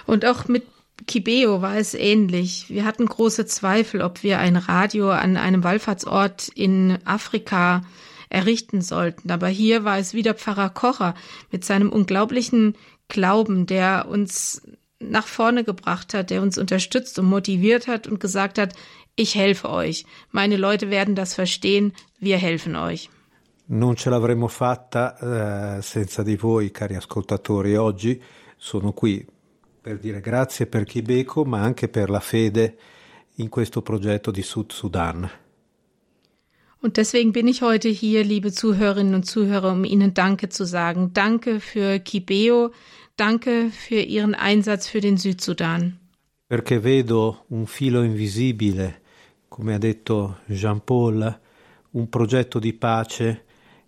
Und 0.07 0.25
auch 0.25 0.47
mit 0.47 0.65
Kibeo 1.07 1.63
war 1.63 1.77
es 1.77 1.95
ähnlich. 1.95 2.67
Wir 2.69 2.85
hatten 2.85 3.07
große 3.07 3.47
Zweifel, 3.47 4.03
ob 4.03 4.23
wir 4.23 4.39
ein 4.39 4.57
Radio 4.57 5.11
an 5.11 5.37
einem 5.37 5.65
Wallfahrtsort 5.65 6.49
in 6.49 6.99
Afrika 7.05 7.83
errichten 8.29 8.81
sollten. 8.81 9.31
Aber 9.31 9.49
hier 9.49 9.85
war 9.85 9.99
es 9.99 10.15
wieder 10.15 10.35
Pfarrer 10.35 10.71
Kocher 10.71 11.15
mit 11.51 11.65
seinem 11.65 11.91
unglaublichen 11.91 12.77
Glauben, 13.09 13.67
der 13.67 14.07
uns 14.09 14.63
nach 15.01 15.27
vorne 15.27 15.65
gebracht 15.65 16.15
hat, 16.15 16.31
der 16.31 16.43
uns 16.43 16.57
unterstützt 16.57 17.19
und 17.19 17.27
motiviert 17.27 17.89
hat 17.89 18.07
und 18.07 18.21
gesagt 18.21 18.59
hat, 18.59 18.75
ich 19.17 19.35
helfe 19.35 19.69
euch. 19.69 20.07
Meine 20.31 20.57
Leute 20.57 20.91
werden 20.91 21.15
das 21.15 21.35
verstehen, 21.35 21.93
wir 22.19 22.39
helfen 22.39 22.77
euch. 22.77 23.11
Non 23.65 23.95
ce 23.95 24.11
l'avremmo 24.11 24.49
fatta 24.49 25.79
eh, 25.79 25.83
senza 25.83 26.23
di 26.23 26.37
voi, 26.37 26.71
cari 26.71 26.97
ascoltatori. 26.97 27.77
Oggi 27.77 28.21
sono 28.57 28.93
qui 28.93 29.25
per 29.81 29.99
dire 29.99 30.21
grazie 30.21 30.67
per 30.67 30.85
Chibeco, 30.85 31.45
ma 31.45 31.61
anche 31.61 31.89
per 31.89 32.11
la 32.11 32.21
fede 32.21 32.77
in 33.37 33.49
questo 33.49 33.83
progetto 33.83 34.31
di 34.31 34.43
Sud 34.43 34.73
Sudan. 34.73 35.31
Und 36.81 36.97
deswegen 36.97 37.31
bin 37.31 37.47
ich 37.47 37.63
heute 37.63 37.89
hier, 37.89 38.25
liebe 38.25 38.51
Zuhörerinnen 38.51 39.15
und 39.15 39.25
Zuhörer, 39.25 39.71
um 39.71 39.85
Ihnen 39.85 40.15
Danke 40.15 40.49
zu 40.49 40.65
sagen. 40.65 41.13
Danke 41.13 41.61
für 41.61 42.01
Kibeo, 42.01 42.73
danke 43.17 43.71
für 43.71 44.01
Ihren 44.01 44.35
Einsatz 44.35 44.89
für 44.89 45.01
den 45.01 45.17
Südsudan. 45.17 45.99
Perché 46.49 46.83
vedo 46.83 47.45
un 47.51 47.67
filo 47.67 48.03
invisibile, 48.03 49.01
come 49.49 49.75
ha 49.75 49.79
detto 49.79 50.39
Jean 50.49 50.83
Paul, 50.85 51.41
un 51.93 52.09
progetto 52.09 52.59
di 52.59 52.73
pace 52.73 53.45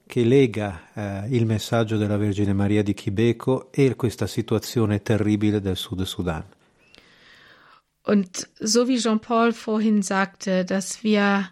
che 0.07 0.23
lega 0.23 0.81
eh, 0.95 1.37
il 1.37 1.47
messaggio 1.47 1.97
della 1.97 2.17
Vergine 2.17 2.53
Maria 2.53 2.83
di 2.83 2.95
Kibeco 2.95 3.73
e 3.73 3.95
questa 3.97 4.27
situazione 4.27 5.03
terribile 5.03 5.61
del 5.61 5.77
Sud 5.77 6.03
Sudan. 6.03 6.45
Und 8.07 8.51
so 8.61 8.87
wie 8.87 8.99
Jean-Paul 8.99 9.53
vorhin 9.53 10.03
sagte, 10.03 10.65
dass 10.65 11.03
wir 11.03 11.51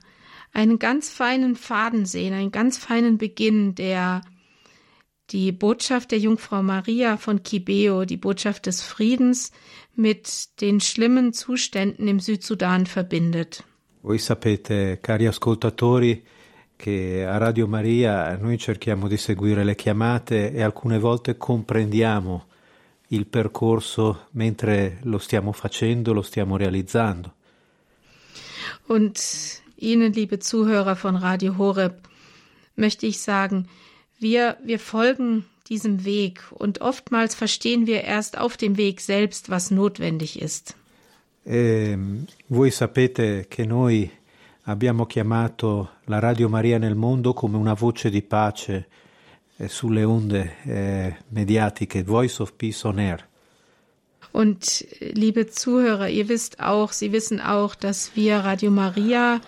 einen 0.52 0.78
ganz 0.78 1.08
feinen 1.08 1.56
Faden 1.56 2.04
sehen, 2.04 2.34
einen 2.34 2.50
ganz 2.50 2.76
feinen 2.76 3.16
Beginn, 3.16 3.74
der 3.74 4.20
die 5.30 5.50
Botschaft 5.50 6.10
der 6.10 6.18
Jungfrau 6.18 6.62
Maria 6.62 7.16
von 7.16 7.42
Kibeo, 7.42 8.04
die 8.04 8.18
Botschaft 8.18 8.66
des 8.66 8.82
Friedens, 8.82 9.50
mit 9.94 10.60
den 10.60 10.80
schlimmen 10.80 11.32
Zuständen 11.32 12.06
im 12.06 12.20
Südsudan 12.20 12.86
verbindet. 12.86 13.64
Voi 14.02 14.18
sapete, 14.18 14.98
cari 14.98 15.28
ascoltatori, 15.28 16.22
che 16.82 17.24
a 17.24 17.36
Radio 17.36 17.68
Maria 17.68 18.36
noi 18.36 18.58
cerchiamo 18.58 19.06
di 19.06 19.16
seguire 19.16 19.62
le 19.62 19.76
chiamate 19.76 20.52
e 20.52 20.62
alcune 20.62 20.98
volte 20.98 21.36
comprendiamo 21.36 22.46
il 23.10 23.26
percorso 23.26 24.26
mentre 24.32 24.98
lo 25.02 25.18
stiamo 25.18 25.52
facendo, 25.52 26.12
lo 26.12 26.22
stiamo 26.22 26.56
realizzando. 26.56 27.34
Und 28.88 29.16
Ihnen, 29.76 30.12
liebe 30.12 30.40
Zuhörer 30.40 30.96
von 30.96 31.14
Radio 31.14 31.56
Horeb, 31.56 32.08
möchte 32.74 33.06
ich 33.06 33.20
sagen, 33.20 33.68
wir, 34.18 34.56
wir 34.64 34.80
folgen 34.80 35.44
diesem 35.68 36.04
Weg 36.04 36.42
und 36.50 36.80
oftmals 36.80 37.36
verstehen 37.36 37.86
wir 37.86 38.02
erst 38.02 38.36
auf 38.36 38.56
dem 38.56 38.76
Weg 38.76 39.00
selbst, 39.00 39.50
was 39.50 39.70
notwendig 39.70 40.42
ist. 40.42 40.74
E, 41.44 41.96
voi 42.48 42.72
sapete 42.72 43.46
che 43.48 43.66
noi 43.66 44.10
abbiamo 44.64 45.06
chiamato 45.06 45.90
la 46.04 46.18
Radio 46.18 46.48
Maria 46.48 46.78
nel 46.78 46.94
mondo 46.94 47.32
come 47.32 47.56
una 47.56 47.74
voce 47.74 48.10
di 48.10 48.22
pace 48.22 48.88
eh, 49.56 49.68
sulle 49.68 50.04
onde 50.04 50.56
eh, 50.64 51.16
mediatiche, 51.28 52.02
Voice 52.02 52.42
of 52.42 52.54
Peace 52.54 52.86
on 52.86 52.98
Air. 52.98 53.28
Und 54.32 54.86
liebe 55.12 55.46
Zuhörer, 55.46 56.08
ihr 56.08 56.28
wisst 56.28 56.58
auch, 56.58 56.92
Sie 56.92 57.12
wissen 57.12 57.38
auch, 57.40 57.74
dass 57.74 58.12
wir 58.14 58.38
Radio 58.38 58.70
Maria 58.70 59.40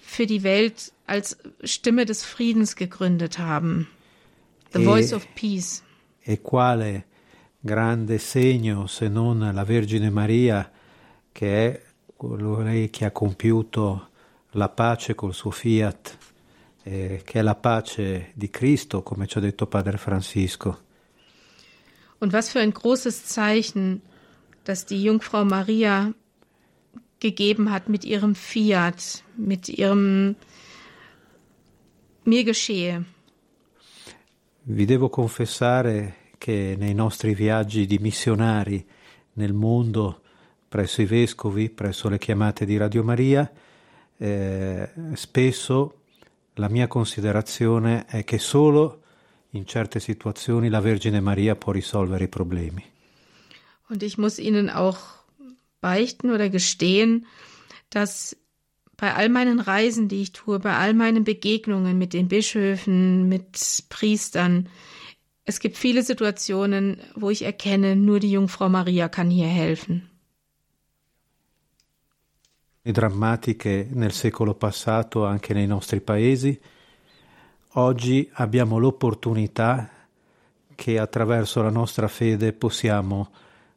für 0.00 0.26
die 0.26 0.44
Welt 0.44 0.92
als 1.06 1.36
Stimme 1.64 2.04
des 2.04 2.24
Friedens 2.24 2.76
gegründet 2.76 3.38
haben. 3.38 3.88
The 4.72 4.82
E- 4.82 4.84
Voice 4.84 5.12
of 5.12 5.26
Peace. 5.34 5.82
E 6.22 6.40
quale 6.40 7.04
grande 7.60 8.18
segno 8.18 8.86
se 8.86 9.08
non 9.08 9.50
la 9.52 9.64
Vergine 9.64 10.10
Maria 10.10 10.70
che 11.32 11.66
è 11.66 11.82
colei 12.16 12.90
che 12.90 13.06
ha 13.06 13.10
compiuto 13.10 14.10
la 14.56 14.68
pace 14.68 15.14
col 15.14 15.34
suo 15.34 15.50
fiat, 15.50 16.18
eh, 16.82 17.22
che 17.24 17.38
è 17.38 17.42
la 17.42 17.54
pace 17.54 18.32
di 18.34 18.48
Cristo, 18.50 19.02
come 19.02 19.26
ci 19.26 19.38
ha 19.38 19.40
detto 19.40 19.66
Padre 19.66 19.98
Francisco. 19.98 20.84
Und 22.18 22.32
was 22.32 22.50
für 22.50 22.60
ein 22.60 22.72
großes 22.72 23.26
Zeichen, 23.26 24.00
das 24.64 24.86
die 24.86 25.02
Jungfrau 25.02 25.44
Maria 25.44 26.12
gegeben 27.20 27.70
hat 27.70 27.88
mit 27.88 28.04
ihrem 28.04 28.34
Fiat, 28.34 29.22
mit 29.36 29.68
ihrem 29.68 30.36
Mir 32.24 32.42
geschehe. 32.44 33.04
Vi 34.62 34.84
devo 34.84 35.08
confessare 35.08 36.32
che 36.38 36.74
nei 36.76 36.92
nostri 36.92 37.34
viaggi 37.34 37.86
di 37.86 37.98
missionari 37.98 38.84
nel 39.34 39.52
mondo, 39.52 40.22
presso 40.66 41.02
i 41.02 41.06
vescovi, 41.06 41.70
presso 41.70 42.08
le 42.08 42.18
chiamate 42.18 42.64
di 42.64 42.76
Radio 42.76 43.04
Maria, 43.04 43.48
eh, 44.18 44.88
spesso 45.14 46.02
la 46.54 46.68
mia 46.68 46.86
considerazione 46.86 48.06
è 48.06 48.24
che 48.24 48.38
solo 48.38 49.02
in 49.50 49.66
certe 49.66 50.00
situazioni 50.00 50.68
la 50.68 50.80
Vergine 50.80 51.20
Maria 51.20 51.56
può 51.56 51.72
risolvere 51.72 52.24
i 52.24 52.28
problemi. 52.28 52.84
Und 53.88 54.02
ich 54.02 54.18
muss 54.18 54.38
Ihnen 54.38 54.68
auch 54.68 54.98
beichten 55.80 56.30
oder 56.30 56.48
gestehen, 56.48 57.26
dass 57.90 58.36
bei 58.96 59.14
all 59.14 59.28
meinen 59.28 59.60
Reisen, 59.60 60.08
die 60.08 60.22
ich 60.22 60.32
tue, 60.32 60.58
bei 60.58 60.74
all 60.74 60.94
meinen 60.94 61.24
Begegnungen 61.24 61.98
mit 61.98 62.12
den 62.12 62.28
Bischöfen, 62.28 63.28
mit 63.28 63.84
Priestern, 63.88 64.68
es 65.44 65.60
gibt 65.60 65.76
viele 65.76 66.02
Situationen, 66.02 67.00
wo 67.14 67.30
ich 67.30 67.42
erkenne, 67.42 67.94
nur 67.94 68.18
die 68.18 68.32
Jungfrau 68.32 68.68
Maria 68.68 69.08
kann 69.08 69.30
hier 69.30 69.46
helfen. 69.46 70.10
Drammatiche 72.92 73.88
nel 73.90 74.12
secolo 74.12 74.54
passato 74.54 75.24
anche 75.24 75.54
nei 75.54 75.66
nostri 75.66 76.00
paesi, 76.00 76.58
oggi 77.72 78.28
abbiamo 78.34 78.78
l'opportunità 78.78 79.90
che 80.74 80.98
attraverso 80.98 81.62
la 81.62 81.70
nostra 81.70 82.08
fede 82.08 82.52
possiamo 82.52 83.30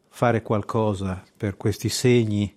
fare 0.09 0.41
qualcosa 0.41 1.23
per 1.35 1.57
questi 1.57 1.89
segni 1.89 2.55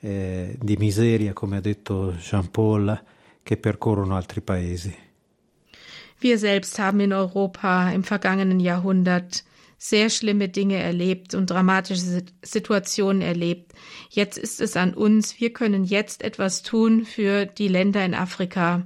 eh, 0.00 0.56
di 0.60 0.76
miseria, 0.76 1.32
come 1.32 1.56
ha 1.56 1.60
detto 1.60 2.12
Jean 2.12 2.50
Paul, 2.50 3.02
che 3.42 3.56
percorrono 3.56 4.14
altri 4.14 4.40
paesi. 4.40 5.06
Wir 6.20 6.36
selbst 6.36 6.78
haben 6.78 7.00
in 7.00 7.12
Europa 7.12 7.90
im 7.92 8.02
vergangenen 8.02 8.60
Jahrhundert 8.60 9.44
sehr 9.78 10.10
schlimme 10.10 10.48
Dinge 10.48 10.76
erlebt 10.76 11.34
und 11.34 11.48
dramatische 11.48 12.24
Situationen 12.42 13.22
erlebt. 13.22 13.72
Jetzt 14.10 14.36
ist 14.36 14.60
es 14.60 14.76
an 14.76 14.92
uns. 14.92 15.40
Wir 15.40 15.52
können 15.52 15.84
jetzt 15.84 16.22
etwas 16.22 16.62
tun 16.62 17.04
für 17.04 17.46
die 17.46 17.68
Länder 17.68 18.04
in 18.04 18.14
Afrika 18.14 18.84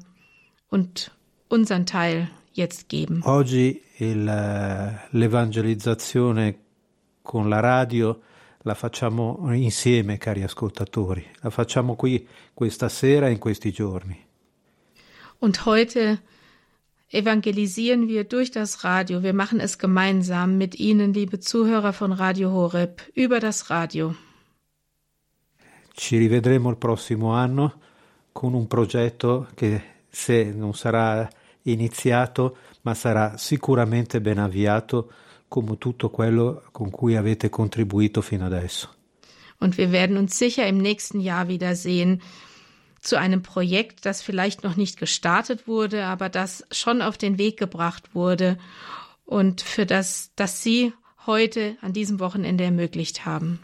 und 0.69 1.11
unseren 1.49 1.87
Teil 1.87 2.31
jetzt 2.53 2.91
geben. 2.91 3.23
Oggi 3.25 3.81
eh, 3.99 4.15
l'evangelizzazione 5.13 6.57
con 7.23 7.49
la 7.49 7.61
radio 7.61 8.21
la 8.65 8.75
facciamo 8.75 9.39
insieme, 9.53 10.19
cari 10.19 10.43
ascoltatori. 10.43 11.27
La 11.41 11.51
facciamo 11.51 11.97
qui 11.97 12.27
questa 12.55 12.89
sera 12.89 13.29
in 13.29 13.39
questi 13.39 13.73
giorni. 13.73 14.19
Und 15.39 15.65
heute 15.65 16.21
evangelisieren 17.13 18.09
wir 18.09 18.25
durch 18.25 18.51
das 18.51 18.85
Radio. 18.85 19.23
Wir 19.23 19.35
machen 19.35 19.61
es 19.61 19.79
gemeinsam 19.79 20.57
mit 20.57 20.81
Ihnen, 20.81 21.13
liebe 21.13 21.39
Zuhörer 21.39 21.93
von 21.93 22.13
Radio 22.13 22.51
Horeb, 22.51 23.03
über 23.15 23.39
das 23.39 23.71
Radio. 23.71 24.15
Ci 25.95 26.17
rivedremo 26.17 26.71
il 26.71 26.77
prossimo 26.77 27.33
anno 27.33 27.75
con 28.33 28.55
un 28.55 28.67
progetto 28.67 29.47
che 29.55 29.83
se 30.09 30.45
non 30.45 30.75
sarà 30.75 31.29
iniziato, 31.63 32.57
ma 32.83 32.95
sarà 32.95 33.37
sicuramente 33.37 34.21
ben 34.21 34.39
avviato 34.39 35.11
come 35.49 35.77
tutto 35.77 36.09
quello 36.09 36.63
con 36.73 36.91
cui 36.91 37.15
avete 37.15 37.51
contribuito 37.51 38.23
fino 38.23 38.47
adesso. 38.47 38.89
Und 39.61 39.77
wir 39.77 39.93
werden 39.93 40.17
uns 40.17 40.37
sicher 40.37 40.67
im 40.67 40.79
nächsten 40.79 41.21
Jahr 41.21 41.47
wiedersehen 41.47 42.21
zu 43.03 43.19
einem 43.19 43.43
Projekt, 43.43 44.07
das 44.07 44.23
vielleicht 44.23 44.63
noch 44.65 44.77
nicht 44.77 44.99
gestartet 44.99 45.67
wurde, 45.67 46.05
aber 46.05 46.29
das 46.29 46.65
schon 46.71 47.03
auf 47.03 47.19
den 47.19 47.37
Weg 47.37 47.59
gebracht 47.59 48.15
wurde 48.15 48.57
und 49.27 49.61
für 49.61 49.85
das, 49.85 50.31
das 50.37 50.63
Sie 50.63 50.93
heute 51.27 51.77
an 51.81 51.93
diesem 51.93 52.21
Wochenende 52.21 52.65
ermöglicht 52.65 53.27
haben. 53.27 53.61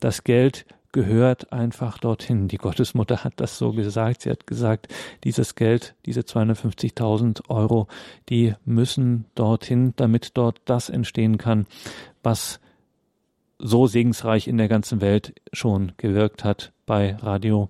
Das 0.00 0.24
Geld 0.24 0.64
gehört 0.94 1.52
einfach 1.52 1.98
dorthin. 1.98 2.46
Die 2.46 2.56
Gottesmutter 2.56 3.24
hat 3.24 3.34
das 3.36 3.58
so 3.58 3.72
gesagt. 3.72 4.22
Sie 4.22 4.30
hat 4.30 4.46
gesagt, 4.46 4.86
dieses 5.24 5.56
Geld, 5.56 5.96
diese 6.06 6.20
250.000 6.20 7.50
Euro, 7.50 7.88
die 8.28 8.54
müssen 8.64 9.24
dorthin, 9.34 9.92
damit 9.96 10.36
dort 10.38 10.60
das 10.66 10.88
entstehen 10.90 11.36
kann, 11.36 11.66
was 12.22 12.60
so 13.58 13.88
segensreich 13.88 14.46
in 14.46 14.56
der 14.56 14.68
ganzen 14.68 15.00
Welt 15.00 15.34
schon 15.52 15.92
gewirkt 15.96 16.44
hat 16.44 16.72
bei 16.86 17.16
Radio 17.16 17.68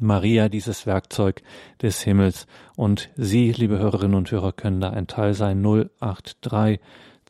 Maria, 0.00 0.48
dieses 0.48 0.86
Werkzeug 0.86 1.42
des 1.82 2.00
Himmels. 2.00 2.46
Und 2.76 3.10
Sie, 3.14 3.52
liebe 3.52 3.78
Hörerinnen 3.78 4.16
und 4.16 4.30
Hörer, 4.30 4.52
können 4.52 4.80
da 4.80 4.88
ein 4.88 5.06
Teil 5.06 5.34
sein. 5.34 5.62
083 5.62 6.80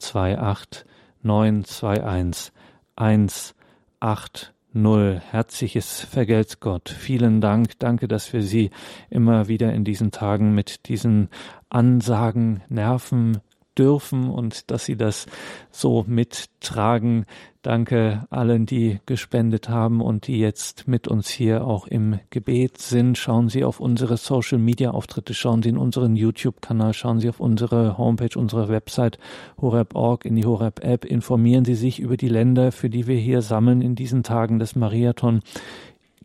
28 0.00 0.84
921 1.22 2.52
180 2.94 4.57
Null. 4.72 5.22
Herzliches 5.30 6.00
Vergelt's 6.00 6.60
Gott. 6.60 6.90
Vielen 6.90 7.40
Dank. 7.40 7.78
Danke, 7.78 8.06
dass 8.06 8.32
wir 8.34 8.42
Sie 8.42 8.70
immer 9.08 9.48
wieder 9.48 9.72
in 9.72 9.82
diesen 9.84 10.10
Tagen 10.10 10.54
mit 10.54 10.88
diesen 10.88 11.30
Ansagen 11.70 12.62
nerven 12.68 13.38
dürfen 13.78 14.28
und 14.28 14.70
dass 14.70 14.84
Sie 14.84 14.96
das 14.96 15.26
so 15.70 16.04
mittragen. 16.06 17.26
Danke 17.62 18.26
allen, 18.30 18.66
die 18.66 19.00
gespendet 19.04 19.68
haben 19.68 20.00
und 20.00 20.26
die 20.26 20.38
jetzt 20.38 20.88
mit 20.88 21.08
uns 21.08 21.28
hier 21.28 21.66
auch 21.66 21.86
im 21.86 22.18
Gebet 22.30 22.78
sind. 22.78 23.18
Schauen 23.18 23.48
Sie 23.48 23.64
auf 23.64 23.80
unsere 23.80 24.16
Social 24.16 24.58
Media 24.58 24.92
Auftritte, 24.92 25.34
schauen 25.34 25.62
Sie 25.62 25.68
in 25.68 25.76
unseren 25.76 26.16
YouTube-Kanal, 26.16 26.94
schauen 26.94 27.20
Sie 27.20 27.28
auf 27.28 27.40
unsere 27.40 27.98
Homepage, 27.98 28.38
unsere 28.38 28.68
Website 28.68 29.18
horeb.org, 29.60 30.24
in 30.24 30.36
die 30.36 30.46
Horeb 30.46 30.82
App. 30.84 31.04
Informieren 31.04 31.64
Sie 31.64 31.74
sich 31.74 32.00
über 32.00 32.16
die 32.16 32.28
Länder, 32.28 32.72
für 32.72 32.88
die 32.88 33.06
wir 33.06 33.18
hier 33.18 33.42
sammeln 33.42 33.82
in 33.82 33.94
diesen 33.94 34.22
Tagen 34.22 34.58
des 34.58 34.76
Mariathon. 34.76 35.42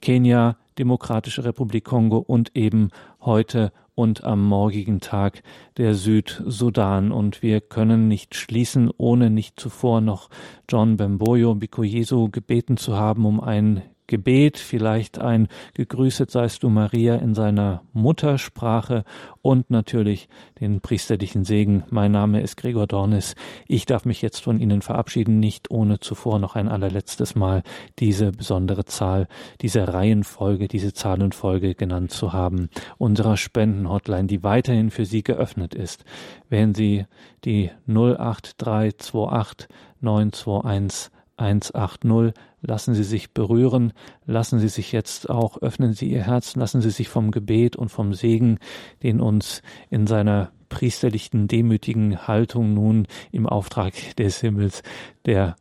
Kenia, 0.01 0.57
Demokratische 0.77 1.45
Republik 1.45 1.85
Kongo 1.85 2.17
und 2.17 2.55
eben 2.55 2.89
heute 3.21 3.71
und 3.95 4.23
am 4.23 4.43
morgigen 4.43 4.99
Tag 4.99 5.43
der 5.77 5.95
Südsudan. 5.95 7.11
Und 7.11 7.41
wir 7.41 7.61
können 7.61 8.07
nicht 8.07 8.35
schließen, 8.35 8.91
ohne 8.97 9.29
nicht 9.29 9.59
zuvor 9.59 10.01
noch 10.01 10.29
John 10.69 10.97
Bemboyo 10.97 11.55
Bikoyesu 11.55 12.29
gebeten 12.29 12.77
zu 12.77 12.97
haben 12.97 13.25
um 13.25 13.39
ein 13.39 13.83
Gebet, 14.07 14.57
vielleicht 14.57 15.19
ein 15.19 15.47
Gegrüßet 15.75 16.29
seist 16.29 16.63
du 16.63 16.69
Maria 16.69 17.15
in 17.15 17.33
seiner 17.33 17.83
Muttersprache 17.93 19.05
und 19.41 19.69
natürlich 19.69 20.27
den 20.59 20.81
priesterlichen 20.81 21.45
Segen. 21.45 21.83
Mein 21.89 22.11
Name 22.11 22.41
ist 22.41 22.57
Gregor 22.57 22.85
Dornis. 22.85 23.35
Ich 23.67 23.85
darf 23.85 24.05
mich 24.05 24.21
jetzt 24.21 24.39
von 24.39 24.59
Ihnen 24.59 24.81
verabschieden, 24.81 25.39
nicht 25.39 25.71
ohne 25.71 25.99
zuvor 25.99 26.39
noch 26.39 26.55
ein 26.55 26.67
allerletztes 26.67 27.35
Mal 27.35 27.63
diese 27.99 28.31
besondere 28.31 28.85
Zahl, 28.85 29.27
diese 29.61 29.93
Reihenfolge, 29.93 30.67
diese 30.67 30.93
Zahlenfolge 30.93 31.73
genannt 31.73 32.11
zu 32.11 32.33
haben, 32.33 32.69
unserer 32.97 33.37
Spendenhotline, 33.37 34.27
die 34.27 34.43
weiterhin 34.43 34.91
für 34.91 35.05
Sie 35.05 35.23
geöffnet 35.23 35.73
ist. 35.75 36.03
Wählen 36.49 36.73
Sie 36.73 37.05
die 37.45 37.71
08328 37.87 39.67
921 40.01 41.11
180. 41.37 42.33
Lassen 42.61 42.93
Sie 42.93 43.03
sich 43.03 43.31
berühren, 43.31 43.93
lassen 44.25 44.59
Sie 44.59 44.69
sich 44.69 44.91
jetzt 44.91 45.29
auch, 45.29 45.61
öffnen 45.61 45.93
Sie 45.93 46.09
Ihr 46.09 46.23
Herz, 46.23 46.55
lassen 46.55 46.81
Sie 46.81 46.91
sich 46.91 47.09
vom 47.09 47.31
Gebet 47.31 47.75
und 47.75 47.89
vom 47.89 48.13
Segen, 48.13 48.59
den 49.01 49.19
uns 49.19 49.61
in 49.89 50.07
seiner 50.07 50.51
priesterlichen, 50.69 51.47
demütigen 51.47 52.27
Haltung 52.27 52.73
nun 52.73 53.07
im 53.31 53.47
Auftrag 53.47 53.93
des 54.15 54.39
Himmels 54.41 54.81
der 55.25 55.55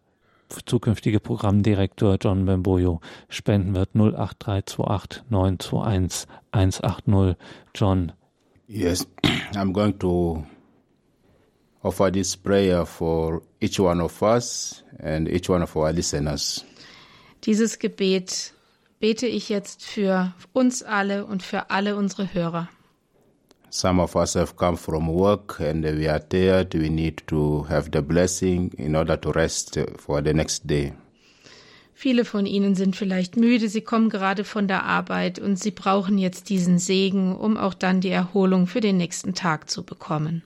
zukünftige 0.67 1.21
Programmdirektor 1.21 2.19
John 2.21 2.45
Bamboyo 2.45 3.01
spenden 3.29 3.75
wird 3.75 3.97
08328 3.97 5.25
921 5.31 6.29
180 6.53 7.37
John. 7.75 8.13
Yes, 8.69 9.07
I'm 9.55 9.73
going 9.73 9.99
to 9.99 10.45
offer 11.83 12.11
this 12.11 12.37
prayer 12.37 12.87
for 12.87 13.43
each 13.61 13.79
one 13.79 14.01
of 14.03 14.23
us 14.23 14.83
and 15.01 15.29
each 15.29 15.49
one 15.49 15.63
of 15.63 15.77
our 15.77 15.93
listeners. 15.93 16.65
Dieses 17.45 17.79
Gebet 17.79 18.53
bete 19.01 19.27
ich 19.27 19.49
jetzt 19.49 19.85
für 19.85 20.33
uns 20.53 20.83
alle 20.83 21.27
und 21.27 21.43
für 21.43 21.71
alle 21.71 21.97
unsere 21.97 22.33
Hörer. 22.33 22.69
Some 23.71 24.03
of 24.03 24.15
us 24.17 24.35
have 24.35 24.55
come 24.57 24.77
from 24.77 25.09
work 25.09 25.59
and 25.61 25.83
we 25.85 26.09
are 26.09 26.21
tired. 26.21 26.75
We 26.75 26.91
need 26.91 27.27
to 27.29 27.67
have 27.69 27.89
the 27.93 28.03
blessing 28.03 28.71
in 28.77 28.95
order 28.95 29.19
to 29.21 29.31
rest 29.31 29.79
for 29.97 30.23
the 30.23 30.35
next 30.35 30.69
day. 30.69 30.93
Viele 31.95 32.25
von 32.25 32.47
Ihnen 32.47 32.75
sind 32.75 32.97
vielleicht 32.97 33.37
müde, 33.37 33.69
sie 33.69 33.81
kommen 33.81 34.11
gerade 34.11 34.45
von 34.45 34.67
der 34.67 34.85
Arbeit 34.85 35.39
und 35.39 35.57
sie 35.57 35.71
brauchen 35.71 36.19
jetzt 36.19 36.49
diesen 36.49 36.79
Segen, 36.79 37.37
um 37.37 37.57
auch 37.57 37.75
dann 37.75 38.01
die 38.01 38.11
Erholung 38.11 38.67
für 38.67 38.81
den 38.81 38.97
nächsten 38.97 39.35
Tag 39.35 39.71
zu 39.71 39.85
bekommen. 39.85 40.43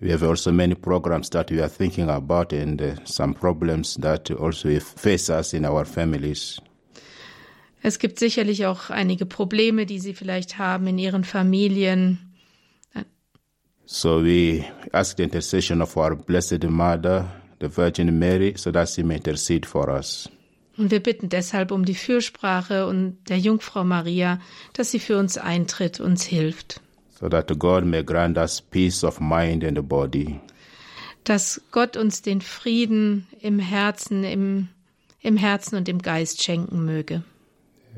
We 0.00 0.12
have 0.12 0.22
also 0.22 0.52
many 0.52 0.74
programs 0.74 1.30
that 1.30 1.50
we 1.50 1.60
are 1.60 1.68
thinking 1.68 2.08
about 2.08 2.52
and 2.52 2.80
uh, 2.80 2.94
some 3.04 3.34
problems 3.34 3.96
that 3.96 4.30
also 4.30 4.78
face 4.78 5.28
us 5.28 5.52
in 5.52 5.64
our 5.64 5.84
families. 5.84 6.60
Es 7.82 7.98
gibt 7.98 8.18
sicherlich 8.18 8.66
auch 8.66 8.90
einige 8.90 9.26
Probleme, 9.26 9.86
die 9.86 9.98
Sie 9.98 10.14
vielleicht 10.14 10.58
haben 10.58 10.86
in 10.86 10.98
Ihren 10.98 11.24
Familien. 11.24 12.18
So 13.86 14.22
we 14.22 14.66
ask 14.92 15.16
the 15.16 15.22
intercession 15.22 15.80
of 15.80 15.96
our 15.96 16.14
Blessed 16.14 16.62
Mother, 16.64 17.24
the 17.58 17.68
Virgin 17.68 18.18
Mary, 18.18 18.52
so 18.56 18.70
that 18.70 18.88
she 18.90 19.02
may 19.02 19.16
intercede 19.16 19.66
for 19.66 19.88
us. 19.88 20.28
Und 20.76 20.90
wir 20.92 21.00
bitten 21.00 21.28
deshalb 21.28 21.72
um 21.72 21.84
die 21.84 21.94
Fürsprache 21.94 22.86
und 22.86 23.18
der 23.28 23.38
Jungfrau 23.38 23.84
Maria, 23.84 24.40
dass 24.74 24.92
sie 24.92 25.00
für 25.00 25.18
uns 25.18 25.38
eintritt, 25.38 25.98
uns 26.00 26.22
hilft. 26.22 26.80
So 27.18 27.28
that 27.28 27.58
God 27.58 27.84
may 27.84 28.04
grant 28.04 28.38
us 28.38 28.60
peace 28.60 29.02
of 29.02 29.20
mind 29.20 29.64
and 29.64 29.88
body. 29.88 30.40
Dass 31.24 31.60
Gott 31.72 31.96
uns 31.96 32.22
den 32.22 32.40
Frieden 32.40 33.26
im 33.40 33.58
Herzen, 33.58 34.22
im, 34.22 34.68
im 35.20 35.36
Herzen 35.36 35.74
und 35.74 35.88
im 35.88 35.98
Geist 36.00 36.44
schenken 36.44 36.84
möge. 36.84 37.24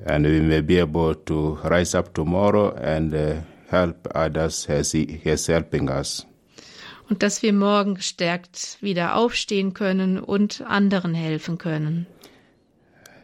And 0.06 0.24
we 0.24 0.40
may 0.40 0.62
be 0.62 0.80
able 0.80 1.14
to 1.26 1.58
rise 1.62 1.94
up 1.94 2.14
tomorrow 2.14 2.74
and 2.76 3.12
uh, 3.12 3.42
help 3.68 4.08
others 4.14 4.66
as 4.70 4.92
he 4.92 5.20
is 5.24 5.48
helping 5.48 5.90
us. 5.90 6.26
Und 7.10 7.22
dass 7.22 7.42
wir 7.42 7.52
morgen 7.52 7.96
gestärkt 7.96 8.78
wieder 8.80 9.16
aufstehen 9.16 9.74
können 9.74 10.18
und 10.18 10.62
anderen 10.62 11.12
helfen 11.12 11.58
können. 11.58 12.06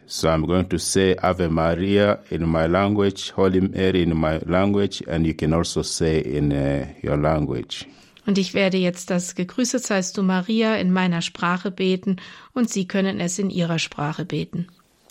So 0.09 0.29
I'm 0.29 0.45
going 0.45 0.69
to 0.69 0.79
say 0.79 1.15
Ave 1.21 1.49
Maria 1.49 2.19
in 2.31 2.47
my 2.47 2.65
language, 2.65 3.31
Holy 3.31 3.59
Mary 3.59 4.03
in 4.03 4.15
my 4.15 4.39
language, 4.45 5.03
and 5.05 5.27
you 5.27 5.33
can 5.33 5.53
also 5.53 5.81
say 5.81 6.19
in 6.19 6.53
uh, 6.53 6.87
your 7.03 7.17
language. 7.17 7.85
Und 8.25 8.37
ich 8.37 8.53
werde 8.53 8.77
jetzt 8.77 9.09
das 9.09 9.35
Gegrüßet 9.35 9.83
seist 9.83 10.17
du 10.17 10.23
Maria 10.23 10.75
in 10.75 10.91
meiner 10.91 11.21
Sprache 11.21 11.71
beten 11.71 12.17
und 12.53 12.69
Sie 12.69 12.87
können 12.87 13.19
es 13.19 13.37
in 13.37 13.49
Ihrer 13.49 13.79
Sprache 13.79 14.23
beten. 14.23 14.67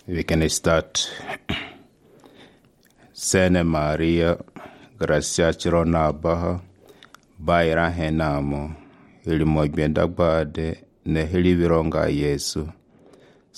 We 0.06 0.24
can 0.24 0.48
start. 0.48 1.10
Sene 3.12 3.64
Maria, 3.64 4.38
gracia 4.98 5.52
chirona 5.52 6.12
baha, 6.12 6.62
baira 7.38 7.90
henamo, 7.90 8.74
ilimo 9.26 9.68
gbendagbaade, 9.68 10.76
ne 11.04 11.26
hili 11.26 11.54
vironga 11.54 12.08
Yesu. 12.08 12.68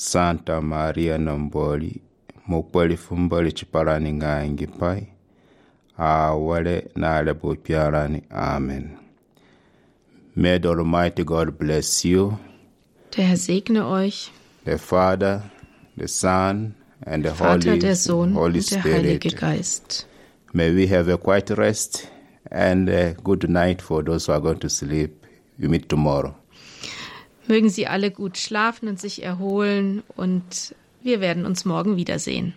Santa 0.01 0.61
Maria 0.61 1.19
Nomboli, 1.19 2.01
mukpali 2.47 2.97
fumbali 2.97 3.53
chipalani 3.53 4.13
ngangi 4.13 4.67
pai, 4.67 5.09
awale 5.99 6.89
nale 6.97 7.35
bupiarani. 7.35 8.23
Amen. 8.31 8.97
May 10.37 10.59
the 10.59 10.69
Almighty 10.69 11.25
God 11.25 11.59
bless 11.59 12.05
you, 12.05 12.39
Der 13.11 13.25
Herr 13.25 13.37
segne 13.37 13.81
euch, 13.81 14.31
the 14.65 14.79
Father, 14.79 15.43
the 15.97 16.07
Son, 16.07 16.75
and 17.05 17.25
the 17.25 17.31
Vater, 17.31 17.71
Holy, 17.71 17.81
der 17.81 17.97
Sohn 17.97 18.35
Holy 18.35 18.61
und 18.61 18.71
der 18.71 18.83
Heilige. 18.83 19.31
Geist. 19.35 20.07
May 20.53 20.71
we 20.73 20.87
have 20.87 21.09
a 21.09 21.19
quiet 21.19 21.51
rest 21.51 22.09
and 22.53 22.89
a 22.89 23.15
good 23.15 23.51
night 23.51 23.83
for 23.83 24.05
those 24.05 24.27
who 24.27 24.33
are 24.33 24.41
going 24.41 24.61
to 24.61 24.69
sleep. 24.69 25.27
We 25.59 25.67
meet 25.67 25.89
tomorrow. 25.89 26.37
Mögen 27.49 27.71
Sie 27.71 27.87
alle 27.87 28.11
gut 28.11 28.37
schlafen 28.37 28.89
und 28.89 29.01
sich 29.01 29.23
erholen 29.23 30.03
und 30.17 30.75
wir 31.03 31.21
werden 31.21 31.47
uns 31.47 31.65
morgen 31.65 31.97
wiedersehen. 31.97 32.53